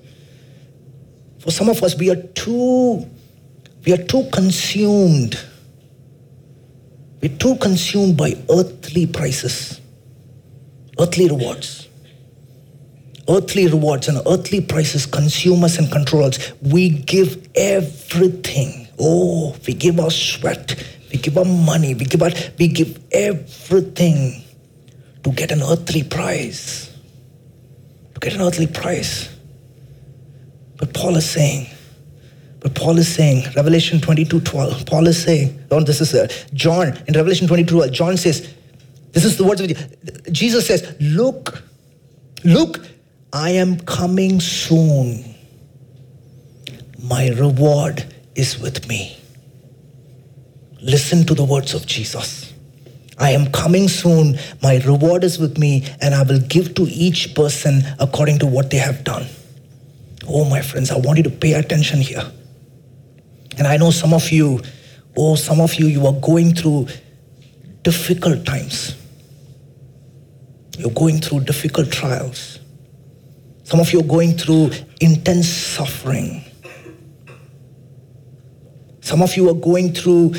for 1.39 1.51
some 1.51 1.69
of 1.69 1.81
us, 1.83 1.97
we 1.97 2.09
are 2.11 2.21
too 2.21 3.09
we 3.85 3.93
are 3.93 4.03
too 4.03 4.27
consumed. 4.31 5.39
We're 7.21 7.35
too 7.37 7.55
consumed 7.57 8.17
by 8.17 8.35
earthly 8.49 9.05
prices, 9.05 9.79
earthly 10.99 11.29
rewards. 11.29 11.87
Earthly 13.31 13.67
rewards 13.67 14.09
and 14.09 14.17
earthly 14.27 14.59
prices 14.59 15.05
consume 15.05 15.63
us 15.63 15.77
and 15.77 15.89
control 15.89 16.25
us. 16.25 16.51
We 16.61 16.89
give 16.89 17.47
everything. 17.55 18.87
Oh, 18.99 19.55
we 19.65 19.73
give 19.73 19.99
our 19.99 20.11
sweat, 20.11 20.75
we 21.11 21.17
give 21.17 21.37
our 21.37 21.45
money, 21.45 21.93
we 21.95 22.05
give 22.05 22.21
our, 22.21 22.31
we 22.59 22.67
give 22.67 22.99
everything 23.11 24.43
to 25.23 25.31
get 25.31 25.51
an 25.51 25.61
earthly 25.63 26.03
prize. 26.03 26.91
To 28.13 28.19
get 28.19 28.33
an 28.35 28.41
earthly 28.41 28.67
prize. 28.67 29.29
But 30.77 30.93
Paul 30.93 31.15
is 31.15 31.29
saying, 31.29 31.67
but 32.59 32.75
Paul 32.75 32.97
is 32.97 33.07
saying, 33.07 33.45
Revelation 33.55 34.01
22 34.01 34.41
12, 34.41 34.85
Paul 34.85 35.07
is 35.07 35.23
saying, 35.23 35.63
Lord, 35.71 35.87
this 35.87 36.01
is 36.01 36.13
uh, 36.13 36.27
John, 36.53 37.01
in 37.07 37.13
Revelation 37.13 37.47
22 37.47 37.73
12, 37.73 37.91
John 37.91 38.17
says, 38.17 38.53
this 39.13 39.25
is 39.25 39.37
the 39.37 39.43
words 39.43 39.61
of 39.61 40.33
Jesus 40.33 40.67
says, 40.67 40.95
Look, 40.99 41.63
look, 42.43 42.79
I 43.33 43.51
am 43.51 43.79
coming 43.79 44.41
soon. 44.41 45.23
My 47.01 47.29
reward 47.29 48.13
is 48.35 48.59
with 48.59 48.87
me. 48.89 49.17
Listen 50.81 51.25
to 51.25 51.33
the 51.33 51.45
words 51.45 51.73
of 51.73 51.85
Jesus. 51.85 52.53
I 53.17 53.31
am 53.31 53.51
coming 53.51 53.87
soon. 53.87 54.37
My 54.61 54.77
reward 54.79 55.23
is 55.23 55.39
with 55.39 55.57
me, 55.57 55.87
and 56.01 56.13
I 56.13 56.23
will 56.23 56.39
give 56.39 56.75
to 56.75 56.83
each 56.83 57.33
person 57.33 57.83
according 57.99 58.39
to 58.39 58.47
what 58.47 58.69
they 58.69 58.77
have 58.77 59.03
done. 59.03 59.27
Oh, 60.27 60.43
my 60.43 60.61
friends, 60.61 60.91
I 60.91 60.97
want 60.97 61.17
you 61.17 61.23
to 61.23 61.29
pay 61.29 61.53
attention 61.53 62.01
here. 62.01 62.23
And 63.57 63.67
I 63.67 63.77
know 63.77 63.91
some 63.91 64.13
of 64.13 64.29
you, 64.31 64.61
oh, 65.15 65.35
some 65.35 65.61
of 65.61 65.75
you, 65.75 65.85
you 65.85 66.05
are 66.07 66.13
going 66.13 66.53
through 66.53 66.87
difficult 67.83 68.45
times. 68.45 68.95
You're 70.77 70.91
going 70.91 71.19
through 71.19 71.41
difficult 71.41 71.91
trials. 71.91 72.60
Some 73.71 73.79
of 73.79 73.93
you 73.93 74.01
are 74.01 74.03
going 74.03 74.33
through 74.37 74.71
intense 74.99 75.47
suffering. 75.47 76.43
Some 78.99 79.21
of 79.21 79.37
you 79.37 79.49
are 79.49 79.53
going 79.53 79.93
through 79.93 80.33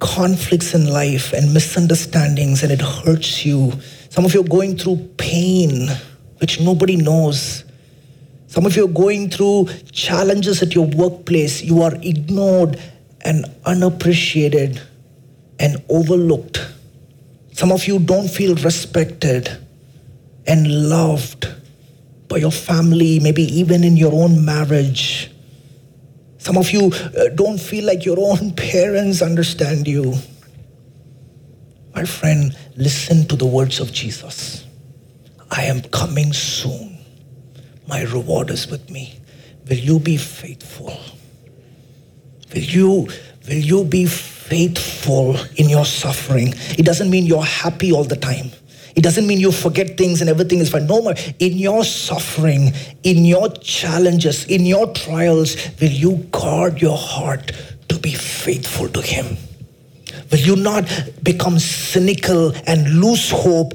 conflicts 0.00 0.74
in 0.74 0.88
life 0.92 1.32
and 1.32 1.54
misunderstandings, 1.54 2.64
and 2.64 2.72
it 2.72 2.80
hurts 2.80 3.46
you. 3.46 3.74
Some 4.08 4.24
of 4.24 4.34
you 4.34 4.40
are 4.40 4.48
going 4.48 4.76
through 4.76 5.08
pain, 5.18 5.88
which 6.38 6.60
nobody 6.60 6.96
knows. 6.96 7.62
Some 8.48 8.66
of 8.66 8.74
you 8.74 8.86
are 8.86 8.92
going 9.04 9.30
through 9.30 9.68
challenges 9.92 10.64
at 10.64 10.74
your 10.74 10.86
workplace. 10.86 11.62
You 11.62 11.82
are 11.82 11.94
ignored 12.02 12.82
and 13.20 13.44
unappreciated 13.64 14.82
and 15.60 15.80
overlooked. 15.88 16.58
Some 17.52 17.70
of 17.70 17.86
you 17.86 18.00
don't 18.00 18.26
feel 18.26 18.56
respected 18.56 19.48
and 20.48 20.90
loved 20.90 21.52
by 22.28 22.38
your 22.38 22.50
family, 22.50 23.20
maybe 23.20 23.42
even 23.42 23.84
in 23.84 23.96
your 23.96 24.12
own 24.12 24.44
marriage. 24.44 25.30
Some 26.38 26.56
of 26.56 26.70
you 26.70 26.92
uh, 26.92 27.28
don't 27.34 27.58
feel 27.58 27.84
like 27.84 28.04
your 28.04 28.18
own 28.18 28.52
parents 28.56 29.22
understand 29.22 29.86
you. 29.86 30.14
My 31.94 32.04
friend, 32.04 32.56
listen 32.76 33.26
to 33.28 33.36
the 33.36 33.46
words 33.46 33.80
of 33.80 33.92
Jesus 33.92 34.64
I 35.50 35.62
am 35.62 35.80
coming 35.82 36.32
soon 36.32 36.96
my 37.88 38.02
reward 38.02 38.50
is 38.50 38.68
with 38.68 38.90
me. 38.90 39.18
Will 39.68 39.76
you 39.78 39.98
be 39.98 40.16
faithful? 40.16 40.98
Will 42.52 42.62
you, 42.62 43.08
will 43.48 43.58
you 43.58 43.84
be 43.84 44.06
faithful 44.06 45.36
in 45.56 45.68
your 45.68 45.84
suffering? 45.84 46.54
It 46.78 46.84
doesn't 46.84 47.10
mean 47.10 47.26
you're 47.26 47.44
happy 47.44 47.92
all 47.92 48.04
the 48.04 48.16
time. 48.16 48.50
It 48.96 49.02
doesn't 49.02 49.26
mean 49.26 49.38
you 49.38 49.52
forget 49.52 49.98
things 49.98 50.22
and 50.22 50.30
everything 50.30 50.58
is 50.58 50.70
fine. 50.70 50.86
No 50.86 51.02
more. 51.02 51.14
In 51.38 51.58
your 51.58 51.84
suffering, 51.84 52.72
in 53.02 53.26
your 53.26 53.50
challenges, 53.50 54.46
in 54.46 54.64
your 54.64 54.90
trials, 54.94 55.56
will 55.78 55.90
you 55.90 56.16
guard 56.32 56.80
your 56.80 56.96
heart 56.96 57.52
to 57.90 57.98
be 57.98 58.14
faithful 58.14 58.88
to 58.88 59.02
Him? 59.02 59.36
Will 60.32 60.38
you 60.38 60.56
not 60.56 60.88
become 61.22 61.58
cynical 61.58 62.52
and 62.66 62.98
lose 62.98 63.30
hope 63.30 63.74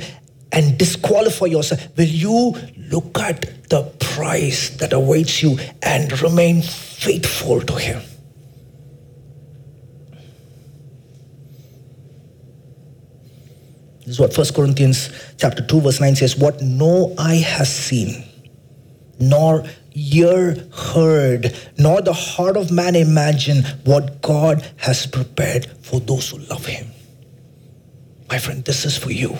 and 0.52 0.78
disqualify 0.80 1.46
yourself? 1.46 1.88
Will 1.96 2.06
you 2.06 2.56
look 2.90 3.20
at 3.20 3.70
the 3.70 3.84
price 4.00 4.72
that 4.78 4.92
awaits 4.92 5.44
you 5.44 5.60
and 5.84 6.20
remain 6.20 6.64
faithful 6.64 7.62
to 7.62 7.76
Him? 7.76 8.02
This 14.06 14.16
is 14.16 14.20
what 14.20 14.36
1 14.36 14.48
Corinthians 14.56 15.12
chapter 15.38 15.66
2 15.66 15.82
verse 15.82 16.02
9 16.02 16.16
says, 16.16 16.36
what 16.36 16.62
no 16.62 17.14
eye 17.18 17.36
has 17.36 17.74
seen, 17.74 18.24
nor 19.20 19.64
ear 19.94 20.56
heard, 20.74 21.56
nor 21.78 22.02
the 22.02 22.14
heart 22.14 22.58
of 22.58 22.72
man 22.72 22.96
imagine 22.96 23.64
what 23.84 24.22
God 24.22 24.68
has 24.78 25.06
prepared 25.06 25.68
for 25.82 26.00
those 26.00 26.30
who 26.30 26.40
love 26.40 26.66
him. 26.66 26.88
My 28.28 28.40
friend, 28.40 28.64
this 28.66 28.86
is 28.86 28.98
for 28.98 29.12
you. 29.12 29.36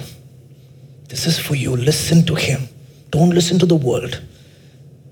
This 1.08 1.26
is 1.26 1.40
for 1.40 1.56
you. 1.56 1.76
Listen 1.76 2.26
to 2.28 2.36
him. 2.36 2.68
Don't 3.10 3.32
listen 3.32 3.58
to 3.60 3.66
the 3.66 3.76
world. 3.76 4.22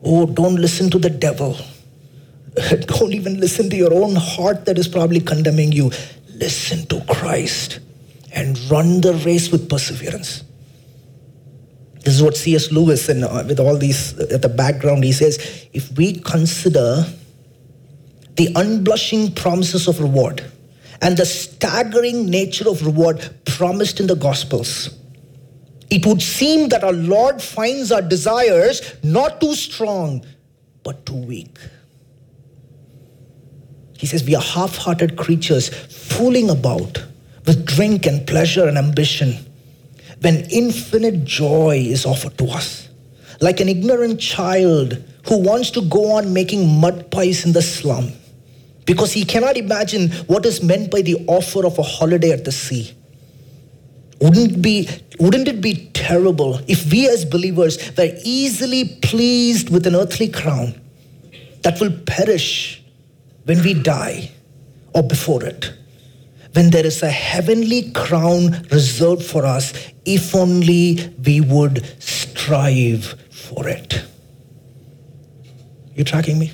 Oh, 0.03 0.25
don't 0.25 0.55
listen 0.55 0.89
to 0.91 0.99
the 0.99 1.09
devil. 1.09 1.57
Don't 2.87 3.13
even 3.13 3.39
listen 3.39 3.69
to 3.69 3.75
your 3.75 3.93
own 3.93 4.15
heart 4.15 4.65
that 4.65 4.77
is 4.77 4.87
probably 4.87 5.19
condemning 5.19 5.71
you. 5.71 5.91
Listen 6.33 6.85
to 6.87 7.01
Christ 7.05 7.79
and 8.33 8.59
run 8.69 9.01
the 9.01 9.13
race 9.25 9.51
with 9.51 9.69
perseverance. 9.69 10.43
This 12.03 12.15
is 12.15 12.23
what 12.23 12.37
C.S. 12.37 12.71
Lewis, 12.71 13.09
and 13.09 13.23
uh, 13.23 13.43
with 13.47 13.59
all 13.59 13.77
these 13.77 14.17
uh, 14.17 14.27
at 14.31 14.41
the 14.41 14.49
background, 14.49 15.03
he 15.03 15.11
says 15.11 15.67
if 15.73 15.91
we 15.97 16.13
consider 16.13 17.05
the 18.35 18.47
unblushing 18.55 19.35
promises 19.35 19.87
of 19.87 19.99
reward 19.99 20.43
and 21.01 21.17
the 21.17 21.25
staggering 21.25 22.29
nature 22.29 22.69
of 22.69 22.85
reward 22.85 23.29
promised 23.45 23.99
in 23.99 24.07
the 24.07 24.15
Gospels, 24.15 24.97
it 25.89 26.05
would 26.05 26.21
seem 26.21 26.69
that 26.69 26.83
our 26.83 26.93
Lord 26.93 27.41
finds 27.41 27.91
our 27.91 28.01
desires 28.01 28.81
not 29.03 29.41
too 29.41 29.53
strong, 29.55 30.25
but 30.83 31.05
too 31.05 31.15
weak. 31.15 31.57
He 33.97 34.05
says, 34.05 34.23
We 34.23 34.35
are 34.35 34.41
half 34.41 34.77
hearted 34.77 35.17
creatures 35.17 35.67
fooling 35.67 36.49
about 36.49 37.03
with 37.49 37.65
drink 37.65 38.05
and 38.05 38.27
pleasure 38.27 38.67
and 38.67 38.77
ambition 38.77 39.33
when 40.21 40.45
infinite 40.51 41.23
joy 41.25 41.83
is 41.83 42.05
offered 42.05 42.37
to 42.37 42.45
us. 42.45 42.87
Like 43.41 43.59
an 43.59 43.67
ignorant 43.67 44.19
child 44.19 45.03
who 45.27 45.39
wants 45.39 45.71
to 45.71 45.81
go 45.81 46.11
on 46.11 46.31
making 46.31 46.79
mud 46.79 47.09
pies 47.09 47.45
in 47.45 47.53
the 47.53 47.63
slum 47.63 48.11
because 48.85 49.13
he 49.13 49.25
cannot 49.25 49.57
imagine 49.57 50.11
what 50.27 50.45
is 50.45 50.61
meant 50.61 50.91
by 50.91 51.01
the 51.01 51.25
offer 51.25 51.65
of 51.65 51.79
a 51.79 51.81
holiday 51.81 52.29
at 52.29 52.45
the 52.45 52.51
sea. 52.51 52.95
Wouldn't, 54.21 54.61
be, 54.61 54.87
wouldn't 55.19 55.47
it 55.47 55.59
be 55.59 55.89
terrible 55.95 56.59
if 56.67 56.91
we 56.91 57.09
as 57.09 57.25
believers 57.25 57.79
were 57.97 58.11
easily 58.23 58.99
pleased 59.01 59.71
with 59.71 59.87
an 59.87 59.95
earthly 59.95 60.29
crown 60.29 60.79
that 61.63 61.79
will 61.81 61.97
perish 62.05 62.83
when 63.45 63.63
we 63.63 63.73
die 63.73 64.29
or 64.93 65.01
before 65.01 65.43
it? 65.43 65.78
When 66.53 66.69
there 66.71 66.85
is 66.85 67.03
a 67.03 67.09
heavenly 67.09 67.91
crown 67.91 68.67
reserved 68.71 69.23
for 69.23 69.45
us 69.45 69.73
if 70.05 70.35
only 70.35 71.13
we 71.25 71.41
would 71.41 71.85
strive 72.01 73.15
for 73.29 73.67
it. 73.67 74.03
You 75.95 76.03
tracking 76.03 76.39
me? 76.39 76.51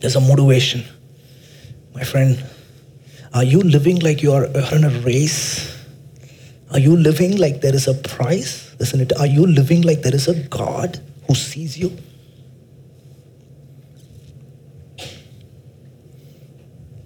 There's 0.00 0.16
a 0.16 0.20
motivation. 0.20 0.84
My 1.94 2.04
friend, 2.04 2.42
are 3.32 3.44
you 3.44 3.60
living 3.60 4.00
like 4.00 4.22
you 4.22 4.32
are 4.32 4.44
in 4.44 4.84
a 4.84 4.90
race? 5.00 5.76
Are 6.72 6.78
you 6.78 6.96
living 6.96 7.36
like 7.36 7.60
there 7.60 7.74
is 7.74 7.88
a 7.88 7.94
prize? 7.94 8.74
Listen, 8.78 9.00
it. 9.00 9.16
Are 9.18 9.26
you 9.26 9.46
living 9.46 9.82
like 9.82 10.02
there 10.02 10.14
is 10.14 10.28
a 10.28 10.34
God 10.34 11.00
who 11.26 11.34
sees 11.34 11.76
you? 11.76 11.96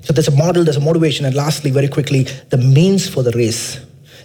So 0.04 0.12
there's 0.12 0.28
a 0.28 0.36
model, 0.36 0.64
there's 0.64 0.76
a 0.76 0.80
motivation, 0.80 1.24
and 1.24 1.34
lastly, 1.34 1.70
very 1.70 1.88
quickly, 1.88 2.24
the 2.50 2.58
means 2.58 3.08
for 3.08 3.22
the 3.22 3.30
race. 3.32 3.80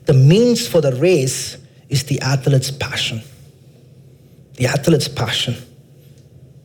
The 0.05 0.13
means 0.13 0.67
for 0.67 0.81
the 0.81 0.93
race 0.95 1.57
is 1.87 2.03
the 2.03 2.19
athlete's 2.19 2.69
passion. 2.69 3.21
The 4.55 4.67
athlete's 4.67 5.07
passion. 5.07 5.55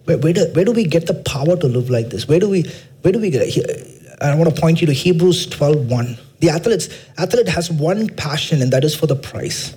Where, 0.06 0.18
where, 0.18 0.32
do, 0.32 0.46
where 0.52 0.64
do 0.64 0.72
we 0.72 0.84
get 0.84 1.06
the 1.06 1.14
power 1.14 1.56
to 1.56 1.66
live 1.66 1.90
like 1.90 2.10
this? 2.10 2.26
Where 2.26 2.40
do 2.40 2.48
we, 2.48 2.64
where 3.02 3.12
do 3.12 3.20
we 3.20 3.30
get 3.30 3.42
it? 3.42 4.20
I 4.20 4.34
want 4.34 4.52
to 4.52 4.60
point 4.60 4.80
you 4.80 4.88
to 4.88 4.92
Hebrews 4.92 5.46
12 5.46 5.88
1. 5.88 6.18
The 6.40 6.50
athletes, 6.50 6.88
athlete 7.16 7.48
has 7.48 7.70
one 7.70 8.08
passion, 8.08 8.62
and 8.62 8.72
that 8.72 8.82
is 8.82 8.96
for 8.96 9.06
the 9.06 9.16
prize. 9.16 9.76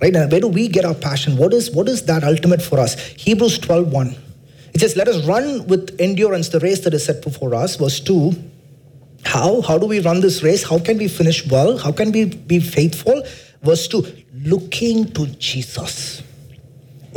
Right? 0.00 0.14
And 0.14 0.30
where 0.30 0.40
do 0.40 0.48
we 0.48 0.68
get 0.68 0.84
our 0.84 0.94
passion? 0.94 1.36
What 1.36 1.52
is, 1.52 1.72
what 1.72 1.88
is 1.88 2.04
that 2.04 2.22
ultimate 2.22 2.62
for 2.62 2.78
us? 2.78 2.94
Hebrews 2.94 3.58
12 3.58 3.92
1. 3.92 4.16
It 4.74 4.80
says, 4.80 4.96
Let 4.96 5.08
us 5.08 5.24
run 5.26 5.66
with 5.66 5.96
endurance 6.00 6.48
the 6.48 6.60
race 6.60 6.80
that 6.80 6.94
is 6.94 7.04
set 7.04 7.22
before 7.22 7.54
us. 7.54 7.76
Verse 7.76 8.00
2 8.00 8.32
How? 9.24 9.60
How 9.62 9.78
do 9.78 9.86
we 9.86 10.00
run 10.00 10.20
this 10.20 10.42
race? 10.42 10.62
How 10.62 10.78
can 10.78 10.98
we 10.98 11.08
finish 11.08 11.46
well? 11.46 11.78
How 11.78 11.92
can 11.92 12.12
we 12.12 12.24
be 12.24 12.60
faithful? 12.60 13.22
Verse 13.62 13.88
2 13.88 14.24
Looking 14.44 15.12
to 15.12 15.26
Jesus. 15.26 16.22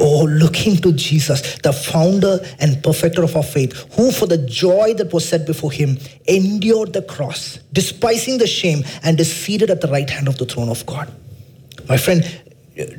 Oh, 0.01 0.23
looking 0.23 0.77
to 0.77 0.93
Jesus, 0.93 1.57
the 1.57 1.73
founder 1.73 2.39
and 2.59 2.81
perfecter 2.81 3.21
of 3.21 3.35
our 3.35 3.43
faith, 3.43 3.73
who 3.95 4.13
for 4.13 4.27
the 4.27 4.37
joy 4.37 4.93
that 4.93 5.11
was 5.11 5.27
set 5.27 5.45
before 5.45 5.73
him 5.73 5.97
endured 6.25 6.93
the 6.93 7.01
cross, 7.01 7.57
despising 7.73 8.37
the 8.37 8.47
shame, 8.47 8.85
and 9.03 9.19
is 9.19 9.35
seated 9.35 9.69
at 9.69 9.81
the 9.81 9.89
right 9.89 10.09
hand 10.09 10.29
of 10.29 10.37
the 10.37 10.45
throne 10.45 10.69
of 10.69 10.85
God. 10.85 11.13
My 11.89 11.97
friend, 11.97 12.23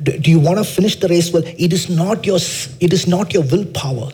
do 0.03 0.29
you 0.29 0.39
want 0.39 0.59
to 0.59 0.63
finish 0.63 0.97
the 0.97 1.07
race 1.07 1.33
well? 1.33 1.43
It 1.45 1.73
is 1.73 1.89
not 1.89 2.23
your, 2.23 2.37
it 2.79 2.93
is 2.93 3.07
not 3.07 3.33
your 3.33 3.43
willpower. 3.43 4.11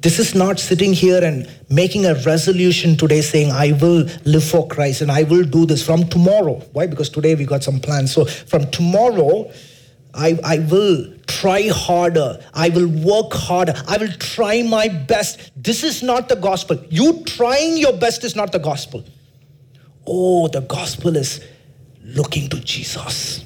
This 0.00 0.20
is 0.20 0.34
not 0.34 0.60
sitting 0.60 0.92
here 0.92 1.22
and 1.24 1.50
making 1.68 2.06
a 2.06 2.14
resolution 2.14 2.96
today 2.96 3.20
saying, 3.20 3.50
I 3.50 3.72
will 3.72 4.06
live 4.24 4.44
for 4.44 4.66
Christ 4.68 5.00
and 5.00 5.10
I 5.10 5.24
will 5.24 5.42
do 5.42 5.66
this 5.66 5.84
from 5.84 6.08
tomorrow. 6.08 6.60
Why? 6.72 6.86
Because 6.86 7.10
today 7.10 7.34
we 7.34 7.44
got 7.44 7.64
some 7.64 7.80
plans. 7.80 8.12
So 8.12 8.24
from 8.24 8.70
tomorrow, 8.70 9.50
I, 10.14 10.38
I 10.44 10.58
will 10.60 11.12
try 11.26 11.68
harder. 11.68 12.38
I 12.54 12.68
will 12.68 12.86
work 12.86 13.32
harder. 13.32 13.74
I 13.88 13.96
will 13.98 14.12
try 14.12 14.62
my 14.62 14.86
best. 14.86 15.50
This 15.56 15.82
is 15.82 16.02
not 16.02 16.28
the 16.28 16.36
gospel. 16.36 16.82
You 16.90 17.24
trying 17.24 17.76
your 17.76 17.92
best 17.92 18.22
is 18.22 18.36
not 18.36 18.52
the 18.52 18.60
gospel. 18.60 19.04
Oh, 20.06 20.46
the 20.46 20.60
gospel 20.60 21.16
is 21.16 21.44
looking 22.04 22.48
to 22.50 22.60
Jesus. 22.60 23.44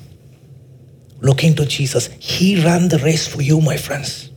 Looking 1.20 1.54
to 1.56 1.64
Jesus. 1.64 2.08
He 2.18 2.62
ran 2.62 2.88
the 2.88 2.98
race 2.98 3.26
for 3.26 3.40
you, 3.40 3.60
my 3.60 3.78
friends. 3.78 4.30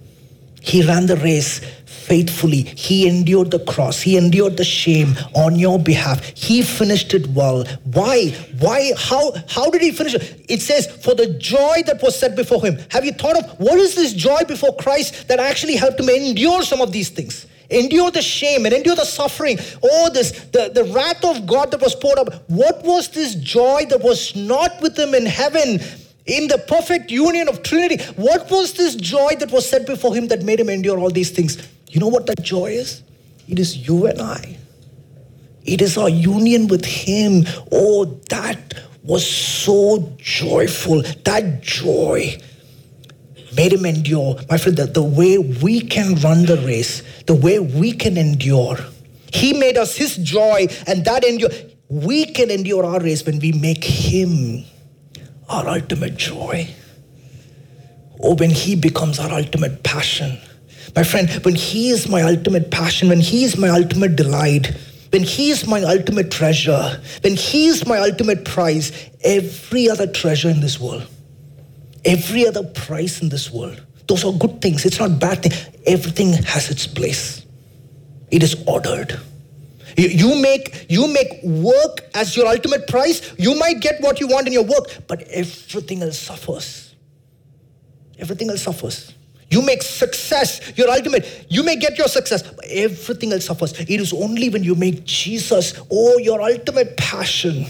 He 0.61 0.82
ran 0.86 1.05
the 1.05 1.18
race 1.18 1.61
faithfully. 2.06 2.62
He 2.62 3.08
endured 3.08 3.51
the 3.51 3.60
cross. 3.60 4.01
He 4.01 4.18
endured 4.18 4.58
the 4.58 4.64
shame 4.64 5.16
on 5.34 5.56
your 5.56 5.80
behalf. 5.80 6.24
He 6.36 6.62
finished 6.62 7.14
it 7.14 7.28
well. 7.28 7.66
Why? 7.84 8.30
Why? 8.60 8.91
How? 8.97 9.34
How 9.47 9.70
did 9.70 9.82
he 9.82 9.91
finish 9.91 10.14
it? 10.14 10.45
It 10.47 10.62
says, 10.62 10.88
for 11.03 11.16
the 11.16 11.28
joy 11.39 11.84
that 11.88 12.01
was 12.01 12.18
set 12.18 12.36
before 12.36 12.64
him. 12.64 12.78
Have 12.91 13.06
you 13.06 13.12
thought 13.12 13.38
of 13.38 13.60
what 13.60 13.80
is 13.80 13.95
this 13.95 14.14
joy 14.14 14.41
before 14.47 14.76
Christ 14.76 15.28
that 15.28 15.39
actually 15.39 15.76
helped 15.76 15.99
him 15.99 16.10
endure 16.10 16.64
some 16.64 16.82
of 16.82 16.91
these 16.91 17.10
things? 17.10 17.47
Endure 17.70 18.12
the 18.12 18.22
shame 18.22 18.66
and 18.66 18.76
endure 18.76 18.95
the 18.95 19.06
suffering. 19.06 19.58
Oh, 19.82 20.12
this 20.14 20.32
the, 20.51 20.70
the 20.70 20.84
wrath 20.93 21.26
of 21.26 21.47
God 21.47 21.72
that 21.72 21.82
was 21.82 21.95
poured 21.95 22.20
out. 22.20 22.43
What 22.47 22.84
was 22.84 23.10
this 23.10 23.34
joy 23.36 23.86
that 23.89 24.03
was 24.03 24.36
not 24.36 24.80
with 24.82 24.97
him 24.97 25.14
in 25.16 25.26
heaven? 25.26 25.80
in 26.26 26.47
the 26.47 26.58
perfect 26.58 27.12
union 27.12 27.47
of 27.47 27.62
Trinity. 27.62 28.03
What 28.16 28.49
was 28.49 28.74
this 28.74 28.95
joy 28.95 29.36
that 29.39 29.51
was 29.51 29.70
set 29.70 29.86
before 29.86 30.16
him 30.16 30.28
that 30.30 30.41
made 30.41 30.60
him 30.60 30.70
endure 30.70 30.97
all 30.97 31.12
these 31.12 31.30
things? 31.30 31.58
You 31.95 32.01
know 32.01 32.09
what 32.09 32.25
that 32.25 32.41
joy 32.41 32.71
is? 32.71 33.03
It 33.47 33.57
is 33.57 33.87
you 33.87 34.05
and 34.05 34.21
I. 34.21 34.57
It 35.63 35.81
is 35.81 35.97
our 35.97 36.09
union 36.09 36.67
with 36.67 36.83
Him. 36.83 37.45
Oh, 37.71 38.19
that 38.29 38.73
was 39.01 39.25
so 39.25 40.13
joyful. 40.17 41.03
That 41.23 41.61
joy 41.61 42.37
made 43.55 43.71
him 43.71 43.85
endure. 43.85 44.35
My 44.49 44.57
friend, 44.57 44.75
the, 44.75 44.87
the 44.87 45.01
way 45.01 45.37
we 45.37 45.79
can 45.79 46.15
run 46.15 46.45
the 46.45 46.57
race, 46.57 47.01
the 47.27 47.33
way 47.33 47.59
we 47.59 47.93
can 47.93 48.17
endure, 48.17 48.75
He 49.31 49.53
made 49.53 49.77
us 49.77 49.95
His 49.95 50.17
joy, 50.17 50.67
and 50.87 51.05
that 51.05 51.23
endure. 51.23 51.49
We 51.87 52.25
can 52.25 52.51
endure 52.51 52.83
our 52.83 52.99
race 52.99 53.25
when 53.25 53.39
we 53.39 53.53
make 53.53 53.85
Him 53.85 54.65
our 55.47 55.65
ultimate 55.69 56.17
joy. 56.17 56.67
Or 58.19 58.35
when 58.35 58.49
He 58.49 58.75
becomes 58.75 59.17
our 59.17 59.31
ultimate 59.31 59.81
passion. 59.81 60.39
My 60.95 61.03
friend, 61.03 61.29
when 61.43 61.55
He 61.55 61.89
is 61.89 62.07
my 62.07 62.21
ultimate 62.21 62.71
passion, 62.71 63.09
when 63.09 63.19
He 63.19 63.43
is 63.43 63.57
my 63.57 63.69
ultimate 63.69 64.15
delight, 64.15 64.71
when 65.11 65.23
He 65.23 65.49
is 65.49 65.67
my 65.67 65.81
ultimate 65.81 66.31
treasure, 66.31 67.01
when 67.21 67.35
He 67.35 67.67
is 67.67 67.85
my 67.85 67.99
ultimate 67.99 68.45
prize, 68.45 68.91
every 69.23 69.89
other 69.89 70.07
treasure 70.07 70.49
in 70.49 70.61
this 70.61 70.79
world, 70.79 71.07
every 72.05 72.47
other 72.47 72.63
prize 72.63 73.21
in 73.21 73.29
this 73.29 73.51
world, 73.51 73.81
those 74.07 74.23
are 74.23 74.31
good 74.33 74.61
things. 74.61 74.85
It's 74.85 74.99
not 74.99 75.19
bad 75.19 75.43
thing. 75.43 75.51
Everything 75.85 76.31
has 76.33 76.69
its 76.69 76.87
place. 76.87 77.45
It 78.31 78.43
is 78.43 78.55
ordered. 78.67 79.19
You, 79.97 80.09
you 80.09 80.41
make 80.41 80.85
you 80.89 81.07
make 81.07 81.41
work 81.43 82.01
as 82.13 82.37
your 82.37 82.47
ultimate 82.47 82.87
prize. 82.87 83.33
You 83.37 83.57
might 83.57 83.79
get 83.79 84.01
what 84.01 84.19
you 84.19 84.27
want 84.27 84.47
in 84.47 84.53
your 84.53 84.63
work, 84.63 85.07
but 85.07 85.23
everything 85.23 86.03
else 86.03 86.19
suffers. 86.19 86.95
Everything 88.19 88.49
else 88.49 88.61
suffers. 88.61 89.14
You 89.49 89.61
make 89.61 89.83
success 89.83 90.77
your 90.77 90.89
ultimate. 90.89 91.45
You 91.49 91.63
may 91.63 91.75
get 91.75 91.97
your 91.97 92.07
success, 92.07 92.41
but 92.41 92.65
everything 92.67 93.31
else 93.31 93.45
suffers. 93.45 93.79
It 93.79 93.89
is 93.89 94.11
only 94.11 94.49
when 94.49 94.63
you 94.63 94.75
make 94.75 95.05
Jesus, 95.05 95.79
oh, 95.91 96.17
your 96.17 96.41
ultimate 96.41 96.97
passion, 96.97 97.65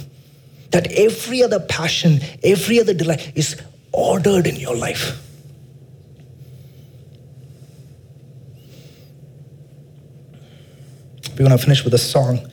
that 0.72 0.92
every 0.92 1.44
other 1.44 1.60
passion, 1.60 2.20
every 2.44 2.80
other 2.80 2.94
delight 2.94 3.34
is 3.36 3.62
ordered 3.92 4.48
in 4.48 4.56
your 4.56 4.76
life. 4.76 5.22
We're 11.32 11.46
going 11.46 11.52
to 11.52 11.58
finish 11.58 11.84
with 11.84 11.94
a 11.94 12.00
song. 12.00 12.50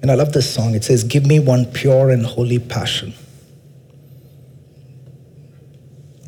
And 0.00 0.12
I 0.12 0.14
love 0.14 0.32
this 0.32 0.52
song. 0.52 0.76
It 0.76 0.84
says, 0.84 1.02
Give 1.02 1.26
me 1.26 1.40
one 1.40 1.66
pure 1.66 2.10
and 2.10 2.24
holy 2.24 2.60
passion. 2.60 3.14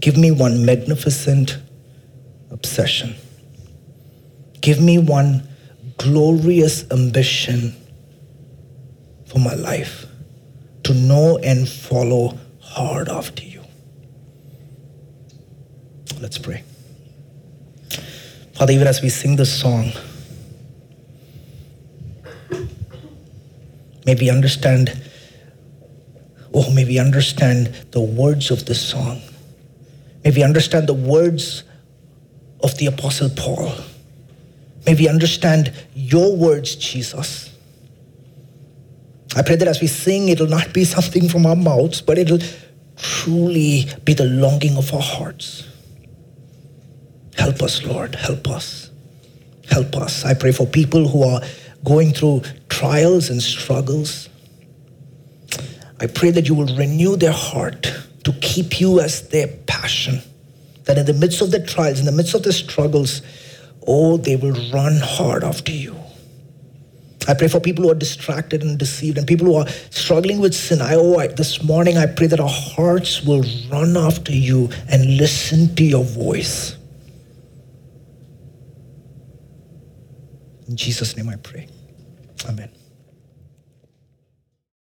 Give 0.01 0.17
me 0.17 0.31
one 0.31 0.65
magnificent 0.65 1.59
obsession. 2.51 3.15
Give 4.61 4.81
me 4.81 4.99
one 4.99 5.49
glorious 5.99 6.91
ambition 6.91 7.75
for 9.27 9.39
my 9.39 9.55
life 9.55 10.07
to 10.85 10.95
know 10.95 11.39
and 11.39 11.69
follow 11.69 12.39
hard 12.61 13.09
after 13.09 13.45
you. 13.45 13.63
Let's 16.21 16.39
pray. 16.39 16.65
Father, 18.55 18.73
even 18.73 18.87
as 18.87 19.03
we 19.03 19.09
sing 19.09 19.37
this 19.37 19.59
song, 19.59 19.93
may 24.07 24.15
we 24.15 24.31
understand, 24.31 25.01
oh, 26.53 26.71
may 26.73 26.85
we 26.85 26.99
understand 26.99 27.69
the 27.93 28.01
words 28.01 28.51
of 28.51 28.67
this 28.67 28.81
song. 28.81 29.21
May 30.25 30.31
we 30.31 30.43
understand 30.43 30.87
the 30.87 30.95
words 30.95 31.65
of 32.63 32.77
the 32.79 32.87
Apostle 32.87 33.31
Paul. 33.31 33.73
May 34.87 34.95
we 34.95 35.09
understand 35.09 35.73
your 35.95 36.37
words, 36.37 36.77
Jesus. 36.77 37.51
I 39.37 39.43
pray 39.43 39.57
that 39.57 39.69
as 39.69 39.81
we 39.81 39.87
sing, 39.87 40.29
it'll 40.29 40.49
not 40.49 40.73
be 40.73 40.85
something 40.85 41.29
from 41.29 41.47
our 41.47 41.57
mouths, 41.57 42.01
but 42.01 42.19
it'll 42.19 42.41
truly 42.97 43.87
be 44.05 44.13
the 44.13 44.25
longing 44.25 44.77
of 44.77 44.93
our 44.93 45.01
hearts. 45.01 45.67
Help 47.37 47.63
us, 47.63 47.85
Lord. 47.85 48.15
Help 48.15 48.49
us. 48.49 48.91
Help 49.71 49.97
us. 49.97 50.25
I 50.25 50.35
pray 50.35 50.53
for 50.53 50.67
people 50.67 51.09
who 51.09 51.23
are 51.23 51.41
going 51.85 52.13
through 52.13 52.43
trials 52.69 53.31
and 53.31 53.41
struggles. 53.41 54.29
I 56.01 56.07
pray 56.07 56.31
that 56.33 56.49
you 56.49 56.55
will 56.55 56.77
renew 56.77 57.17
their 57.17 57.33
heart 57.33 57.93
to 58.25 58.33
keep 58.41 58.81
you 58.81 59.01
as 59.01 59.29
their 59.29 59.49
passion. 59.67 60.21
That 60.85 60.99
in 60.99 61.07
the 61.07 61.15
midst 61.15 61.41
of 61.41 61.51
the 61.51 61.65
trials, 61.65 62.01
in 62.01 62.07
the 62.07 62.13
midst 62.13 62.35
of 62.35 62.43
the 62.43 62.53
struggles, 62.53 63.23
oh, 63.87 64.17
they 64.17 64.37
will 64.37 64.57
run 64.73 64.99
hard 65.03 65.45
after 65.45 65.73
you. 65.73 65.97
I 67.29 67.35
pray 67.35 67.49
for 67.49 67.61
people 67.61 67.85
who 67.85 67.91
are 67.91 67.95
distracted 67.95 68.63
and 68.63 68.79
deceived 68.79 69.19
and 69.19 69.27
people 69.27 69.47
who 69.47 69.55
are 69.57 69.69
struggling 69.91 70.41
with 70.41 70.55
sin. 70.55 70.81
I, 70.81 70.95
oh, 70.95 71.19
I, 71.19 71.29
this 71.29 71.63
morning 71.63 71.99
I 71.99 72.07
pray 72.07 72.27
that 72.27 72.41
our 72.41 72.49
hearts 72.49 73.23
will 73.23 73.45
run 73.71 73.97
after 73.97 74.33
you 74.33 74.71
and 74.89 75.17
listen 75.17 75.75
to 75.77 75.85
your 75.85 76.03
voice. 76.03 76.77
In 80.67 80.77
Jesus' 80.77 81.17
name 81.17 81.29
I 81.29 81.37
pray. 81.37 81.69
Amen. 82.49 82.71